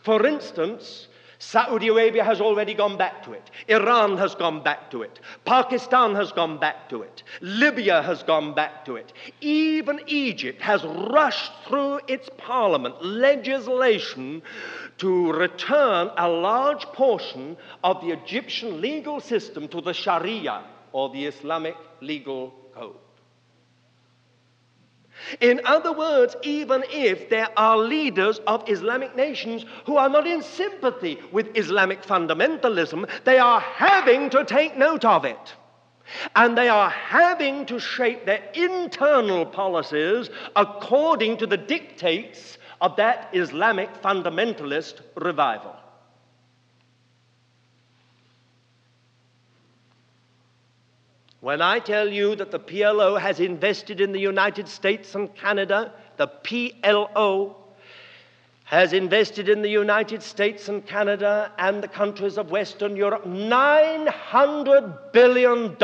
For 0.02 0.26
instance, 0.26 1.08
Saudi 1.42 1.88
Arabia 1.88 2.22
has 2.22 2.38
already 2.38 2.74
gone 2.74 2.98
back 2.98 3.22
to 3.24 3.32
it. 3.32 3.50
Iran 3.66 4.18
has 4.18 4.34
gone 4.34 4.62
back 4.62 4.90
to 4.90 5.02
it. 5.02 5.20
Pakistan 5.46 6.14
has 6.14 6.32
gone 6.32 6.58
back 6.58 6.90
to 6.90 7.00
it. 7.00 7.22
Libya 7.40 8.02
has 8.02 8.22
gone 8.22 8.52
back 8.52 8.84
to 8.84 8.96
it. 8.96 9.14
Even 9.40 10.00
Egypt 10.06 10.60
has 10.60 10.84
rushed 10.84 11.52
through 11.66 11.98
its 12.08 12.28
parliament 12.36 13.02
legislation 13.02 14.42
to 14.98 15.32
return 15.32 16.10
a 16.18 16.28
large 16.28 16.84
portion 16.92 17.56
of 17.82 18.02
the 18.02 18.10
Egyptian 18.10 18.82
legal 18.82 19.18
system 19.18 19.66
to 19.68 19.80
the 19.80 19.94
Sharia 19.94 20.62
or 20.92 21.10
the 21.10 21.26
Islamic 21.26 21.76
legal 22.00 22.52
code. 22.74 22.96
In 25.40 25.60
other 25.64 25.92
words, 25.92 26.34
even 26.42 26.82
if 26.90 27.28
there 27.28 27.48
are 27.56 27.76
leaders 27.76 28.40
of 28.46 28.68
Islamic 28.68 29.14
nations 29.16 29.64
who 29.84 29.96
are 29.96 30.08
not 30.08 30.26
in 30.26 30.42
sympathy 30.42 31.18
with 31.30 31.56
Islamic 31.56 32.02
fundamentalism, 32.02 33.08
they 33.24 33.38
are 33.38 33.60
having 33.60 34.30
to 34.30 34.44
take 34.44 34.76
note 34.76 35.04
of 35.04 35.24
it. 35.24 35.54
And 36.34 36.56
they 36.58 36.68
are 36.68 36.90
having 36.90 37.66
to 37.66 37.78
shape 37.78 38.26
their 38.26 38.42
internal 38.54 39.46
policies 39.46 40.30
according 40.56 41.36
to 41.38 41.46
the 41.46 41.56
dictates 41.56 42.58
of 42.80 42.96
that 42.96 43.28
Islamic 43.32 43.92
fundamentalist 44.02 45.02
revival. 45.16 45.76
When 51.40 51.62
I 51.62 51.78
tell 51.78 52.08
you 52.08 52.36
that 52.36 52.50
the 52.50 52.60
PLO 52.60 53.18
has 53.18 53.40
invested 53.40 54.00
in 54.02 54.12
the 54.12 54.20
United 54.20 54.68
States 54.68 55.14
and 55.14 55.34
Canada, 55.34 55.92
the 56.18 56.28
PLO 56.28 57.54
has 58.64 58.92
invested 58.92 59.48
in 59.48 59.62
the 59.62 59.70
United 59.70 60.22
States 60.22 60.68
and 60.68 60.86
Canada 60.86 61.50
and 61.58 61.82
the 61.82 61.88
countries 61.88 62.36
of 62.36 62.50
Western 62.50 62.94
Europe 62.94 63.24
$900 63.24 65.12
billion. 65.12 65.76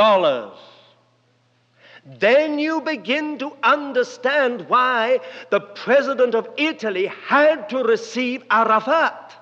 Then 2.19 2.59
you 2.59 2.83
begin 2.83 3.39
to 3.39 3.57
understand 3.63 4.69
why 4.69 5.21
the 5.51 5.61
president 5.61 6.35
of 6.35 6.49
Italy 6.59 7.07
had 7.27 7.71
to 7.71 7.83
receive 7.83 8.45
Arafat 8.51 9.33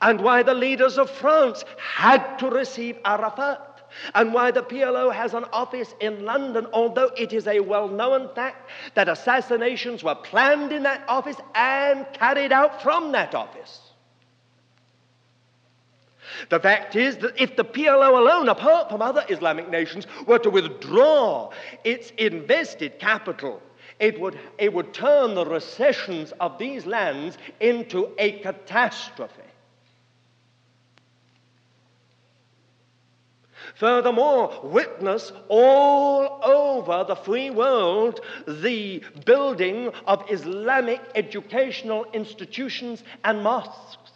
and 0.00 0.20
why 0.20 0.42
the 0.42 0.54
leaders 0.54 0.96
of 0.98 1.10
France 1.10 1.64
had 1.76 2.38
to 2.38 2.48
receive 2.48 2.98
Arafat 3.04 3.69
and 4.14 4.32
why 4.32 4.50
the 4.50 4.62
PLO 4.62 5.12
has 5.12 5.34
an 5.34 5.44
office 5.52 5.94
in 6.00 6.24
London, 6.24 6.66
although 6.72 7.10
it 7.16 7.32
is 7.32 7.46
a 7.46 7.60
well 7.60 7.88
known 7.88 8.32
fact 8.34 8.70
that 8.94 9.08
assassinations 9.08 10.02
were 10.02 10.14
planned 10.14 10.72
in 10.72 10.82
that 10.84 11.04
office 11.08 11.36
and 11.54 12.06
carried 12.12 12.52
out 12.52 12.82
from 12.82 13.12
that 13.12 13.34
office. 13.34 13.80
The 16.48 16.60
fact 16.60 16.96
is 16.96 17.16
that 17.18 17.40
if 17.40 17.56
the 17.56 17.64
PLO 17.64 18.18
alone, 18.18 18.48
apart 18.48 18.90
from 18.90 19.02
other 19.02 19.24
Islamic 19.28 19.68
nations, 19.68 20.06
were 20.26 20.38
to 20.38 20.50
withdraw 20.50 21.50
its 21.84 22.10
invested 22.16 22.98
capital, 22.98 23.62
it 23.98 24.18
would, 24.18 24.38
it 24.58 24.72
would 24.72 24.94
turn 24.94 25.34
the 25.34 25.44
recessions 25.44 26.32
of 26.40 26.58
these 26.58 26.86
lands 26.86 27.36
into 27.60 28.10
a 28.18 28.32
catastrophe. 28.40 29.39
Furthermore, 33.80 34.60
witness 34.62 35.32
all 35.48 36.38
over 36.44 37.02
the 37.08 37.16
free 37.16 37.48
world 37.48 38.20
the 38.46 39.02
building 39.24 39.90
of 40.06 40.22
Islamic 40.30 41.00
educational 41.14 42.04
institutions 42.12 43.02
and 43.24 43.42
mosques. 43.42 44.12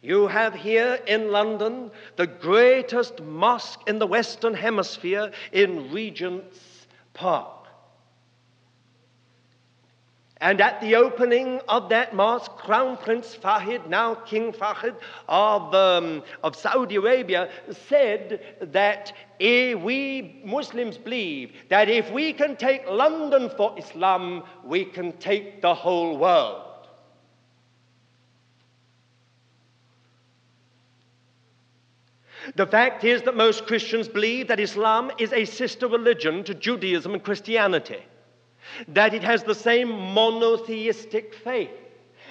You 0.00 0.26
have 0.26 0.54
here 0.54 0.98
in 1.06 1.30
London 1.30 1.90
the 2.16 2.26
greatest 2.26 3.20
mosque 3.20 3.80
in 3.86 3.98
the 3.98 4.06
Western 4.06 4.54
Hemisphere 4.54 5.32
in 5.52 5.92
Regent's 5.92 6.86
Park. 7.12 7.59
And 10.42 10.58
at 10.62 10.80
the 10.80 10.94
opening 10.96 11.60
of 11.68 11.90
that 11.90 12.14
mosque, 12.14 12.56
Crown 12.56 12.96
Prince 12.96 13.36
Fahid, 13.36 13.86
now 13.88 14.14
King 14.14 14.52
Fahid 14.52 14.96
of, 15.28 15.74
um, 15.74 16.22
of 16.42 16.56
Saudi 16.56 16.96
Arabia, 16.96 17.50
said 17.88 18.40
that 18.72 19.12
we 19.38 20.40
Muslims 20.42 20.96
believe 20.96 21.52
that 21.68 21.90
if 21.90 22.10
we 22.10 22.32
can 22.32 22.56
take 22.56 22.88
London 22.88 23.50
for 23.54 23.78
Islam, 23.78 24.42
we 24.64 24.86
can 24.86 25.12
take 25.18 25.60
the 25.60 25.74
whole 25.74 26.16
world. 26.16 26.62
The 32.56 32.66
fact 32.66 33.04
is 33.04 33.20
that 33.22 33.36
most 33.36 33.66
Christians 33.66 34.08
believe 34.08 34.48
that 34.48 34.58
Islam 34.58 35.10
is 35.18 35.34
a 35.34 35.44
sister 35.44 35.86
religion 35.86 36.42
to 36.44 36.54
Judaism 36.54 37.12
and 37.12 37.22
Christianity 37.22 38.02
that 38.88 39.14
it 39.14 39.22
has 39.22 39.42
the 39.42 39.54
same 39.54 39.88
monotheistic 39.88 41.34
faith 41.34 41.70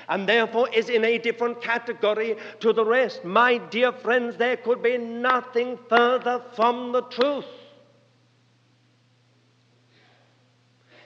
and 0.09 0.27
therefore 0.27 0.67
is 0.69 0.89
in 0.89 1.05
a 1.05 1.17
different 1.17 1.61
category 1.61 2.35
to 2.59 2.73
the 2.73 2.83
rest. 2.83 3.23
My 3.23 3.57
dear 3.57 3.91
friends, 3.91 4.37
there 4.37 4.57
could 4.57 4.81
be 4.81 4.97
nothing 4.97 5.77
further 5.87 6.43
from 6.55 6.91
the 6.91 7.03
truth. 7.03 7.45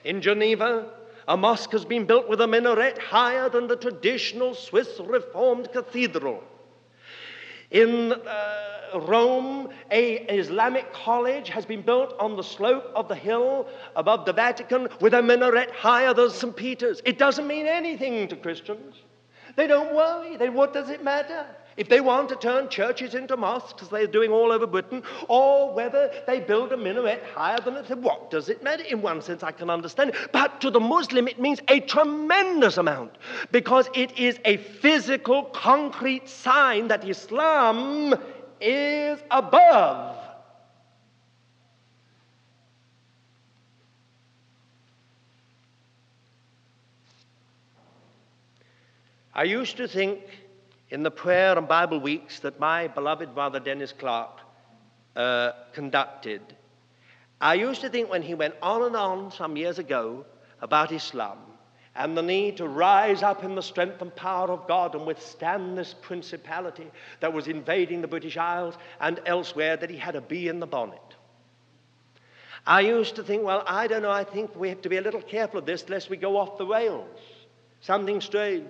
In 0.05 0.21
Geneva, 0.21 0.89
a 1.27 1.37
mosque 1.37 1.71
has 1.71 1.85
been 1.85 2.05
built 2.05 2.27
with 2.27 2.41
a 2.41 2.47
minaret 2.47 2.97
higher 2.97 3.49
than 3.49 3.67
the 3.67 3.75
traditional 3.75 4.53
Swiss 4.53 4.99
Reformed 4.99 5.71
cathedral. 5.71 6.43
In 7.74 8.13
uh, 8.13 8.99
Rome, 8.99 9.69
a 9.89 10.17
Islamic 10.30 10.93
college 10.93 11.49
has 11.49 11.65
been 11.65 11.82
built 11.82 12.15
on 12.19 12.36
the 12.36 12.43
slope 12.43 12.91
of 12.95 13.07
the 13.07 13.15
hill 13.15 13.67
above 13.95 14.26
the 14.26 14.34
Vatican 14.34 14.88
with 15.01 15.15
a 15.15 15.21
minaret 15.21 15.71
higher 15.71 16.13
than 16.13 16.30
St. 16.30 16.55
Peter's. 16.55 17.01
It 17.03 17.17
doesn't 17.17 17.47
mean 17.47 17.65
anything 17.65 18.28
to 18.28 18.36
Christians. 18.36 18.95
They 19.55 19.65
don't 19.65 19.93
worry. 19.95 20.38
They, 20.38 20.49
what 20.49 20.71
does 20.71 20.89
it 20.89 21.03
matter? 21.03 21.45
If 21.76 21.89
they 21.89 22.01
want 22.01 22.30
to 22.30 22.36
turn 22.36 22.69
churches 22.69 23.15
into 23.15 23.36
mosques, 23.36 23.82
as 23.82 23.89
they're 23.89 24.05
doing 24.05 24.32
all 24.32 24.51
over 24.51 24.67
Britain, 24.67 25.01
or 25.28 25.74
whether 25.74 26.11
they 26.28 26.39
build 26.39 26.71
a 26.71 26.78
minaret 26.78 27.24
higher 27.34 27.59
than 27.59 27.76
it, 27.76 27.89
what 27.97 28.30
does 28.30 28.49
it 28.49 28.63
matter? 28.63 28.84
In 28.84 29.01
one 29.01 29.21
sense, 29.21 29.41
I 29.43 29.51
can 29.51 29.69
understand 29.69 30.11
it. 30.11 30.15
But 30.32 30.61
to 30.61 30.69
the 30.69 30.80
Muslim, 30.80 31.28
it 31.28 31.39
means 31.39 31.59
a 31.67 31.80
tremendous 31.80 32.78
amount 32.78 33.17
because 33.51 33.89
it 33.95 34.17
is 34.17 34.39
a 34.45 34.57
physical, 34.57 35.43
concrete 35.45 36.30
sign 36.30 36.88
that 36.89 37.07
Islam 37.07 38.15
is 38.61 39.19
above. 39.32 40.17
I 49.36 49.43
used 49.45 49.78
to 49.78 49.88
think 49.88 50.19
in 50.93 51.01
the 51.01 51.09
prayer 51.09 51.57
and 51.57 51.67
Bible 51.67 51.99
weeks 51.99 52.39
that 52.41 52.59
my 52.59 52.87
beloved 52.87 53.33
brother 53.33 53.59
Dennis 53.59 53.91
Clark 53.91 54.39
uh, 55.15 55.53
conducted, 55.73 56.41
I 57.41 57.55
used 57.55 57.81
to 57.81 57.89
think 57.89 58.11
when 58.11 58.21
he 58.21 58.35
went 58.35 58.53
on 58.61 58.83
and 58.83 58.95
on 58.95 59.31
some 59.31 59.57
years 59.57 59.79
ago 59.79 60.23
about 60.61 60.91
Islam 60.91 61.39
and 61.95 62.15
the 62.15 62.21
need 62.21 62.57
to 62.57 62.67
rise 62.67 63.23
up 63.23 63.43
in 63.43 63.55
the 63.55 63.63
strength 63.63 64.03
and 64.03 64.15
power 64.15 64.51
of 64.51 64.67
God 64.67 64.93
and 64.93 65.07
withstand 65.07 65.75
this 65.75 65.95
principality 65.99 66.91
that 67.21 67.33
was 67.33 67.47
invading 67.47 68.01
the 68.01 68.07
British 68.07 68.37
Isles 68.37 68.75
and 69.01 69.19
elsewhere, 69.25 69.75
that 69.77 69.89
he 69.89 69.97
had 69.97 70.15
a 70.15 70.21
bee 70.21 70.47
in 70.47 70.59
the 70.59 70.67
bonnet. 70.67 70.99
I 72.67 72.81
used 72.81 73.15
to 73.15 73.23
think, 73.23 73.43
well, 73.43 73.63
I 73.65 73.87
don't 73.87 74.03
know, 74.03 74.11
I 74.11 74.23
think 74.23 74.55
we 74.55 74.69
have 74.69 74.83
to 74.83 74.89
be 74.89 74.97
a 74.97 75.01
little 75.01 75.23
careful 75.23 75.57
of 75.57 75.65
this 75.65 75.89
lest 75.89 76.11
we 76.11 76.17
go 76.17 76.37
off 76.37 76.59
the 76.59 76.67
rails. 76.67 77.19
Something 77.81 78.21
strange. 78.21 78.67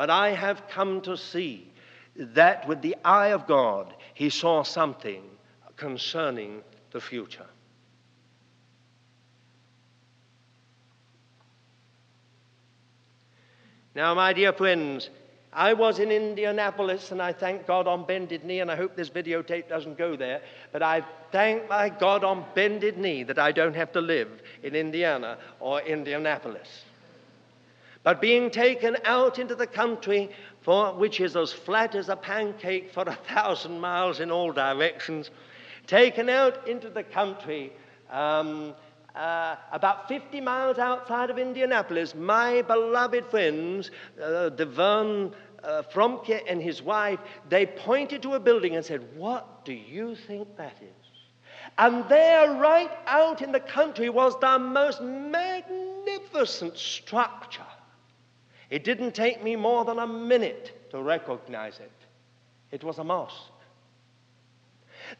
But 0.00 0.08
I 0.08 0.30
have 0.30 0.66
come 0.66 1.02
to 1.02 1.14
see 1.14 1.70
that 2.16 2.66
with 2.66 2.80
the 2.80 2.96
eye 3.04 3.32
of 3.32 3.46
God, 3.46 3.92
he 4.14 4.30
saw 4.30 4.62
something 4.62 5.22
concerning 5.76 6.62
the 6.90 7.02
future. 7.02 7.44
Now, 13.94 14.14
my 14.14 14.32
dear 14.32 14.54
friends, 14.54 15.10
I 15.52 15.74
was 15.74 15.98
in 15.98 16.10
Indianapolis 16.10 17.12
and 17.12 17.20
I 17.20 17.34
thank 17.34 17.66
God 17.66 17.86
on 17.86 18.06
bended 18.06 18.42
knee, 18.42 18.60
and 18.60 18.70
I 18.70 18.76
hope 18.76 18.96
this 18.96 19.10
videotape 19.10 19.68
doesn't 19.68 19.98
go 19.98 20.16
there, 20.16 20.40
but 20.72 20.82
I 20.82 21.04
thank 21.30 21.68
my 21.68 21.90
God 21.90 22.24
on 22.24 22.46
bended 22.54 22.96
knee 22.96 23.22
that 23.24 23.38
I 23.38 23.52
don't 23.52 23.76
have 23.76 23.92
to 23.92 24.00
live 24.00 24.30
in 24.62 24.74
Indiana 24.74 25.36
or 25.58 25.82
Indianapolis 25.82 26.84
but 28.02 28.20
being 28.20 28.50
taken 28.50 28.96
out 29.04 29.38
into 29.38 29.54
the 29.54 29.66
country, 29.66 30.30
for, 30.62 30.94
which 30.94 31.20
is 31.20 31.36
as 31.36 31.52
flat 31.52 31.94
as 31.94 32.08
a 32.08 32.16
pancake 32.16 32.92
for 32.92 33.02
a 33.02 33.14
thousand 33.14 33.80
miles 33.80 34.20
in 34.20 34.30
all 34.30 34.52
directions, 34.52 35.30
taken 35.86 36.28
out 36.28 36.66
into 36.66 36.88
the 36.88 37.02
country. 37.02 37.72
Um, 38.10 38.74
uh, 39.14 39.56
about 39.72 40.08
50 40.08 40.40
miles 40.40 40.78
outside 40.78 41.30
of 41.30 41.38
Indianapolis, 41.38 42.14
my 42.14 42.62
beloved 42.62 43.26
friends, 43.26 43.90
uh, 44.22 44.50
DeVern 44.50 45.32
uh, 45.62 45.82
Fromke 45.92 46.40
and 46.48 46.62
his 46.62 46.80
wife, 46.80 47.18
they 47.48 47.66
pointed 47.66 48.22
to 48.22 48.34
a 48.34 48.40
building 48.40 48.76
and 48.76 48.84
said, 48.84 49.04
What 49.16 49.64
do 49.64 49.72
you 49.72 50.14
think 50.14 50.56
that 50.56 50.76
is? 50.80 50.88
And 51.76 52.08
there, 52.08 52.52
right 52.54 52.90
out 53.06 53.42
in 53.42 53.52
the 53.52 53.60
country, 53.60 54.10
was 54.10 54.38
the 54.40 54.58
most 54.58 55.02
magnificent 55.02 56.78
structure 56.78 57.66
it 58.70 58.84
didn't 58.84 59.12
take 59.12 59.42
me 59.42 59.56
more 59.56 59.84
than 59.84 59.98
a 59.98 60.06
minute 60.06 60.90
to 60.90 61.02
recognize 61.02 61.80
it. 61.80 61.92
It 62.70 62.84
was 62.84 62.98
a 62.98 63.04
mosque. 63.04 63.52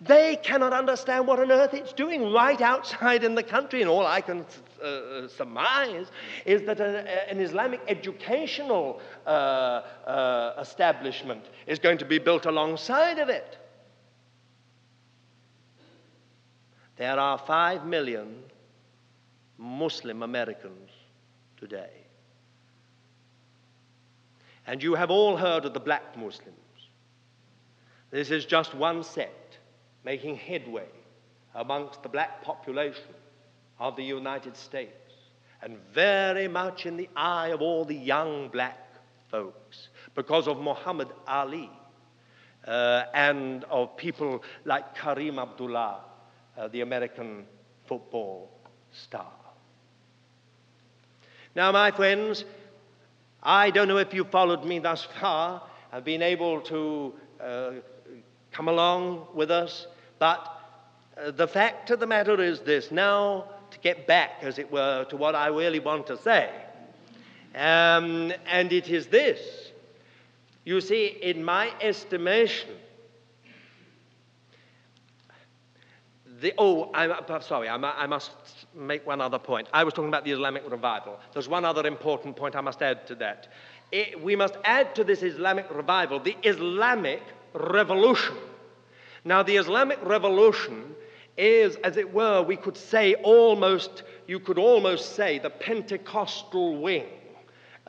They 0.00 0.36
cannot 0.36 0.72
understand 0.72 1.26
what 1.26 1.40
on 1.40 1.50
earth 1.50 1.74
it's 1.74 1.92
doing 1.92 2.32
right 2.32 2.60
outside 2.60 3.24
in 3.24 3.34
the 3.34 3.42
country, 3.42 3.80
and 3.80 3.90
all 3.90 4.06
I 4.06 4.20
can 4.20 4.46
uh, 4.80 4.84
uh 4.84 5.28
surmise 5.28 6.06
is 6.46 6.62
that 6.62 6.80
a, 6.80 7.30
an 7.30 7.40
Islamic 7.40 7.80
educational 7.88 9.00
uh, 9.26 9.30
uh, 9.30 10.54
establishment 10.60 11.44
is 11.66 11.80
going 11.80 11.98
to 11.98 12.04
be 12.04 12.18
built 12.18 12.46
alongside 12.46 13.18
of 13.18 13.28
it. 13.28 13.58
There 16.96 17.18
are 17.18 17.38
five 17.38 17.84
million 17.84 18.44
Muslim 19.58 20.22
Americans 20.22 20.90
today. 21.56 21.99
And 24.66 24.82
you 24.82 24.94
have 24.94 25.10
all 25.10 25.36
heard 25.36 25.64
of 25.64 25.74
the 25.74 25.80
black 25.80 26.16
Muslims. 26.16 26.56
This 28.10 28.30
is 28.30 28.44
just 28.44 28.74
one 28.74 29.02
sect 29.02 29.58
making 30.04 30.36
headway 30.36 30.88
amongst 31.54 32.02
the 32.02 32.08
black 32.08 32.42
population 32.42 33.14
of 33.78 33.96
the 33.96 34.02
United 34.02 34.56
States 34.56 34.92
and 35.62 35.78
very 35.92 36.48
much 36.48 36.86
in 36.86 36.96
the 36.96 37.08
eye 37.16 37.48
of 37.48 37.60
all 37.60 37.84
the 37.84 37.94
young 37.94 38.48
black 38.48 38.78
folks 39.30 39.88
because 40.14 40.48
of 40.48 40.58
Muhammad 40.58 41.08
Ali 41.26 41.70
uh, 42.66 43.04
and 43.14 43.64
of 43.64 43.96
people 43.96 44.42
like 44.64 44.96
Kareem 44.96 45.40
Abdullah, 45.40 46.00
uh, 46.56 46.68
the 46.68 46.80
American 46.80 47.44
football 47.86 48.50
star. 48.92 49.32
Now, 51.54 51.72
my 51.72 51.90
friends, 51.90 52.44
I 53.42 53.70
don't 53.70 53.88
know 53.88 53.96
if 53.96 54.12
you 54.12 54.24
followed 54.24 54.64
me 54.64 54.78
thus 54.78 55.06
far, 55.18 55.62
have 55.92 56.04
been 56.04 56.22
able 56.22 56.60
to 56.62 57.14
uh, 57.42 57.70
come 58.52 58.68
along 58.68 59.28
with 59.34 59.50
us, 59.50 59.86
but 60.18 60.46
uh, 61.16 61.30
the 61.30 61.48
fact 61.48 61.90
of 61.90 62.00
the 62.00 62.06
matter 62.06 62.40
is 62.42 62.60
this 62.60 62.90
now, 62.90 63.46
to 63.70 63.78
get 63.78 64.06
back, 64.06 64.42
as 64.42 64.58
it 64.58 64.70
were, 64.70 65.04
to 65.04 65.16
what 65.16 65.34
I 65.34 65.46
really 65.46 65.80
want 65.80 66.06
to 66.08 66.18
say, 66.18 66.50
um, 67.54 68.32
and 68.46 68.72
it 68.72 68.88
is 68.88 69.06
this. 69.06 69.40
You 70.64 70.80
see, 70.80 71.06
in 71.06 71.42
my 71.42 71.72
estimation, 71.80 72.70
the, 76.40 76.54
oh, 76.58 76.90
I'm, 76.94 77.12
sorry, 77.42 77.68
I'm, 77.68 77.84
I 77.84 78.06
must 78.06 78.32
make 78.74 79.06
one 79.06 79.20
other 79.20 79.38
point. 79.38 79.68
I 79.72 79.84
was 79.84 79.94
talking 79.94 80.08
about 80.08 80.24
the 80.24 80.32
Islamic 80.32 80.68
revival. 80.70 81.18
There's 81.32 81.48
one 81.48 81.64
other 81.64 81.86
important 81.86 82.36
point 82.36 82.56
I 82.56 82.60
must 82.60 82.80
add 82.82 83.06
to 83.08 83.14
that. 83.16 83.48
It, 83.92 84.22
we 84.22 84.36
must 84.36 84.56
add 84.64 84.94
to 84.94 85.04
this 85.04 85.22
Islamic 85.22 85.70
revival 85.70 86.20
the 86.20 86.36
Islamic 86.42 87.22
revolution. 87.52 88.36
Now, 89.24 89.42
the 89.42 89.56
Islamic 89.56 89.98
revolution 90.02 90.94
is, 91.36 91.76
as 91.76 91.96
it 91.96 92.12
were, 92.12 92.42
we 92.42 92.56
could 92.56 92.76
say 92.76 93.14
almost, 93.16 94.02
you 94.26 94.40
could 94.40 94.58
almost 94.58 95.16
say, 95.16 95.38
the 95.38 95.50
Pentecostal 95.50 96.80
wing. 96.80 97.06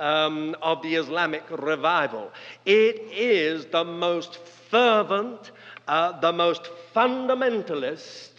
Um, 0.02 0.56
of 0.64 0.82
the 0.82 0.95
Islamic 0.95 1.43
revival. 1.52 2.32
It 2.66 2.95
is 3.12 3.68
the 3.68 3.84
most 3.84 4.38
fervent, 4.72 5.52
uh, 5.88 6.20
the 6.20 6.32
most 6.32 6.72
fundamentalist, 6.95 8.32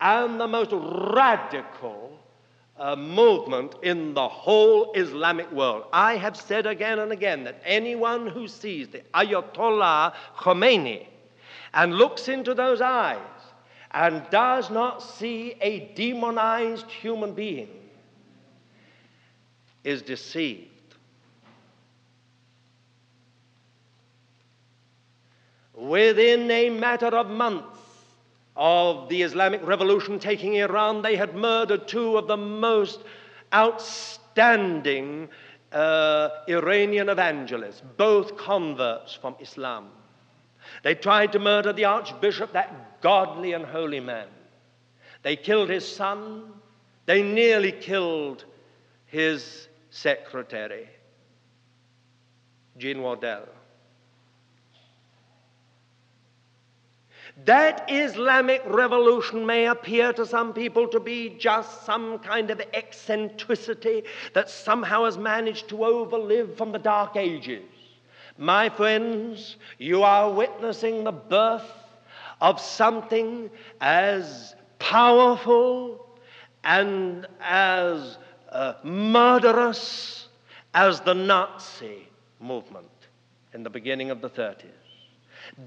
and 0.00 0.40
the 0.40 0.48
most 0.48 0.70
radical 0.72 2.18
uh, 2.78 2.96
movement 2.96 3.74
in 3.82 4.14
the 4.14 4.26
whole 4.26 4.92
Islamic 4.94 5.52
world. 5.52 5.84
I 5.92 6.16
have 6.16 6.34
said 6.34 6.64
again 6.66 6.98
and 6.98 7.12
again 7.12 7.44
that 7.44 7.60
anyone 7.62 8.26
who 8.26 8.48
sees 8.48 8.88
the 8.88 9.02
Ayatollah 9.12 10.14
Khomeini 10.38 11.06
and 11.74 11.94
looks 11.94 12.28
into 12.28 12.54
those 12.54 12.80
eyes 12.80 13.18
and 13.90 14.24
does 14.30 14.70
not 14.70 15.02
see 15.02 15.56
a 15.60 15.92
demonized 15.94 16.90
human 16.90 17.34
being 17.34 17.68
is 19.84 20.00
deceived. 20.00 20.71
Within 25.74 26.50
a 26.50 26.70
matter 26.70 27.06
of 27.06 27.30
months 27.30 27.78
of 28.56 29.08
the 29.08 29.22
Islamic 29.22 29.66
Revolution 29.66 30.18
taking 30.18 30.54
Iran, 30.54 31.02
they 31.02 31.16
had 31.16 31.34
murdered 31.34 31.88
two 31.88 32.18
of 32.18 32.26
the 32.26 32.36
most 32.36 33.00
outstanding 33.54 35.28
uh, 35.72 36.28
Iranian 36.48 37.08
evangelists, 37.08 37.82
both 37.96 38.36
converts 38.36 39.14
from 39.14 39.34
Islam. 39.40 39.88
They 40.82 40.94
tried 40.94 41.32
to 41.32 41.38
murder 41.38 41.72
the 41.72 41.86
archbishop, 41.86 42.52
that 42.52 43.00
godly 43.00 43.52
and 43.52 43.64
holy 43.64 44.00
man. 44.00 44.28
They 45.22 45.36
killed 45.36 45.70
his 45.70 45.86
son. 45.86 46.52
They 47.06 47.22
nearly 47.22 47.72
killed 47.72 48.44
his 49.06 49.68
secretary, 49.90 50.88
Jean 52.78 53.02
Waddell. 53.02 53.48
That 57.44 57.90
Islamic 57.90 58.62
revolution 58.66 59.46
may 59.46 59.66
appear 59.66 60.12
to 60.12 60.26
some 60.26 60.52
people 60.52 60.86
to 60.88 61.00
be 61.00 61.30
just 61.38 61.84
some 61.84 62.18
kind 62.18 62.50
of 62.50 62.60
eccentricity 62.74 64.04
that 64.34 64.50
somehow 64.50 65.04
has 65.06 65.16
managed 65.16 65.68
to 65.70 65.76
overlive 65.76 66.56
from 66.56 66.72
the 66.72 66.78
Dark 66.78 67.16
Ages. 67.16 67.64
My 68.38 68.68
friends, 68.68 69.56
you 69.78 70.02
are 70.02 70.30
witnessing 70.30 71.04
the 71.04 71.12
birth 71.12 71.70
of 72.40 72.60
something 72.60 73.50
as 73.80 74.54
powerful 74.78 76.06
and 76.64 77.26
as 77.40 78.18
uh, 78.50 78.74
murderous 78.82 80.28
as 80.74 81.00
the 81.00 81.14
Nazi 81.14 82.08
movement 82.40 82.86
in 83.54 83.62
the 83.62 83.70
beginning 83.70 84.10
of 84.10 84.20
the 84.20 84.30
30s. 84.30 84.81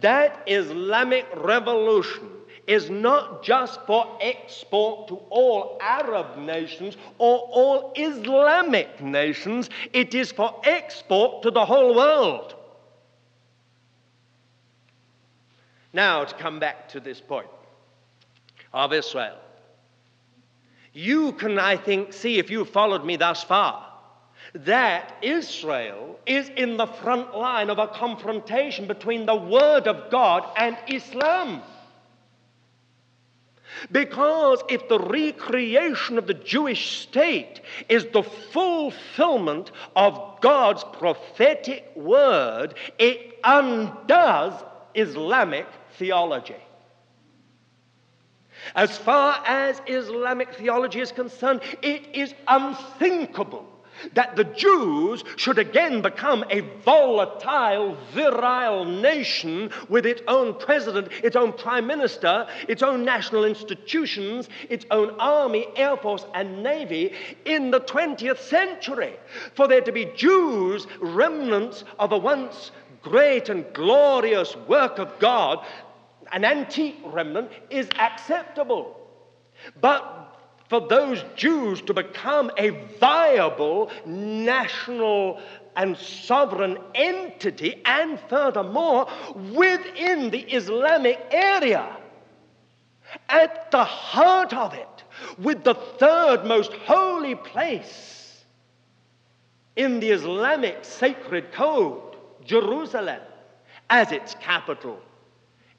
That 0.02 0.44
Islamic 0.48 1.26
revolution 1.36 2.30
is 2.68 2.90
not 2.90 3.44
just 3.44 3.80
for 3.86 4.18
export 4.22 5.08
to 5.08 5.16
all 5.30 5.78
Arab 5.82 6.38
nations 6.38 6.98
or 7.18 7.38
all 7.38 7.94
Islamic 7.96 9.00
nations, 9.02 9.70
it 9.94 10.16
is 10.16 10.32
for 10.32 10.60
export 10.64 11.44
to 11.44 11.52
the 11.52 11.64
whole 11.64 11.96
world. 11.96 12.56
Now, 15.94 16.26
to 16.26 16.36
come 16.36 16.60
back 16.60 16.90
to 16.90 17.00
this 17.00 17.22
point 17.22 17.48
of 18.74 18.92
Israel. 18.92 19.38
You 20.92 21.34
can, 21.34 21.58
I 21.60 21.78
think, 21.78 22.12
see 22.12 22.38
if 22.38 22.50
you 22.50 22.66
followed 22.66 23.06
me 23.06 23.16
thus 23.16 23.44
far 23.44 23.95
that 24.56 25.18
Israel 25.22 26.18
is 26.26 26.50
in 26.56 26.78
the 26.78 26.88
front 26.88 27.36
line 27.36 27.70
of 27.70 27.78
a 27.78 27.88
confrontation 27.88 28.88
between 28.88 29.26
the 29.26 29.36
Word 29.36 29.88
of 29.88 30.10
God 30.10 30.48
and 30.58 30.78
Islam. 30.88 31.62
Because 33.92 34.64
if 34.70 34.88
the 34.88 35.00
recreation 35.00 36.18
of 36.18 36.28
the 36.28 36.34
Jewish 36.34 37.02
state 37.02 37.60
is 37.90 38.06
the 38.14 38.24
fulfillment 38.24 39.72
of 39.96 40.40
God's 40.40 40.86
prophetic 40.94 41.92
word, 41.94 42.76
it 42.98 43.38
undoes 43.44 44.54
Islamic 44.94 45.68
theology. 45.98 46.56
As 48.74 48.98
far 48.98 49.44
as 49.46 49.82
Islamic 49.86 50.54
theology 50.56 51.02
is 51.02 51.12
concerned, 51.12 51.60
it 51.82 52.08
is 52.14 52.34
unthinkable 52.48 53.75
that 54.14 54.36
the 54.36 54.44
Jews 54.44 55.24
should 55.36 55.58
again 55.58 56.02
become 56.02 56.44
a 56.50 56.62
volatile, 56.84 57.98
virile 58.14 58.86
nation 58.86 59.72
with 59.90 60.06
its 60.06 60.22
own 60.28 60.54
president, 60.56 61.10
its 61.24 61.36
own 61.36 61.54
prime 61.54 61.88
minister, 61.88 62.48
its 62.68 62.84
own 62.84 63.04
national 63.04 63.46
institutions, 63.46 64.50
its 64.70 64.86
own 64.92 65.12
army, 65.20 65.68
air 65.76 65.98
force, 65.98 66.26
and 66.34 66.64
navy 66.64 67.14
in 67.46 67.72
the 67.72 67.82
20th 67.82 68.40
century. 68.40 69.16
For 69.56 69.68
there 69.68 69.82
to 69.82 69.92
be 69.92 70.12
Jews, 70.16 70.88
remnants 71.00 71.84
of 72.00 72.12
a 72.12 72.18
once 72.18 72.72
great 73.02 73.50
and 73.50 73.66
glorious 73.74 74.56
work 74.68 74.98
of 74.98 75.20
God, 75.20 75.64
an 76.32 76.44
antique 76.44 77.00
remnant, 77.06 77.52
is 77.70 77.88
acceptable. 78.00 79.00
But 79.80 80.25
for 80.76 80.88
those 80.90 81.24
Jews 81.38 81.82
to 81.84 81.94
become 81.94 82.52
a 82.58 82.72
viable 83.00 83.90
national 84.06 85.40
and 85.78 85.96
sovereign 85.96 86.78
entity, 86.94 87.82
and 87.86 88.20
furthermore, 88.30 89.08
within 89.54 90.30
the 90.32 90.40
Islamic 90.40 91.20
area, 91.32 91.96
at 93.30 93.72
the 93.72 93.84
heart 93.86 94.54
of 94.54 94.74
it, 94.74 95.04
with 95.38 95.64
the 95.64 95.76
third 95.76 96.44
most 96.46 96.74
holy 96.74 97.36
place 97.36 98.44
in 99.78 100.02
the 100.02 100.10
Islamic 100.10 100.84
sacred 100.84 101.54
code, 101.54 102.18
Jerusalem, 102.44 103.22
as 103.90 104.12
its 104.12 104.36
capital. 104.42 105.00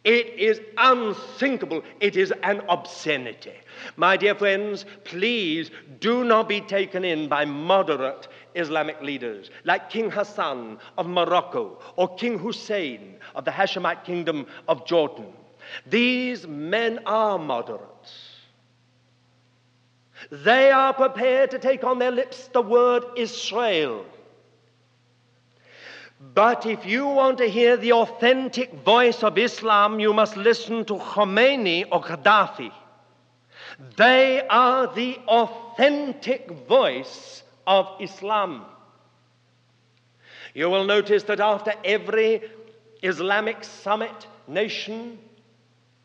It 0.07 0.39
is 0.39 0.61
unthinkable. 0.79 1.83
It 1.99 2.17
is 2.17 2.33
an 2.45 2.63
obscenity. 2.69 3.55
My 3.97 4.17
dear 4.17 4.37
friends, 4.37 4.85
please 5.03 5.73
do 5.99 6.23
not 6.23 6.49
be 6.49 6.61
taken 6.61 7.05
in 7.05 7.29
by 7.29 7.45
moderate 7.45 8.29
Islamic 8.55 9.03
leaders 9.03 9.51
like 9.65 9.91
King 9.91 10.09
Hassan 10.09 10.79
of 10.97 11.09
Morocco 11.09 11.81
or 11.97 12.15
King 12.15 12.39
Hussein 12.39 13.17
of 13.35 13.45
the 13.45 13.51
Hashemite 13.51 14.05
kingdom 14.05 14.47
of 14.69 14.87
Jordan. 14.87 15.33
These 15.87 16.47
men 16.47 17.01
are 17.05 17.37
moderates. 17.37 18.37
They 20.31 20.71
are 20.71 20.95
prepared 20.95 21.51
to 21.51 21.59
take 21.59 21.83
on 21.83 21.99
their 21.99 22.13
lips 22.13 22.47
the 22.53 22.63
word 22.63 23.03
Israel 23.17 24.07
but 26.35 26.67
if 26.67 26.85
you 26.87 27.07
want 27.07 27.39
to 27.39 27.47
hear 27.47 27.77
the 27.77 27.93
authentic 27.93 28.73
voice 28.85 29.23
of 29.23 29.39
Islam, 29.39 30.01
you 30.01 30.13
must 30.13 30.37
listen 30.37 30.85
to 30.87 30.95
Khomeini 30.95 31.85
or 31.91 32.03
Gaddafi. 32.03 32.73
They 33.97 34.47
are 34.49 34.93
the 34.95 35.19
authentic 35.29 36.51
voice 36.67 37.43
of 37.67 37.89
Islam. 38.01 38.65
You 40.55 40.71
will 40.71 40.85
notice 40.85 41.23
that 41.25 41.41
after 41.41 41.75
every 41.85 42.43
Islamic 43.03 43.63
summit, 43.63 44.27
nation, 44.49 45.19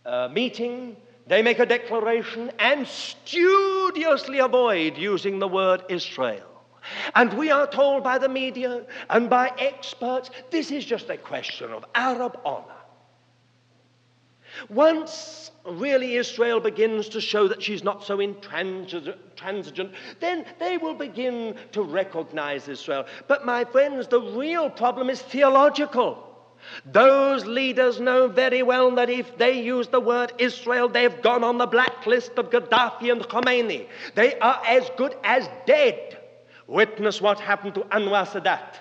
uh, 0.06 0.28
meeting, 0.32 0.98
they 1.28 1.42
make 1.42 1.60
a 1.60 1.66
declaration 1.66 2.52
and 2.60 2.86
studiously 2.86 4.40
avoid 4.40 4.98
using 4.98 5.40
the 5.40 5.48
word 5.48 5.84
Israel. 5.88 6.51
And 7.16 7.34
we 7.34 7.52
are 7.52 7.68
told 7.68 8.04
by 8.04 8.18
the 8.18 8.30
media 8.30 8.84
and 9.10 9.30
by 9.30 9.52
experts 9.58 10.30
this 10.50 10.72
is 10.72 10.86
just 10.86 11.10
a 11.10 11.18
question 11.18 11.72
of 11.72 11.86
Arab 11.96 12.40
honor. 12.44 12.82
Once 14.70 15.52
really 15.66 16.16
Israel 16.16 16.60
begins 16.60 17.08
to 17.10 17.22
show 17.22 17.48
that 17.48 17.62
she's 17.62 17.84
not 17.84 18.04
so 18.04 18.20
intransigent, 18.20 19.94
then 20.20 20.46
they 20.60 20.78
will 20.78 20.94
begin 20.94 21.56
to 21.72 21.82
recognize 21.84 22.68
Israel. 22.68 23.06
But 23.28 23.46
my 23.46 23.64
friends, 23.64 24.08
the 24.08 24.22
real 24.22 24.70
problem 24.70 25.10
is 25.10 25.22
theological. 25.22 26.28
Those 26.86 27.46
leaders 27.46 28.00
know 28.00 28.28
very 28.28 28.62
well 28.62 28.92
that 28.96 29.10
if 29.10 29.38
they 29.38 29.62
use 29.62 29.88
the 29.88 30.00
word 30.00 30.34
Israel, 30.38 30.88
they've 30.90 31.22
gone 31.22 31.44
on 31.44 31.58
the 31.58 31.66
blacklist 31.66 32.34
of 32.38 32.52
Gaddafi 32.52 33.12
and 33.12 33.22
Khomeini. 33.22 33.88
They 34.16 34.38
are 34.40 34.62
as 34.68 34.90
good 34.98 35.16
as 35.24 35.50
dead. 35.66 36.20
Witness 36.72 37.20
what 37.20 37.38
happened 37.38 37.76
to 37.76 37.82
Anwar 37.82 38.26
Sadat. 38.26 38.78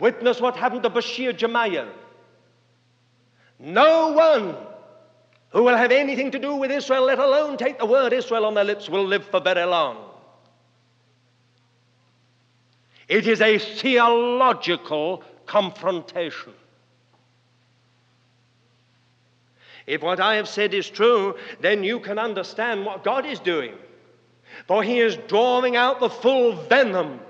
Witness 0.00 0.40
what 0.40 0.56
happened 0.56 0.82
to 0.82 0.90
Bashir 0.90 1.32
Gemayel. 1.32 1.88
No 3.60 4.08
one 4.10 4.56
who 5.50 5.62
will 5.62 5.76
have 5.76 5.92
anything 5.92 6.32
to 6.32 6.40
do 6.40 6.56
with 6.56 6.72
Israel, 6.72 7.04
let 7.04 7.20
alone 7.20 7.56
take 7.56 7.78
the 7.78 7.86
word 7.86 8.12
Israel 8.12 8.44
on 8.44 8.54
their 8.54 8.64
lips, 8.64 8.88
will 8.88 9.06
live 9.06 9.24
for 9.26 9.38
very 9.38 9.62
long. 9.62 9.96
It 13.06 13.28
is 13.28 13.40
a 13.40 13.58
theological 13.58 15.22
confrontation. 15.46 16.52
If 19.86 20.02
what 20.02 20.18
I 20.18 20.34
have 20.34 20.48
said 20.48 20.74
is 20.74 20.90
true, 20.90 21.36
then 21.60 21.84
you 21.84 22.00
can 22.00 22.18
understand 22.18 22.84
what 22.84 23.04
God 23.04 23.24
is 23.24 23.38
doing. 23.38 23.74
For 24.66 24.82
He 24.82 25.00
is 25.00 25.16
drawing 25.28 25.76
out 25.76 26.00
the 26.00 26.10
full 26.10 26.52
venom 26.68 27.20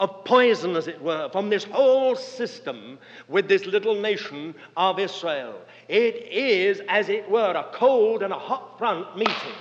of 0.00 0.24
poison, 0.24 0.76
as 0.76 0.88
it 0.88 1.00
were, 1.00 1.28
from 1.30 1.48
this 1.48 1.64
whole 1.64 2.16
system 2.16 2.98
with 3.28 3.48
this 3.48 3.64
little 3.66 3.94
nation 3.94 4.54
of 4.76 4.98
Israel. 4.98 5.54
It 5.88 6.16
is, 6.30 6.80
as 6.88 7.08
it 7.08 7.30
were, 7.30 7.52
a 7.52 7.70
cold 7.72 8.22
and 8.22 8.32
a 8.32 8.38
hot 8.38 8.78
front 8.78 9.16
meeting. 9.16 9.54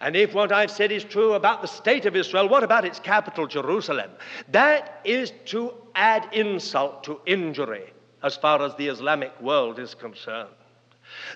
And 0.00 0.14
if 0.14 0.34
what 0.34 0.52
I've 0.52 0.70
said 0.70 0.92
is 0.92 1.04
true 1.04 1.32
about 1.32 1.62
the 1.62 1.68
state 1.68 2.04
of 2.04 2.14
Israel, 2.14 2.48
what 2.48 2.62
about 2.62 2.84
its 2.84 3.00
capital, 3.00 3.46
Jerusalem? 3.46 4.10
That 4.48 5.00
is 5.04 5.32
to 5.46 5.72
add 5.94 6.28
insult 6.32 7.02
to 7.04 7.20
injury 7.24 7.92
as 8.22 8.36
far 8.36 8.62
as 8.62 8.74
the 8.76 8.88
Islamic 8.88 9.40
world 9.40 9.78
is 9.78 9.94
concerned. 9.94 10.50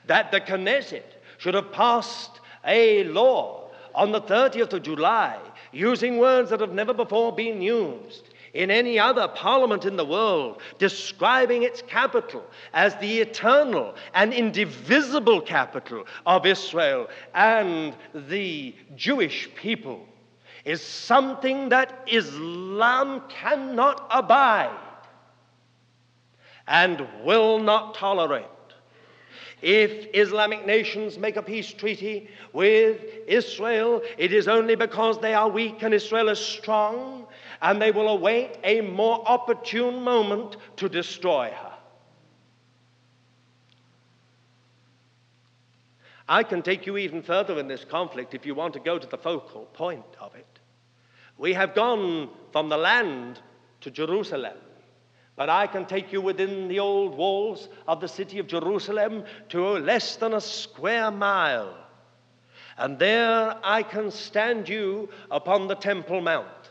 That 0.06 0.30
the 0.30 0.40
Knesset 0.40 1.04
should 1.38 1.54
have 1.54 1.72
passed 1.72 2.40
a 2.66 3.04
law 3.04 3.70
on 3.94 4.12
the 4.12 4.20
30th 4.20 4.72
of 4.72 4.82
July 4.82 5.38
using 5.72 6.18
words 6.18 6.50
that 6.50 6.60
have 6.60 6.72
never 6.72 6.94
before 6.94 7.34
been 7.34 7.60
used 7.60 8.30
in 8.54 8.70
any 8.70 8.98
other 8.98 9.28
parliament 9.28 9.84
in 9.84 9.96
the 9.96 10.04
world, 10.04 10.60
describing 10.78 11.62
its 11.62 11.82
capital 11.82 12.42
as 12.72 12.96
the 12.96 13.20
eternal 13.20 13.94
and 14.14 14.32
indivisible 14.32 15.40
capital 15.40 16.04
of 16.26 16.44
Israel 16.44 17.08
and 17.34 17.94
the 18.12 18.74
Jewish 18.96 19.48
people, 19.54 20.06
is 20.64 20.82
something 20.82 21.68
that 21.68 22.02
Islam 22.06 23.22
cannot 23.28 24.06
abide 24.10 24.76
and 26.66 27.06
will 27.24 27.58
not 27.58 27.94
tolerate. 27.94 28.46
If 29.62 30.08
Islamic 30.14 30.64
nations 30.66 31.18
make 31.18 31.36
a 31.36 31.42
peace 31.42 31.70
treaty 31.70 32.28
with 32.52 33.00
Israel, 33.26 34.02
it 34.16 34.32
is 34.32 34.48
only 34.48 34.74
because 34.74 35.18
they 35.20 35.34
are 35.34 35.48
weak 35.48 35.82
and 35.82 35.92
Israel 35.92 36.30
is 36.30 36.38
strong, 36.38 37.26
and 37.61 37.80
they 37.80 37.90
will 37.90 38.08
await 38.08 38.58
a 38.64 38.80
more 38.80 39.22
opportune 39.28 40.02
moment 40.02 40.56
to 40.76 40.88
destroy 40.88 41.50
her. 41.50 41.72
I 46.26 46.44
can 46.44 46.62
take 46.62 46.86
you 46.86 46.96
even 46.96 47.22
further 47.22 47.58
in 47.58 47.66
this 47.66 47.84
conflict 47.84 48.34
if 48.34 48.46
you 48.46 48.54
want 48.54 48.72
to 48.74 48.80
go 48.80 48.98
to 48.98 49.06
the 49.06 49.18
focal 49.18 49.64
point 49.72 50.16
of 50.20 50.34
it. 50.36 50.46
We 51.36 51.52
have 51.54 51.74
gone 51.74 52.30
from 52.52 52.68
the 52.68 52.76
land 52.76 53.40
to 53.80 53.90
Jerusalem. 53.90 54.56
But 55.36 55.48
I 55.48 55.66
can 55.66 55.86
take 55.86 56.12
you 56.12 56.20
within 56.20 56.68
the 56.68 56.80
old 56.80 57.16
walls 57.16 57.68
of 57.88 58.00
the 58.00 58.08
city 58.08 58.38
of 58.38 58.46
Jerusalem 58.46 59.24
to 59.50 59.62
less 59.78 60.16
than 60.16 60.34
a 60.34 60.40
square 60.40 61.10
mile. 61.10 61.76
And 62.76 62.98
there 62.98 63.58
I 63.62 63.82
can 63.82 64.10
stand 64.10 64.68
you 64.68 65.08
upon 65.30 65.68
the 65.68 65.74
Temple 65.74 66.20
Mount. 66.20 66.70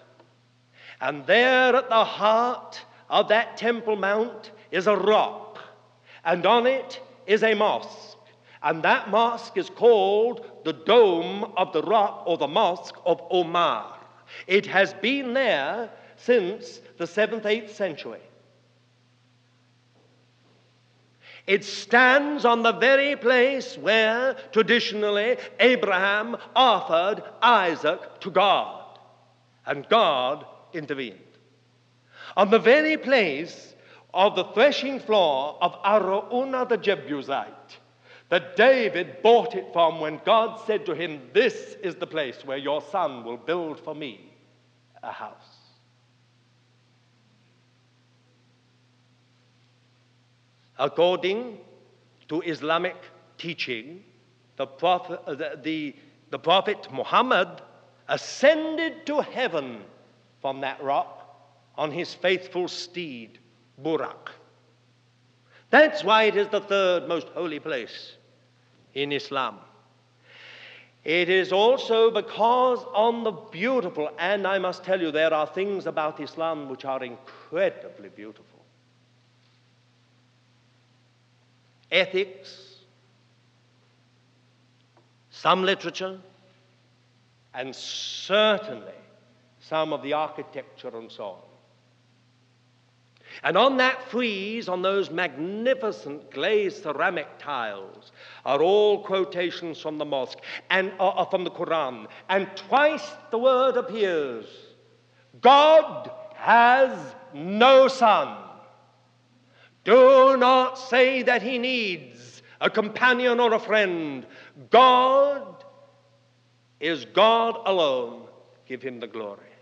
And 1.01 1.25
there 1.25 1.75
at 1.75 1.89
the 1.89 2.03
heart 2.03 2.81
of 3.09 3.29
that 3.29 3.57
Temple 3.57 3.95
Mount 3.95 4.51
is 4.71 4.87
a 4.87 4.95
rock, 4.95 5.59
and 6.25 6.45
on 6.45 6.67
it 6.67 7.01
is 7.25 7.43
a 7.43 7.53
mosque. 7.53 8.17
And 8.61 8.83
that 8.83 9.09
mosque 9.09 9.57
is 9.57 9.69
called 9.69 10.45
the 10.65 10.73
Dome 10.73 11.53
of 11.55 11.71
the 11.71 11.81
Rock 11.81 12.23
or 12.25 12.37
the 12.37 12.47
Mosque 12.47 12.95
of 13.05 13.21
Omar. 13.29 13.97
It 14.47 14.65
has 14.65 14.93
been 14.95 15.33
there 15.33 15.89
since 16.17 16.81
the 16.97 17.05
7th, 17.05 17.43
8th 17.43 17.69
century. 17.69 18.19
It 21.49 21.65
stands 21.65 22.45
on 22.45 22.61
the 22.61 22.73
very 22.73 23.15
place 23.15 23.75
where 23.75 24.35
traditionally 24.51 25.35
Abraham 25.59 26.37
offered 26.55 27.23
Isaac 27.41 28.19
to 28.19 28.29
God, 28.29 28.99
and 29.65 29.89
God 29.89 30.45
intervened. 30.73 31.17
On 32.37 32.51
the 32.51 32.59
very 32.59 32.97
place 32.97 33.73
of 34.13 34.35
the 34.35 34.43
threshing 34.53 34.99
floor 34.99 35.57
of 35.59 35.73
Araunah 35.83 36.69
the 36.69 36.77
Jebusite, 36.77 37.79
that 38.29 38.55
David 38.55 39.23
bought 39.23 39.55
it 39.55 39.73
from 39.73 39.99
when 39.99 40.21
God 40.23 40.63
said 40.67 40.85
to 40.85 40.93
him, 40.93 41.31
This 41.33 41.75
is 41.81 41.95
the 41.95 42.05
place 42.05 42.45
where 42.45 42.59
your 42.59 42.83
son 42.91 43.23
will 43.23 43.37
build 43.37 43.79
for 43.79 43.95
me 43.95 44.35
a 45.01 45.11
house. 45.11 45.48
According 50.79 51.59
to 52.29 52.41
Islamic 52.41 52.95
teaching, 53.37 54.03
the 54.55 54.65
Prophet, 54.65 55.19
uh, 55.27 55.35
the, 55.35 55.59
the, 55.61 55.95
the 56.31 56.39
Prophet 56.39 56.87
Muhammad 56.91 57.61
ascended 58.07 59.05
to 59.05 59.21
heaven 59.21 59.81
from 60.41 60.61
that 60.61 60.81
rock 60.81 61.15
on 61.77 61.91
his 61.91 62.13
faithful 62.13 62.67
steed, 62.67 63.39
Burak. 63.83 64.29
That's 65.69 66.03
why 66.03 66.23
it 66.23 66.35
is 66.35 66.47
the 66.47 66.61
third 66.61 67.07
most 67.07 67.27
holy 67.29 67.59
place 67.59 68.13
in 68.93 69.11
Islam. 69.11 69.59
It 71.03 71.29
is 71.29 71.51
also 71.53 72.11
because 72.11 72.85
on 72.93 73.23
the 73.23 73.31
beautiful, 73.31 74.09
and 74.17 74.45
I 74.45 74.59
must 74.59 74.83
tell 74.83 74.99
you, 74.99 75.11
there 75.11 75.33
are 75.33 75.47
things 75.47 75.85
about 75.85 76.19
Islam 76.19 76.69
which 76.69 76.85
are 76.85 77.03
incredibly 77.03 78.09
beautiful. 78.09 78.58
Ethics, 81.91 82.75
some 85.29 85.63
literature, 85.63 86.19
and 87.53 87.75
certainly 87.75 88.93
some 89.59 89.93
of 89.93 90.01
the 90.01 90.13
architecture 90.13 90.95
and 90.97 91.11
so 91.11 91.23
on. 91.23 91.41
And 93.43 93.57
on 93.57 93.77
that 93.77 94.09
frieze, 94.09 94.67
on 94.67 94.81
those 94.81 95.11
magnificent 95.11 96.31
glazed 96.31 96.83
ceramic 96.83 97.27
tiles, 97.37 98.11
are 98.45 98.61
all 98.61 99.03
quotations 99.03 99.79
from 99.79 99.97
the 99.97 100.05
mosque 100.05 100.39
and 100.69 100.91
uh, 100.99 101.09
uh 101.09 101.25
from 101.25 101.43
the 101.43 101.51
Quran. 101.51 102.07
And 102.27 102.49
twice 102.55 103.07
the 103.31 103.37
word 103.37 103.77
appears 103.77 104.45
God 105.41 106.11
has 106.35 106.97
no 107.33 107.87
son. 107.87 108.48
Do 109.89 110.37
not 110.37 110.77
say 110.77 111.23
that 111.23 111.41
he 111.41 111.57
needs 111.57 112.43
a 112.61 112.69
companion 112.69 113.39
or 113.39 113.55
a 113.55 113.59
friend. 113.59 114.23
God 114.69 115.65
is 116.79 117.05
God 117.05 117.59
alone. 117.65 118.27
Give 118.67 118.83
him 118.83 118.99
the 118.99 119.07
glory. 119.07 119.55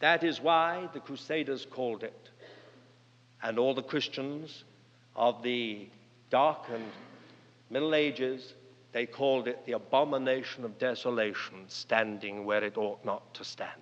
That 0.00 0.24
is 0.24 0.42
why 0.42 0.90
the 0.92 1.00
Crusaders 1.00 1.64
called 1.64 2.02
it, 2.02 2.28
and 3.42 3.58
all 3.58 3.72
the 3.72 3.82
Christians 3.82 4.64
of 5.16 5.42
the 5.42 5.88
dark 6.28 6.66
and 6.70 6.84
Middle 7.70 7.94
Ages, 7.94 8.52
they 8.92 9.06
called 9.06 9.48
it 9.48 9.64
the 9.64 9.72
abomination 9.72 10.66
of 10.66 10.76
desolation, 10.78 11.64
standing 11.68 12.44
where 12.44 12.62
it 12.62 12.76
ought 12.76 13.02
not 13.06 13.32
to 13.32 13.42
stand. 13.42 13.80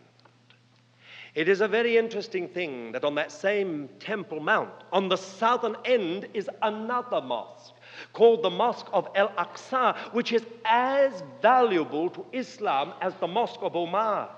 It 1.34 1.48
is 1.48 1.60
a 1.60 1.68
very 1.68 1.96
interesting 1.96 2.48
thing 2.48 2.92
that 2.92 3.04
on 3.04 3.14
that 3.14 3.30
same 3.30 3.88
Temple 4.00 4.40
Mount, 4.40 4.72
on 4.92 5.08
the 5.08 5.16
southern 5.16 5.76
end, 5.84 6.28
is 6.34 6.50
another 6.62 7.20
mosque 7.20 7.74
called 8.12 8.42
the 8.42 8.50
Mosque 8.50 8.88
of 8.92 9.08
Al 9.14 9.28
Aqsa, 9.30 9.96
which 10.12 10.32
is 10.32 10.44
as 10.64 11.22
valuable 11.42 12.10
to 12.10 12.24
Islam 12.32 12.92
as 13.00 13.14
the 13.16 13.26
Mosque 13.26 13.62
of 13.62 13.76
Omar. 13.76 14.30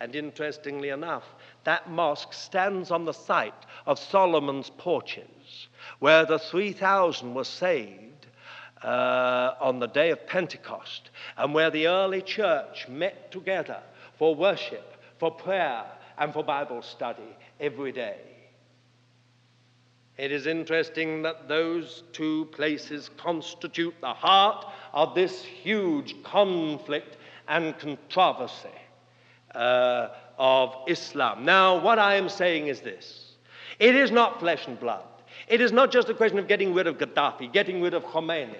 And 0.00 0.14
interestingly 0.14 0.90
enough, 0.90 1.24
that 1.64 1.90
mosque 1.90 2.32
stands 2.32 2.90
on 2.90 3.04
the 3.04 3.12
site 3.12 3.54
of 3.86 3.98
Solomon's 3.98 4.70
porches, 4.76 5.68
where 6.00 6.26
the 6.26 6.38
3,000 6.38 7.32
were 7.32 7.44
saved 7.44 8.26
uh, 8.82 9.54
on 9.58 9.78
the 9.78 9.86
day 9.86 10.10
of 10.10 10.26
Pentecost, 10.26 11.10
and 11.38 11.54
where 11.54 11.70
the 11.70 11.86
early 11.86 12.20
church 12.20 12.86
met 12.88 13.32
together 13.32 13.82
for 14.18 14.34
worship, 14.34 14.92
for 15.18 15.30
prayer, 15.30 15.84
and 16.18 16.32
for 16.32 16.42
Bible 16.42 16.82
study 16.82 17.36
every 17.60 17.92
day. 17.92 18.16
It 20.16 20.32
is 20.32 20.46
interesting 20.46 21.22
that 21.22 21.46
those 21.46 22.04
two 22.12 22.46
places 22.46 23.10
constitute 23.18 23.94
the 24.00 24.14
heart 24.14 24.64
of 24.94 25.14
this 25.14 25.42
huge 25.42 26.22
conflict 26.22 27.18
and 27.48 27.78
controversy 27.78 28.68
uh, 29.54 30.08
of 30.38 30.74
Islam. 30.86 31.44
Now, 31.44 31.78
what 31.78 31.98
I 31.98 32.14
am 32.14 32.28
saying 32.28 32.68
is 32.68 32.80
this 32.80 33.34
it 33.78 33.94
is 33.94 34.10
not 34.10 34.40
flesh 34.40 34.66
and 34.66 34.80
blood. 34.80 35.04
It 35.48 35.60
is 35.60 35.70
not 35.70 35.92
just 35.92 36.08
a 36.08 36.14
question 36.14 36.38
of 36.38 36.48
getting 36.48 36.72
rid 36.72 36.86
of 36.86 36.96
Gaddafi, 36.96 37.52
getting 37.52 37.82
rid 37.82 37.94
of 37.94 38.02
Khomeini. 38.04 38.56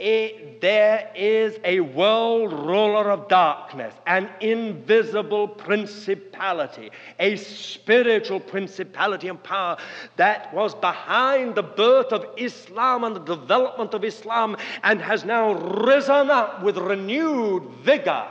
It, 0.00 0.60
there 0.60 1.08
is 1.14 1.56
a 1.62 1.78
world 1.78 2.52
ruler 2.52 3.12
of 3.12 3.28
darkness, 3.28 3.94
an 4.08 4.28
invisible 4.40 5.46
principality, 5.46 6.90
a 7.20 7.36
spiritual 7.36 8.40
principality 8.40 9.28
and 9.28 9.40
power 9.40 9.76
that 10.16 10.52
was 10.52 10.74
behind 10.74 11.54
the 11.54 11.62
birth 11.62 12.12
of 12.12 12.26
Islam 12.36 13.04
and 13.04 13.14
the 13.14 13.36
development 13.36 13.94
of 13.94 14.04
Islam 14.04 14.56
and 14.82 15.00
has 15.00 15.24
now 15.24 15.52
risen 15.52 16.28
up 16.28 16.64
with 16.64 16.76
renewed 16.76 17.62
vigor 17.82 18.26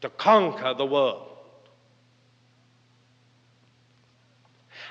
to 0.00 0.10
conquer 0.10 0.74
the 0.74 0.86
world. 0.86 1.28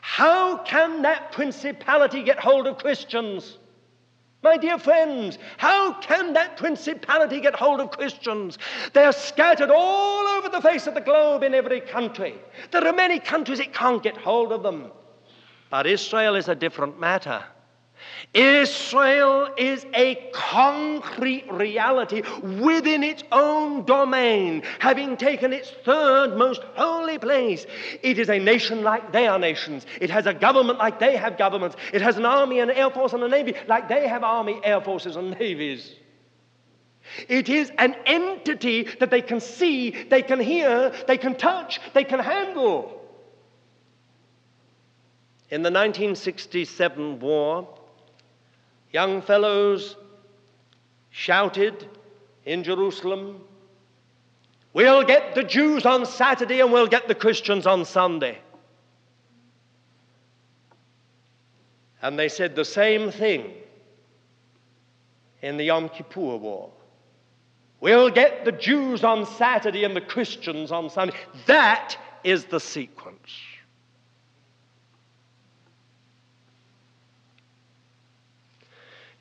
How 0.01 0.59
can 0.59 1.01
that 1.01 1.33
principality 1.33 2.23
get 2.23 2.39
hold 2.39 2.67
of 2.67 2.77
Christians? 2.77 3.57
My 4.43 4.55
dear 4.57 4.77
friends, 4.77 5.39
how 5.57 5.93
can 5.93 6.33
that 6.33 6.57
principality 6.57 7.41
get 7.41 7.55
hold 7.55 7.79
of 7.79 7.91
Christians? 7.91 8.57
They 8.93 9.03
are 9.03 9.11
scattered 9.11 9.71
all 9.71 10.27
over 10.27 10.47
the 10.49 10.61
face 10.61 10.85
of 10.85 10.93
the 10.93 11.01
globe 11.01 11.43
in 11.43 11.53
every 11.53 11.81
country. 11.81 12.35
There 12.71 12.85
are 12.85 12.93
many 12.93 13.19
countries 13.19 13.59
it 13.59 13.73
can't 13.73 14.03
get 14.03 14.15
hold 14.15 14.51
of 14.51 14.61
them. 14.61 14.91
But 15.69 15.87
Israel 15.87 16.35
is 16.35 16.47
a 16.47 16.55
different 16.55 16.99
matter. 16.99 17.43
Israel 18.33 19.49
is 19.57 19.85
a 19.93 20.15
concrete 20.33 21.51
reality 21.51 22.21
within 22.41 23.03
its 23.03 23.23
own 23.31 23.85
domain, 23.85 24.63
having 24.79 25.17
taken 25.17 25.53
its 25.53 25.71
third 25.83 26.37
most 26.37 26.61
holy 26.75 27.17
place. 27.17 27.65
It 28.03 28.19
is 28.19 28.29
a 28.29 28.39
nation 28.39 28.83
like 28.83 29.11
they 29.11 29.27
are 29.27 29.39
nations. 29.39 29.85
It 30.01 30.09
has 30.09 30.25
a 30.25 30.33
government 30.33 30.79
like 30.79 30.99
they 30.99 31.15
have 31.15 31.37
governments. 31.37 31.77
It 31.93 32.01
has 32.01 32.17
an 32.17 32.25
army, 32.25 32.59
an 32.59 32.69
air 32.69 32.89
force, 32.89 33.13
and 33.13 33.23
a 33.23 33.27
navy 33.27 33.55
like 33.67 33.87
they 33.87 34.07
have 34.07 34.23
army, 34.23 34.59
air 34.63 34.81
forces, 34.81 35.15
and 35.15 35.31
navies. 35.39 35.93
It 37.27 37.49
is 37.49 37.71
an 37.77 37.95
entity 38.05 38.83
that 38.99 39.09
they 39.11 39.21
can 39.21 39.39
see, 39.39 39.91
they 40.09 40.21
can 40.21 40.39
hear, 40.39 40.91
they 41.07 41.17
can 41.17 41.35
touch, 41.35 41.79
they 41.93 42.03
can 42.03 42.19
handle. 42.19 42.93
In 45.49 45.61
the 45.63 45.71
1967 45.71 47.19
war, 47.19 47.76
young 48.97 49.21
fellows 49.21 49.95
shouted 51.11 51.87
in 52.45 52.63
Jerusalem, 52.63 53.39
We'll 54.73 55.03
get 55.03 55.35
the 55.35 55.43
Jews 55.43 55.85
on 55.85 56.07
Saturday 56.07 56.61
and 56.61 56.71
we'll 56.73 56.87
get 56.87 57.07
the 57.07 57.13
Christians 57.13 57.67
on 57.67 57.85
Sunday. 57.85 58.39
And 62.01 62.17
they 62.17 62.27
said 62.27 62.55
the 62.55 62.65
same 62.65 63.11
thing 63.11 63.53
in 65.43 65.57
the 65.57 65.65
Yom 65.65 65.89
Kippur 65.89 66.37
War. 66.37 66.71
We'll 67.79 68.09
get 68.09 68.45
the 68.45 68.51
Jews 68.51 69.03
on 69.03 69.27
Saturday 69.27 69.83
and 69.83 69.95
the 69.95 70.01
Christians 70.01 70.71
on 70.71 70.89
Sunday. 70.89 71.15
That 71.45 71.95
is 72.23 72.45
the 72.45 72.59
sequence. 72.59 73.31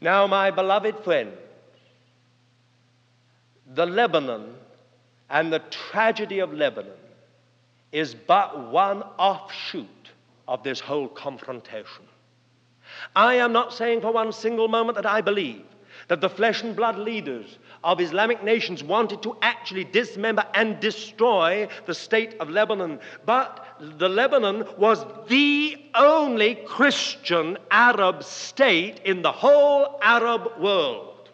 Now, 0.06 0.28
my 0.28 0.52
beloved 0.52 1.02
friend, 1.02 1.32
the 3.74 3.86
Lebanon 3.86 4.54
and 5.28 5.52
the 5.52 5.58
tragedy 5.58 6.38
of 6.38 6.52
Lebanon 6.52 6.92
is 7.90 8.14
but 8.14 8.70
one 8.70 9.02
offshoot 9.18 10.12
of 10.46 10.62
this 10.62 10.78
whole 10.78 11.08
confrontation. 11.08 12.04
I 13.16 13.34
am 13.34 13.52
not 13.52 13.72
saying 13.72 14.00
for 14.00 14.12
one 14.12 14.30
single 14.30 14.68
moment 14.68 14.94
that 14.94 15.06
I 15.06 15.22
believe 15.22 15.64
that 16.06 16.20
the 16.20 16.30
flesh 16.30 16.62
and 16.62 16.76
blood 16.76 16.98
leaders 16.98 17.58
of 17.82 18.00
Islamic 18.00 18.44
nations 18.44 18.84
wanted 18.84 19.24
to 19.24 19.36
actually 19.42 19.82
dismember 19.82 20.44
and 20.54 20.78
destroy 20.78 21.66
the 21.86 21.94
state 21.94 22.36
of 22.38 22.48
Lebanon. 22.48 23.00
But 23.24 23.65
the 23.80 24.08
Lebanon 24.08 24.64
was 24.76 25.04
the 25.28 25.76
only 25.94 26.54
Christian 26.54 27.58
Arab 27.70 28.22
state 28.22 29.00
in 29.04 29.22
the 29.22 29.32
whole 29.32 29.98
Arab 30.02 30.58
world. 30.60 31.28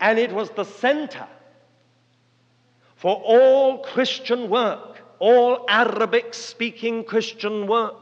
And 0.00 0.18
it 0.18 0.32
was 0.32 0.50
the 0.50 0.64
center 0.64 1.26
for 2.96 3.16
all 3.16 3.78
Christian 3.78 4.50
work, 4.50 5.00
all 5.18 5.64
Arabic 5.68 6.34
speaking 6.34 7.04
Christian 7.04 7.66
work, 7.66 7.94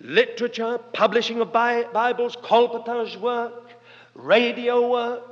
literature, 0.00 0.78
publishing 0.92 1.40
of 1.40 1.52
Bibles, 1.52 2.36
colportage 2.36 3.18
work, 3.20 3.70
radio 4.14 4.90
work, 4.90 5.22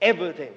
everything. 0.00 0.52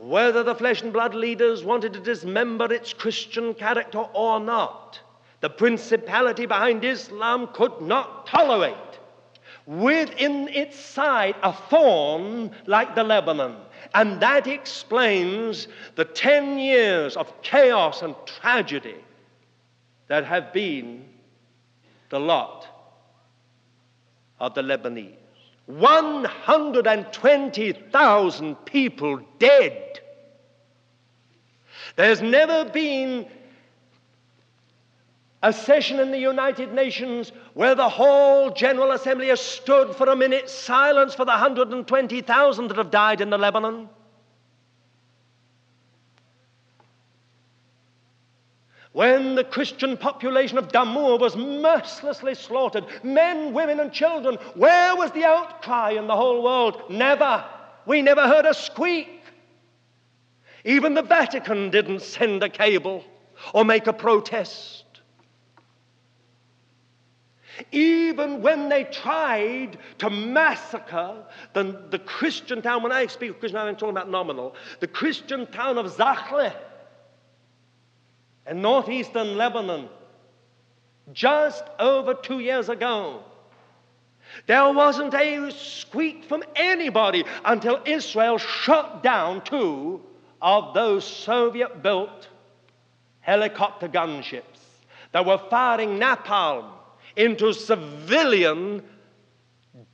Whether 0.00 0.42
the 0.42 0.54
flesh 0.54 0.82
and 0.82 0.92
blood 0.92 1.14
leaders 1.14 1.64
wanted 1.64 1.92
to 1.94 2.00
dismember 2.00 2.72
its 2.72 2.92
Christian 2.92 3.54
character 3.54 3.98
or 3.98 4.38
not, 4.38 5.00
the 5.40 5.50
principality 5.50 6.46
behind 6.46 6.84
Islam 6.84 7.48
could 7.52 7.80
not 7.80 8.26
tolerate 8.26 8.76
within 9.66 10.48
its 10.48 10.78
side 10.78 11.34
a 11.42 11.52
thorn 11.52 12.52
like 12.66 12.94
the 12.94 13.02
Lebanon. 13.02 13.56
And 13.94 14.20
that 14.20 14.46
explains 14.46 15.68
the 15.96 16.04
10 16.04 16.58
years 16.58 17.16
of 17.16 17.42
chaos 17.42 18.02
and 18.02 18.14
tragedy 18.26 18.96
that 20.08 20.24
have 20.24 20.52
been 20.52 21.04
the 22.10 22.20
lot 22.20 22.66
of 24.38 24.54
the 24.54 24.62
Lebanese. 24.62 25.16
120,000 25.66 28.54
people 28.64 29.20
dead. 29.38 30.00
There's 31.96 32.22
never 32.22 32.64
been 32.70 33.26
a 35.42 35.52
session 35.52 36.00
in 36.00 36.10
the 36.10 36.18
United 36.18 36.72
Nations 36.72 37.32
where 37.54 37.74
the 37.74 37.88
whole 37.88 38.50
General 38.50 38.92
Assembly 38.92 39.28
has 39.28 39.40
stood 39.40 39.94
for 39.94 40.08
a 40.08 40.16
minute's 40.16 40.52
silence 40.52 41.14
for 41.14 41.24
the 41.24 41.32
120,000 41.32 42.68
that 42.68 42.76
have 42.76 42.90
died 42.90 43.20
in 43.20 43.30
the 43.30 43.38
Lebanon. 43.38 43.88
When 48.96 49.34
the 49.34 49.44
Christian 49.44 49.98
population 49.98 50.56
of 50.56 50.72
Damour 50.72 51.18
was 51.18 51.36
mercilessly 51.36 52.34
slaughtered, 52.34 52.86
men, 53.04 53.52
women, 53.52 53.78
and 53.78 53.92
children, 53.92 54.36
where 54.54 54.96
was 54.96 55.10
the 55.10 55.22
outcry 55.22 55.90
in 55.90 56.06
the 56.06 56.16
whole 56.16 56.42
world? 56.42 56.82
Never. 56.88 57.44
We 57.84 58.00
never 58.00 58.26
heard 58.26 58.46
a 58.46 58.54
squeak. 58.54 59.20
Even 60.64 60.94
the 60.94 61.02
Vatican 61.02 61.68
didn't 61.68 62.00
send 62.00 62.42
a 62.42 62.48
cable 62.48 63.04
or 63.52 63.66
make 63.66 63.86
a 63.86 63.92
protest. 63.92 64.86
Even 67.72 68.40
when 68.40 68.70
they 68.70 68.84
tried 68.84 69.76
to 69.98 70.08
massacre 70.08 71.22
the, 71.52 71.82
the 71.90 71.98
Christian 71.98 72.62
town, 72.62 72.82
when 72.82 72.92
I 72.92 73.08
speak 73.08 73.28
of 73.28 73.40
Christian, 73.40 73.60
I'm 73.60 73.76
talking 73.76 73.90
about 73.90 74.08
nominal, 74.08 74.54
the 74.80 74.88
Christian 74.88 75.46
town 75.48 75.76
of 75.76 75.84
Zahle, 75.84 76.54
in 78.48 78.62
northeastern 78.62 79.36
Lebanon 79.36 79.88
just 81.12 81.64
over 81.78 82.14
two 82.14 82.40
years 82.40 82.68
ago. 82.68 83.22
There 84.46 84.72
wasn't 84.72 85.14
a 85.14 85.50
squeak 85.52 86.24
from 86.24 86.42
anybody 86.56 87.24
until 87.44 87.80
Israel 87.84 88.38
shot 88.38 89.02
down 89.02 89.42
two 89.44 90.02
of 90.42 90.74
those 90.74 91.04
Soviet 91.06 91.82
built 91.82 92.28
helicopter 93.20 93.88
gunships 93.88 94.42
that 95.12 95.24
were 95.24 95.40
firing 95.50 95.98
napalm 95.98 96.70
into 97.16 97.52
civilian, 97.52 98.82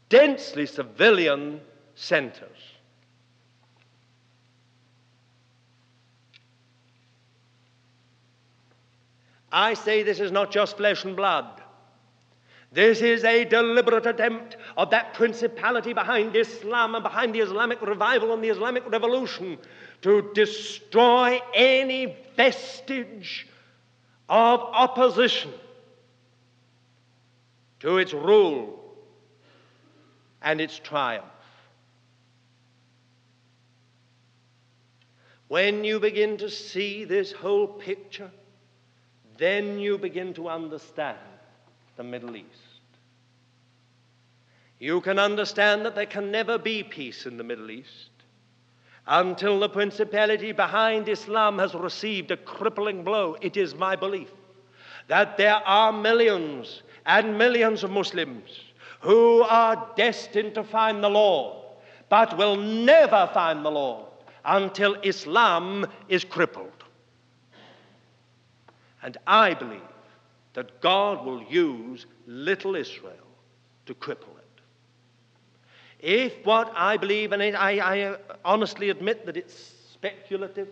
densely 0.09 0.67
civilian 0.67 1.61
centers. 1.95 2.72
I 9.53 9.75
say 9.75 10.03
this 10.03 10.19
is 10.19 10.33
not 10.33 10.51
just 10.51 10.79
flesh 10.79 11.05
and 11.05 11.15
blood. 11.15 11.63
This 12.73 13.03
is 13.03 13.23
a 13.23 13.45
deliberate 13.45 14.07
attempt 14.07 14.57
of 14.79 14.91
that 14.91 15.13
principality 15.13 15.93
behind 15.93 16.35
Islam 16.35 16.95
and 16.95 17.03
behind 17.03 17.35
the 17.35 17.41
Islamic 17.41 17.83
revival 17.83 18.33
and 18.33 18.43
the 18.43 18.49
Islamic 18.49 18.91
revolution 18.91 19.59
to 20.01 20.31
destroy 20.35 21.39
any 21.55 22.17
vestige 22.35 23.47
of 24.27 24.61
opposition 24.61 25.53
to 27.81 27.99
its 27.99 28.15
rule 28.15 28.81
and 30.41 30.63
its 30.63 30.79
triumph. 30.79 31.27
When 35.49 35.85
you 35.85 36.01
begin 36.01 36.39
to 36.39 36.49
see 36.49 37.05
this 37.05 37.33
whole 37.33 37.67
picture, 37.67 38.31
then 39.39 39.79
you 39.79 39.99
begin 39.99 40.35
to 40.35 40.49
understand 40.49 41.19
the 41.97 42.03
Middle 42.03 42.37
East. 42.37 42.47
You 44.79 45.01
can 45.01 45.19
understand 45.19 45.85
that 45.87 45.95
there 45.95 46.07
can 46.07 46.31
never 46.31 46.59
be 46.59 46.83
peace 46.83 47.27
in 47.27 47.37
the 47.37 47.45
Middle 47.45 47.71
East 47.71 48.11
until 49.07 49.61
the 49.61 49.69
principality 49.69 50.53
behind 50.53 51.09
Islam 51.09 51.59
has 51.59 51.75
received 51.75 52.31
a 52.31 52.37
crippling 52.37 53.05
blow. 53.05 53.37
It 53.41 53.57
is 53.57 53.75
my 53.75 53.97
belief 53.97 54.31
that 55.09 55.37
there 55.37 55.57
are 55.67 55.93
millions 55.93 56.83
and 57.07 57.37
millions 57.37 57.85
of 57.85 57.91
Muslims 57.91 58.61
who 59.01 59.43
are 59.43 59.91
destined 59.97 60.55
to 60.55 60.63
find 60.63 61.03
the 61.03 61.11
Lord, 61.11 61.65
but 62.09 62.37
will 62.39 62.57
never 62.57 63.29
find 63.35 63.65
the 63.65 63.71
Lord 63.71 64.07
until 64.45 64.97
Islam 65.03 65.87
is 66.09 66.25
crippled. 66.25 66.71
And 69.03 69.17
I 69.27 69.55
believe 69.55 69.81
that 70.55 70.81
God 70.81 71.25
will 71.25 71.43
use 71.45 72.07
little 72.27 72.77
Israel 72.77 73.15
to 73.87 73.95
cripple 73.95 74.37
it. 74.39 74.61
If 75.99 76.45
what 76.45 76.73
I 76.77 76.97
believe, 76.97 77.33
and 77.33 77.43
I, 77.43 77.71
I 77.79 78.17
honestly 78.45 78.91
admit 78.91 79.25
that 79.27 79.37
it's 79.37 79.73
speculative, 79.93 80.69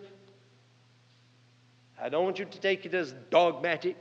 I 2.00 2.08
don't 2.08 2.24
want 2.24 2.38
you 2.38 2.46
to 2.46 2.60
take 2.60 2.86
it 2.86 2.94
as 2.94 3.12
dogmatic, 3.30 3.96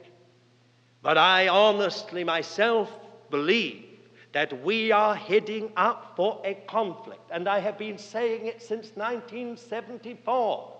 but 1.01 1.17
I 1.17 1.47
honestly 1.47 2.23
myself 2.23 2.91
believe 3.29 3.85
that 4.31 4.63
we 4.63 4.91
are 4.91 5.15
heading 5.15 5.71
up 5.75 6.13
for 6.15 6.41
a 6.43 6.53
conflict. 6.67 7.29
And 7.31 7.47
I 7.47 7.59
have 7.59 7.77
been 7.77 7.97
saying 7.97 8.45
it 8.45 8.61
since 8.61 8.91
1974. 8.95 10.78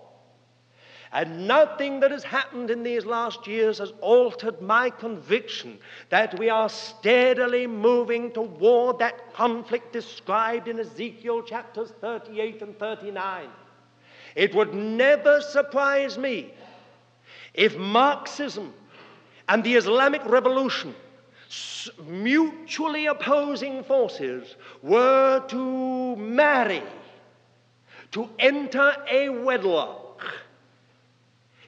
And 1.12 1.48
nothing 1.48 1.98
that 2.00 2.12
has 2.12 2.22
happened 2.22 2.70
in 2.70 2.84
these 2.84 3.04
last 3.04 3.46
years 3.46 3.78
has 3.78 3.92
altered 4.00 4.62
my 4.62 4.90
conviction 4.90 5.78
that 6.08 6.38
we 6.38 6.48
are 6.48 6.68
steadily 6.68 7.66
moving 7.66 8.30
toward 8.30 9.00
that 9.00 9.34
conflict 9.34 9.92
described 9.92 10.68
in 10.68 10.78
Ezekiel 10.78 11.42
chapters 11.42 11.92
38 12.00 12.62
and 12.62 12.78
39. 12.78 13.48
It 14.36 14.54
would 14.54 14.72
never 14.72 15.40
surprise 15.40 16.16
me 16.16 16.52
if 17.54 17.76
Marxism 17.76 18.72
and 19.48 19.64
the 19.64 19.74
Islamic 19.74 20.24
Revolution, 20.26 20.94
mutually 22.06 23.06
opposing 23.06 23.82
forces, 23.82 24.54
were 24.82 25.42
to 25.48 26.14
marry, 26.14 26.84
to 28.12 28.28
enter 28.38 28.94
a 29.10 29.28
wedlock, 29.28 29.99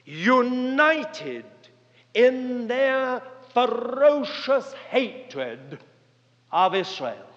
united 0.05 1.45
in 2.13 2.67
their 2.67 3.21
ferocious 3.53 4.73
hatred 4.89 5.79
of 6.51 6.75
Israel. 6.75 7.27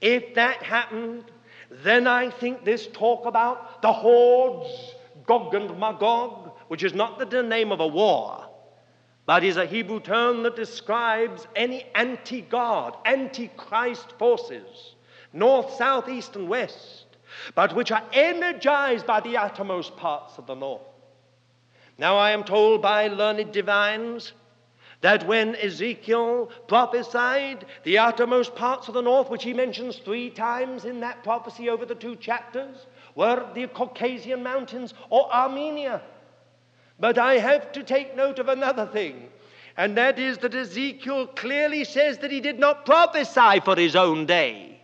If 0.00 0.34
that 0.34 0.62
happened, 0.62 1.24
then 1.70 2.06
I 2.06 2.30
think 2.30 2.64
this 2.64 2.86
talk 2.88 3.26
about 3.26 3.82
the 3.82 3.92
hordes, 3.92 4.94
Gog 5.26 5.54
and 5.54 5.78
Magog, 5.78 6.52
which 6.68 6.84
is 6.84 6.94
not 6.94 7.18
the 7.30 7.42
name 7.42 7.72
of 7.72 7.80
a 7.80 7.86
war, 7.86 8.44
but 9.24 9.42
is 9.42 9.56
a 9.56 9.66
Hebrew 9.66 10.00
term 10.00 10.42
that 10.44 10.54
describes 10.54 11.46
any 11.56 11.86
anti 11.94 12.42
God, 12.42 12.96
anti 13.04 13.48
Christ 13.48 14.12
forces, 14.18 14.94
north, 15.32 15.74
south, 15.74 16.08
east, 16.08 16.36
and 16.36 16.48
west, 16.48 17.05
but 17.54 17.74
which 17.74 17.92
are 17.92 18.02
energized 18.12 19.06
by 19.06 19.20
the 19.20 19.36
uttermost 19.36 19.96
parts 19.96 20.38
of 20.38 20.46
the 20.46 20.54
north. 20.54 20.82
Now, 21.98 22.16
I 22.16 22.32
am 22.32 22.44
told 22.44 22.82
by 22.82 23.08
learned 23.08 23.52
divines 23.52 24.32
that 25.00 25.26
when 25.26 25.54
Ezekiel 25.56 26.50
prophesied 26.68 27.64
the 27.84 27.98
uttermost 27.98 28.54
parts 28.54 28.88
of 28.88 28.94
the 28.94 29.02
north, 29.02 29.30
which 29.30 29.44
he 29.44 29.52
mentions 29.52 29.96
three 29.96 30.30
times 30.30 30.84
in 30.84 31.00
that 31.00 31.22
prophecy 31.22 31.68
over 31.68 31.86
the 31.86 31.94
two 31.94 32.16
chapters, 32.16 32.86
were 33.14 33.46
the 33.54 33.66
Caucasian 33.68 34.42
mountains 34.42 34.94
or 35.10 35.32
Armenia. 35.32 36.02
But 36.98 37.18
I 37.18 37.34
have 37.38 37.72
to 37.72 37.82
take 37.82 38.16
note 38.16 38.38
of 38.38 38.48
another 38.48 38.86
thing, 38.86 39.28
and 39.76 39.96
that 39.96 40.18
is 40.18 40.38
that 40.38 40.54
Ezekiel 40.54 41.26
clearly 41.28 41.84
says 41.84 42.18
that 42.18 42.30
he 42.30 42.40
did 42.40 42.58
not 42.58 42.86
prophesy 42.86 43.60
for 43.60 43.76
his 43.76 43.94
own 43.94 44.24
day, 44.24 44.80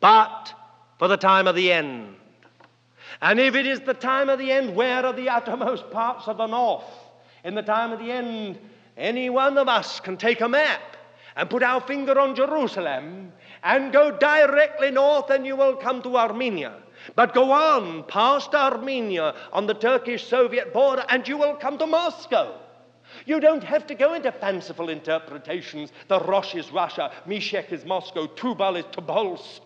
but 0.00 0.54
for 0.98 1.08
the 1.08 1.16
time 1.16 1.46
of 1.46 1.56
the 1.56 1.72
end. 1.72 2.14
And 3.20 3.38
if 3.40 3.54
it 3.54 3.66
is 3.66 3.80
the 3.80 3.94
time 3.94 4.28
of 4.28 4.38
the 4.38 4.50
end, 4.50 4.74
where 4.74 5.04
are 5.04 5.12
the 5.12 5.28
uttermost 5.28 5.90
parts 5.90 6.28
of 6.28 6.38
the 6.38 6.46
north? 6.46 6.84
In 7.44 7.54
the 7.54 7.62
time 7.62 7.92
of 7.92 7.98
the 7.98 8.10
end, 8.10 8.58
any 8.96 9.30
one 9.30 9.58
of 9.58 9.68
us 9.68 10.00
can 10.00 10.16
take 10.16 10.40
a 10.40 10.48
map 10.48 10.96
and 11.36 11.50
put 11.50 11.62
our 11.62 11.80
finger 11.80 12.18
on 12.18 12.34
Jerusalem 12.34 13.32
and 13.62 13.92
go 13.92 14.16
directly 14.16 14.90
north, 14.90 15.30
and 15.30 15.44
you 15.46 15.56
will 15.56 15.76
come 15.76 16.02
to 16.02 16.16
Armenia. 16.16 16.74
But 17.16 17.34
go 17.34 17.52
on 17.52 18.04
past 18.04 18.54
Armenia 18.54 19.34
on 19.52 19.66
the 19.66 19.74
Turkish 19.74 20.26
Soviet 20.26 20.72
border 20.72 21.04
and 21.08 21.26
you 21.26 21.36
will 21.36 21.54
come 21.54 21.76
to 21.78 21.86
Moscow. 21.86 22.60
You 23.26 23.40
don't 23.40 23.62
have 23.62 23.86
to 23.88 23.94
go 23.94 24.14
into 24.14 24.32
fanciful 24.32 24.88
interpretations. 24.88 25.92
The 26.08 26.20
Rosh 26.20 26.54
is 26.54 26.72
Russia, 26.72 27.12
Meshech 27.26 27.72
is 27.72 27.84
Moscow, 27.84 28.26
Tubal 28.26 28.76
is 28.76 28.84
Tobolsk. 28.86 29.60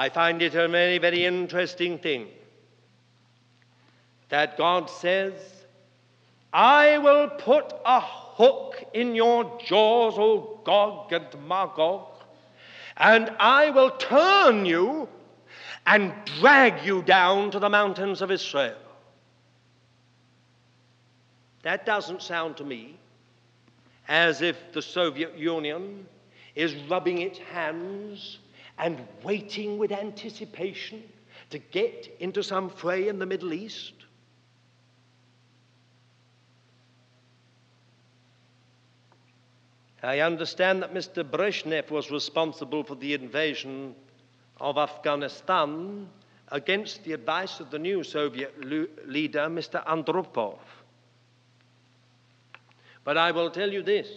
I 0.00 0.08
find 0.08 0.40
it 0.40 0.54
a 0.54 0.66
very, 0.66 0.96
very 0.96 1.26
interesting 1.26 1.98
thing 1.98 2.28
that 4.30 4.56
God 4.56 4.88
says, 4.88 5.34
I 6.54 6.96
will 6.96 7.28
put 7.28 7.70
a 7.84 8.00
hook 8.00 8.82
in 8.94 9.14
your 9.14 9.60
jaws, 9.62 10.14
O 10.16 10.62
Gog 10.64 11.12
and 11.12 11.46
Magog, 11.46 12.06
and 12.96 13.28
I 13.38 13.68
will 13.68 13.90
turn 13.90 14.64
you 14.64 15.06
and 15.86 16.14
drag 16.40 16.82
you 16.82 17.02
down 17.02 17.50
to 17.50 17.58
the 17.58 17.68
mountains 17.68 18.22
of 18.22 18.30
Israel. 18.30 18.78
That 21.62 21.84
doesn't 21.84 22.22
sound 22.22 22.56
to 22.56 22.64
me 22.64 22.96
as 24.08 24.40
if 24.40 24.56
the 24.72 24.80
Soviet 24.80 25.36
Union 25.36 26.06
is 26.54 26.74
rubbing 26.88 27.20
its 27.20 27.38
hands 27.38 28.38
and 28.80 29.06
waiting 29.22 29.78
with 29.78 29.92
anticipation 29.92 31.02
to 31.50 31.58
get 31.58 32.08
into 32.18 32.42
some 32.42 32.70
fray 32.70 33.08
in 33.08 33.18
the 33.18 33.26
Middle 33.26 33.52
East. 33.52 33.92
I 40.02 40.20
understand 40.20 40.82
that 40.82 40.94
Mr. 40.94 41.22
Brezhnev 41.22 41.90
was 41.90 42.10
responsible 42.10 42.82
for 42.82 42.94
the 42.94 43.12
invasion 43.12 43.94
of 44.58 44.78
Afghanistan 44.78 46.08
against 46.48 47.04
the 47.04 47.12
advice 47.12 47.60
of 47.60 47.70
the 47.70 47.78
new 47.78 48.02
Soviet 48.02 48.58
leader, 49.06 49.46
Mr. 49.48 49.84
Andropov. 49.86 50.58
But 53.04 53.18
I 53.18 53.30
will 53.30 53.50
tell 53.50 53.70
you 53.70 53.82
this 53.82 54.08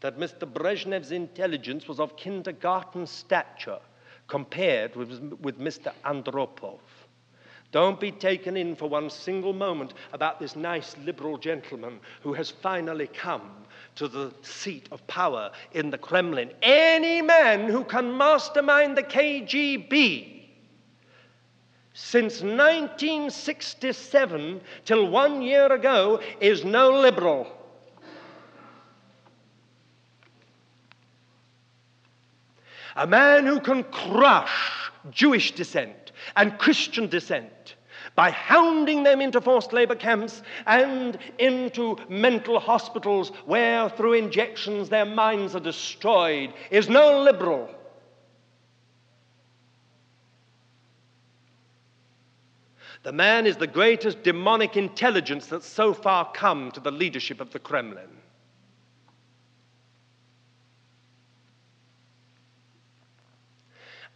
that 0.00 0.18
Mr. 0.18 0.50
Brezhnev's 0.50 1.12
intelligence 1.12 1.88
was 1.88 2.00
of 2.00 2.16
kindergarten 2.16 3.06
stature 3.06 3.78
compared 4.28 4.94
with, 4.94 5.10
with 5.40 5.58
Mr. 5.58 5.92
Andropov. 6.04 6.78
Don't 7.70 8.00
be 8.00 8.12
taken 8.12 8.56
in 8.56 8.74
for 8.74 8.88
one 8.88 9.10
single 9.10 9.52
moment 9.52 9.92
about 10.12 10.40
this 10.40 10.56
nice 10.56 10.96
liberal 11.04 11.36
gentleman 11.36 12.00
who 12.22 12.32
has 12.32 12.50
finally 12.50 13.08
come 13.08 13.50
to 13.96 14.08
the 14.08 14.32
seat 14.42 14.88
of 14.90 15.06
power 15.06 15.50
in 15.72 15.90
the 15.90 15.98
Kremlin. 15.98 16.50
Any 16.62 17.20
man 17.20 17.68
who 17.68 17.84
can 17.84 18.16
mastermind 18.16 18.96
the 18.96 19.02
KGB 19.02 20.44
since 21.92 22.40
1967 22.42 24.62
till 24.84 25.10
one 25.10 25.42
year 25.42 25.70
ago 25.72 26.20
is 26.40 26.64
no 26.64 26.90
liberal. 26.90 27.57
A 32.98 33.06
man 33.06 33.46
who 33.46 33.60
can 33.60 33.84
crush 33.84 34.90
Jewish 35.12 35.52
dissent 35.52 36.10
and 36.34 36.58
Christian 36.58 37.06
dissent 37.06 37.76
by 38.16 38.30
hounding 38.30 39.04
them 39.04 39.20
into 39.20 39.40
forced 39.40 39.72
labor 39.72 39.94
camps 39.94 40.42
and 40.66 41.16
into 41.38 41.96
mental 42.08 42.58
hospitals 42.58 43.30
where, 43.46 43.88
through 43.88 44.14
injections, 44.14 44.88
their 44.88 45.04
minds 45.04 45.54
are 45.54 45.60
destroyed, 45.60 46.52
is 46.72 46.88
no 46.88 47.22
liberal. 47.22 47.70
The 53.04 53.12
man 53.12 53.46
is 53.46 53.56
the 53.56 53.68
greatest 53.68 54.24
demonic 54.24 54.76
intelligence 54.76 55.46
that's 55.46 55.68
so 55.68 55.94
far 55.94 56.32
come 56.32 56.72
to 56.72 56.80
the 56.80 56.90
leadership 56.90 57.40
of 57.40 57.52
the 57.52 57.60
Kremlin. 57.60 58.10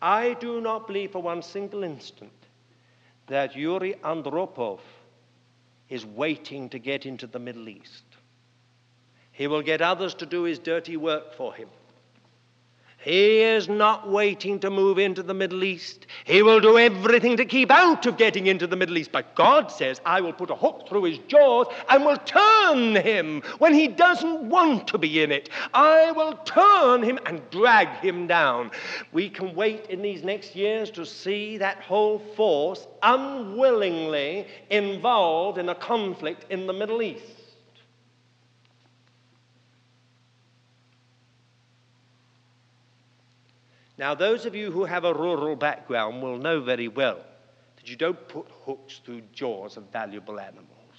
I 0.02 0.34
do 0.34 0.60
not 0.60 0.88
believe 0.88 1.12
for 1.12 1.22
one 1.22 1.42
single 1.42 1.84
instant 1.84 2.32
that 3.28 3.54
Yuri 3.54 3.94
Andropov 4.02 4.80
is 5.88 6.04
waiting 6.04 6.68
to 6.70 6.80
get 6.80 7.06
into 7.06 7.28
the 7.28 7.38
Middle 7.38 7.68
East. 7.68 8.02
He 9.30 9.46
will 9.46 9.62
get 9.62 9.80
others 9.80 10.14
to 10.14 10.26
do 10.26 10.42
his 10.42 10.58
dirty 10.58 10.96
work 10.96 11.34
for 11.34 11.54
him. 11.54 11.68
He 13.02 13.40
is 13.40 13.68
not 13.68 14.08
waiting 14.08 14.60
to 14.60 14.70
move 14.70 14.96
into 14.96 15.24
the 15.24 15.34
Middle 15.34 15.64
East. 15.64 16.06
He 16.24 16.40
will 16.40 16.60
do 16.60 16.78
everything 16.78 17.36
to 17.36 17.44
keep 17.44 17.70
out 17.72 18.06
of 18.06 18.16
getting 18.16 18.46
into 18.46 18.68
the 18.68 18.76
Middle 18.76 18.96
East. 18.96 19.10
But 19.10 19.34
God 19.34 19.72
says, 19.72 20.00
I 20.06 20.20
will 20.20 20.32
put 20.32 20.50
a 20.50 20.54
hook 20.54 20.88
through 20.88 21.04
his 21.04 21.18
jaws 21.26 21.66
and 21.88 22.04
will 22.04 22.16
turn 22.18 22.94
him 22.94 23.42
when 23.58 23.74
he 23.74 23.88
doesn't 23.88 24.48
want 24.48 24.86
to 24.88 24.98
be 24.98 25.20
in 25.20 25.32
it. 25.32 25.50
I 25.74 26.12
will 26.12 26.34
turn 26.44 27.02
him 27.02 27.18
and 27.26 27.42
drag 27.50 27.88
him 27.98 28.28
down. 28.28 28.70
We 29.10 29.28
can 29.28 29.52
wait 29.56 29.86
in 29.86 30.00
these 30.00 30.22
next 30.22 30.54
years 30.54 30.88
to 30.92 31.04
see 31.04 31.58
that 31.58 31.78
whole 31.78 32.20
force 32.36 32.86
unwillingly 33.02 34.46
involved 34.70 35.58
in 35.58 35.68
a 35.68 35.74
conflict 35.74 36.46
in 36.50 36.68
the 36.68 36.72
Middle 36.72 37.02
East. 37.02 37.41
Now, 44.02 44.16
those 44.16 44.46
of 44.46 44.56
you 44.56 44.72
who 44.72 44.84
have 44.84 45.04
a 45.04 45.14
rural 45.14 45.54
background 45.54 46.24
will 46.24 46.36
know 46.36 46.60
very 46.60 46.88
well 46.88 47.20
that 47.76 47.88
you 47.88 47.94
don't 47.94 48.26
put 48.26 48.48
hooks 48.64 49.00
through 49.04 49.22
jaws 49.32 49.76
of 49.76 49.92
valuable 49.92 50.40
animals. 50.40 50.96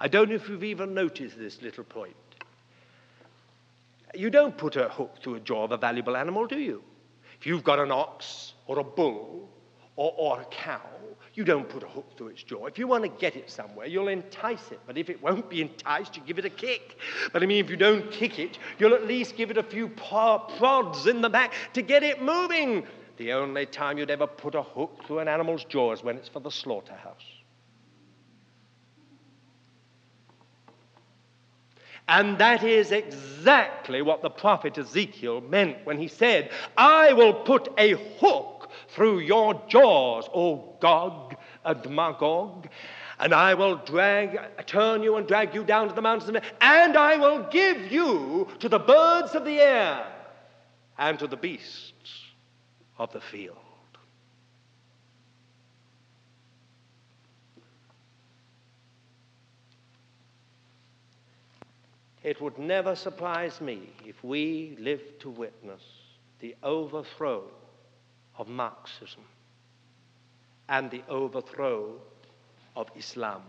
I 0.00 0.08
don't 0.08 0.28
know 0.28 0.34
if 0.34 0.48
you've 0.48 0.64
even 0.64 0.92
noticed 0.92 1.38
this 1.38 1.62
little 1.62 1.84
point. 1.84 2.16
You 4.12 4.28
don't 4.28 4.58
put 4.58 4.74
a 4.74 4.88
hook 4.88 5.18
through 5.22 5.36
a 5.36 5.40
jaw 5.40 5.62
of 5.62 5.70
a 5.70 5.76
valuable 5.76 6.16
animal, 6.16 6.48
do 6.48 6.58
you? 6.58 6.82
If 7.38 7.46
you've 7.46 7.62
got 7.62 7.78
an 7.78 7.92
ox 7.92 8.54
or 8.66 8.80
a 8.80 8.84
bull 8.84 9.48
or, 9.98 10.14
or 10.16 10.40
a 10.40 10.44
cow, 10.44 10.80
you 11.34 11.42
don't 11.44 11.68
put 11.68 11.82
a 11.82 11.88
hook 11.88 12.06
through 12.16 12.28
its 12.28 12.42
jaw. 12.44 12.66
If 12.66 12.78
you 12.78 12.86
want 12.86 13.02
to 13.02 13.08
get 13.08 13.34
it 13.34 13.50
somewhere, 13.50 13.86
you'll 13.86 14.06
entice 14.06 14.70
it. 14.70 14.78
But 14.86 14.96
if 14.96 15.10
it 15.10 15.20
won't 15.20 15.50
be 15.50 15.60
enticed, 15.60 16.16
you 16.16 16.22
give 16.24 16.38
it 16.38 16.44
a 16.44 16.50
kick. 16.50 16.96
But 17.32 17.42
I 17.42 17.46
mean, 17.46 17.64
if 17.64 17.68
you 17.68 17.76
don't 17.76 18.08
kick 18.12 18.38
it, 18.38 18.58
you'll 18.78 18.94
at 18.94 19.08
least 19.08 19.36
give 19.36 19.50
it 19.50 19.58
a 19.58 19.62
few 19.62 19.88
prods 19.88 21.08
in 21.08 21.20
the 21.20 21.28
back 21.28 21.52
to 21.72 21.82
get 21.82 22.04
it 22.04 22.22
moving. 22.22 22.86
The 23.16 23.32
only 23.32 23.66
time 23.66 23.98
you'd 23.98 24.10
ever 24.10 24.28
put 24.28 24.54
a 24.54 24.62
hook 24.62 25.02
through 25.04 25.18
an 25.18 25.26
animal's 25.26 25.64
jaw 25.64 25.92
is 25.92 26.04
when 26.04 26.16
it's 26.16 26.28
for 26.28 26.38
the 26.38 26.50
slaughterhouse. 26.50 27.26
And 32.06 32.38
that 32.38 32.62
is 32.62 32.92
exactly 32.92 34.00
what 34.00 34.22
the 34.22 34.30
prophet 34.30 34.78
Ezekiel 34.78 35.40
meant 35.40 35.84
when 35.84 35.98
he 35.98 36.06
said, 36.06 36.50
I 36.76 37.12
will 37.12 37.34
put 37.34 37.68
a 37.76 37.94
hook 38.20 38.57
through 38.88 39.20
your 39.20 39.62
jaws, 39.68 40.28
O 40.34 40.76
Gog 40.80 41.36
and 41.64 41.90
Magog. 41.90 42.68
And 43.20 43.34
I 43.34 43.54
will 43.54 43.76
drag, 43.76 44.38
turn 44.66 45.02
you 45.02 45.16
and 45.16 45.26
drag 45.26 45.54
you 45.54 45.64
down 45.64 45.88
to 45.88 45.94
the 45.94 46.02
mountains, 46.02 46.40
and 46.60 46.96
I 46.96 47.16
will 47.16 47.48
give 47.50 47.90
you 47.90 48.48
to 48.60 48.68
the 48.68 48.78
birds 48.78 49.34
of 49.34 49.44
the 49.44 49.58
air 49.58 50.06
and 50.96 51.18
to 51.18 51.26
the 51.26 51.36
beasts 51.36 52.24
of 52.96 53.12
the 53.12 53.20
field. 53.20 53.56
It 62.22 62.40
would 62.40 62.58
never 62.58 62.94
surprise 62.94 63.60
me 63.60 63.90
if 64.04 64.22
we 64.22 64.76
lived 64.78 65.20
to 65.20 65.30
witness 65.30 65.82
the 66.40 66.54
overthrow 66.62 67.44
of 68.38 68.48
Marxism 68.48 69.22
and 70.68 70.90
the 70.90 71.02
overthrow 71.08 71.94
of 72.76 72.90
Islam 72.96 73.42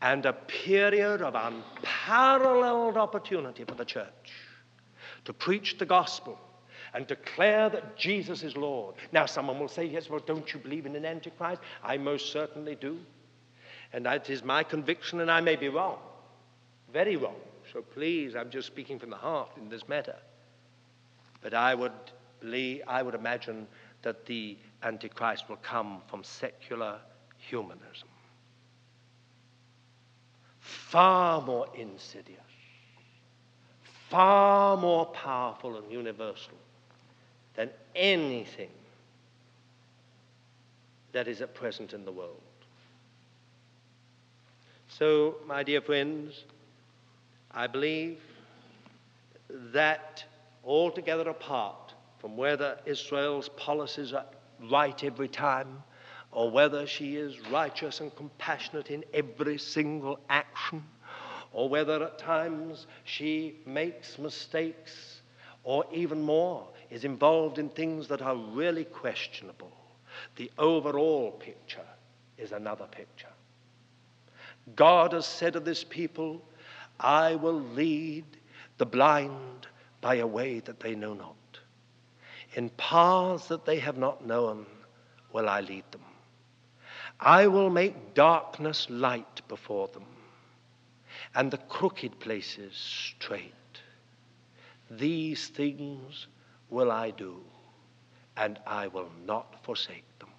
and 0.00 0.26
a 0.26 0.32
period 0.32 1.22
of 1.22 1.34
unparalleled 1.34 2.96
opportunity 2.96 3.64
for 3.64 3.74
the 3.74 3.84
church 3.84 4.32
to 5.24 5.32
preach 5.32 5.78
the 5.78 5.86
gospel 5.86 6.38
and 6.94 7.06
declare 7.06 7.68
that 7.68 7.96
Jesus 7.96 8.42
is 8.42 8.56
Lord. 8.56 8.94
Now, 9.12 9.26
someone 9.26 9.58
will 9.58 9.68
say, 9.68 9.84
Yes, 9.84 10.08
well, 10.08 10.20
don't 10.20 10.52
you 10.52 10.60
believe 10.60 10.86
in 10.86 10.94
an 10.94 11.04
Antichrist? 11.04 11.60
I 11.82 11.96
most 11.96 12.32
certainly 12.32 12.76
do. 12.76 12.98
And 13.92 14.06
that 14.06 14.30
is 14.30 14.44
my 14.44 14.62
conviction, 14.62 15.20
and 15.20 15.30
I 15.30 15.40
may 15.40 15.56
be 15.56 15.68
wrong, 15.68 15.98
very 16.92 17.16
wrong. 17.16 17.36
So 17.72 17.80
please, 17.80 18.36
I'm 18.36 18.50
just 18.50 18.66
speaking 18.66 18.98
from 18.98 19.10
the 19.10 19.16
heart 19.16 19.50
in 19.56 19.68
this 19.68 19.88
matter. 19.88 20.16
But 21.42 21.54
I 21.54 21.74
would 21.74 21.92
believe, 22.44 22.82
I 22.86 23.02
would 23.02 23.14
imagine 23.14 23.66
that 24.02 24.26
the 24.26 24.56
Antichrist 24.82 25.48
will 25.48 25.56
come 25.56 26.02
from 26.06 26.22
secular 26.22 26.98
humanism. 27.38 28.08
Far 30.60 31.42
more 31.42 31.66
insidious, 31.74 32.38
far 34.08 34.76
more 34.76 35.06
powerful 35.06 35.76
and 35.76 35.90
universal 35.90 36.54
than 37.54 37.70
anything 37.94 38.70
that 41.12 41.28
is 41.28 41.40
at 41.40 41.54
present 41.54 41.92
in 41.92 42.04
the 42.04 42.12
world. 42.12 42.40
So, 44.88 45.36
my 45.46 45.62
dear 45.62 45.80
friends, 45.80 46.44
I 47.50 47.66
believe 47.66 48.20
that 49.72 50.24
altogether 50.64 51.28
apart 51.28 51.83
from 52.24 52.38
whether 52.38 52.78
Israel's 52.86 53.50
policies 53.50 54.14
are 54.14 54.24
right 54.70 55.04
every 55.04 55.28
time 55.28 55.82
or 56.32 56.50
whether 56.50 56.86
she 56.86 57.16
is 57.16 57.38
righteous 57.50 58.00
and 58.00 58.16
compassionate 58.16 58.90
in 58.90 59.04
every 59.12 59.58
single 59.58 60.18
action, 60.30 60.82
or 61.52 61.68
whether 61.68 62.02
at 62.02 62.18
times 62.18 62.86
she 63.04 63.56
makes 63.66 64.18
mistakes, 64.18 65.20
or 65.64 65.84
even 65.92 66.22
more, 66.22 66.66
is 66.88 67.04
involved 67.04 67.58
in 67.58 67.68
things 67.68 68.08
that 68.08 68.22
are 68.22 68.36
really 68.36 68.84
questionable. 68.86 69.76
The 70.36 70.50
overall 70.56 71.30
picture 71.32 71.86
is 72.38 72.52
another 72.52 72.86
picture. 72.86 73.34
God 74.74 75.12
has 75.12 75.26
said 75.26 75.56
of 75.56 75.66
this 75.66 75.84
people, 75.84 76.42
I 76.98 77.34
will 77.34 77.60
lead 77.60 78.24
the 78.78 78.86
blind 78.86 79.66
by 80.00 80.14
a 80.14 80.26
way 80.26 80.60
that 80.60 80.80
they 80.80 80.94
know 80.94 81.12
not. 81.12 81.34
In 82.54 82.70
paths 82.70 83.48
that 83.48 83.64
they 83.64 83.80
have 83.80 83.96
not 83.98 84.24
known 84.24 84.66
will 85.32 85.48
I 85.48 85.60
lead 85.60 85.84
them. 85.90 86.02
I 87.18 87.46
will 87.46 87.70
make 87.70 88.14
darkness 88.14 88.86
light 88.88 89.42
before 89.48 89.88
them, 89.88 90.04
and 91.34 91.50
the 91.50 91.58
crooked 91.58 92.20
places 92.20 92.74
straight. 92.74 93.52
These 94.90 95.48
things 95.48 96.26
will 96.70 96.92
I 96.92 97.10
do, 97.10 97.40
and 98.36 98.58
I 98.66 98.88
will 98.88 99.10
not 99.24 99.64
forsake 99.64 100.06
them. 100.18 100.33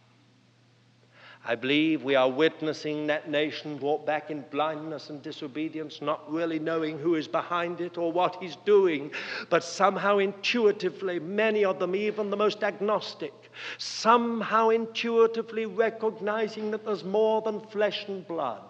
I 1.47 1.53
believe 1.53 2.03
we 2.03 2.15
are 2.15 2.29
witnessing 2.29 3.05
that 3.07 3.29
nation 3.29 3.77
brought 3.77 4.03
back 4.03 4.31
in 4.31 4.43
blindness 4.49 5.11
and 5.11 5.21
disobedience, 5.21 6.01
not 6.01 6.31
really 6.31 6.57
knowing 6.57 6.97
who 6.97 7.13
is 7.13 7.27
behind 7.27 7.81
it 7.81 7.99
or 7.99 8.11
what 8.11 8.37
he's 8.41 8.55
doing, 8.65 9.11
but 9.51 9.63
somehow 9.63 10.17
intuitively, 10.17 11.19
many 11.19 11.63
of 11.63 11.77
them, 11.77 11.95
even 11.95 12.31
the 12.31 12.37
most 12.37 12.63
agnostic, 12.63 13.33
somehow 13.77 14.69
intuitively 14.69 15.67
recognizing 15.67 16.71
that 16.71 16.83
there's 16.83 17.03
more 17.03 17.43
than 17.43 17.61
flesh 17.67 18.05
and 18.07 18.27
blood 18.27 18.61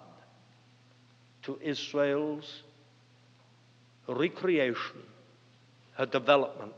to 1.44 1.58
Israel's 1.62 2.64
recreation, 4.10 5.02
her 5.94 6.06
development, 6.06 6.74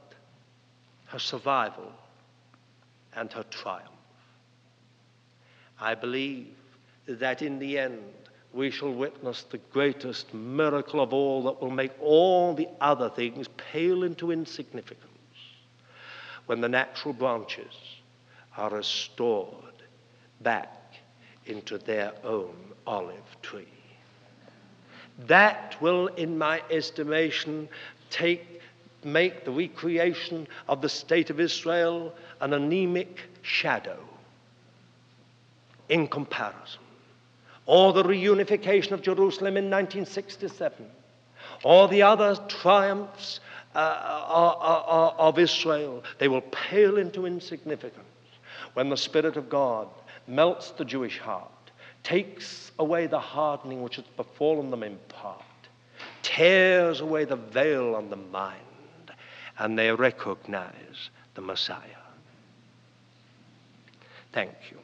her 1.08 1.20
survival, 1.20 1.92
and 3.16 3.34
her 3.34 3.44
triumph. 3.50 3.97
I 5.80 5.96
believe 5.96 6.48
that 7.08 7.42
in 7.42 7.60
the 7.60 7.78
end 7.78 8.02
we 8.54 8.72
shall 8.72 8.92
witness 8.92 9.44
the 9.44 9.60
greatest 9.72 10.34
miracle 10.34 11.02
of 11.02 11.14
all 11.14 11.44
that 11.44 11.62
will 11.62 11.70
make 11.70 11.92
all 12.02 12.54
the 12.54 12.68
other 12.82 13.10
things 13.10 13.48
pale 13.72 14.04
into 14.04 14.32
insignificance 14.32 15.04
when 16.48 16.62
the 16.62 16.70
natural 16.70 17.14
branches 17.14 17.74
are 18.56 18.72
restored 18.72 19.54
back 20.42 20.94
into 21.46 21.78
their 21.78 22.14
own 22.24 22.56
olive 22.88 23.42
tree. 23.42 23.68
That 25.28 25.76
will, 25.82 26.08
in 26.08 26.38
my 26.38 26.62
estimation, 26.70 27.70
take, 28.10 28.62
make 29.04 29.46
the 29.46 29.52
recreation 29.52 30.48
of 30.68 30.82
the 30.82 30.90
state 30.90 31.30
of 31.30 31.40
Israel 31.40 32.14
an 32.40 32.54
anemic 32.54 33.20
shadow 33.42 34.07
in 35.90 36.08
comparison. 36.08 36.82
Or 37.66 37.92
the 37.92 38.04
reunification 38.04 38.92
of 38.92 39.02
Jerusalem 39.02 39.58
in 39.58 39.70
1967, 39.70 40.86
or 41.64 41.88
the 41.88 42.02
other 42.02 42.36
triumphs 42.48 43.40
uh, 43.76 43.80
uh, 43.80 44.56
uh, 44.60 45.14
of 45.18 45.38
Israel, 45.38 46.04
they 46.18 46.28
will 46.28 46.42
pale 46.42 46.98
into 46.98 47.26
insignificance 47.26 48.06
when 48.74 48.90
the 48.90 48.98
Spirit 48.98 49.38
of 49.38 49.50
God 49.50 49.88
melts 50.28 50.72
the 50.72 50.86
Jewish 50.86 51.20
heart, 51.20 51.52
takes 52.04 52.72
away 52.80 53.08
the 53.08 53.20
hardening 53.20 53.82
which 53.82 53.98
has 53.98 54.06
befallen 54.16 54.72
them 54.72 54.84
in 54.84 54.98
part, 55.10 55.44
tears 56.22 57.02
away 57.02 57.26
the 57.26 57.36
veil 57.36 57.96
on 57.96 58.10
the 58.10 58.16
mind, 58.16 58.56
and 59.60 59.78
they 59.78 59.92
recognize 59.92 61.10
the 61.36 61.42
Messiah. 61.42 61.80
Thank 64.32 64.54
you. 64.72 64.78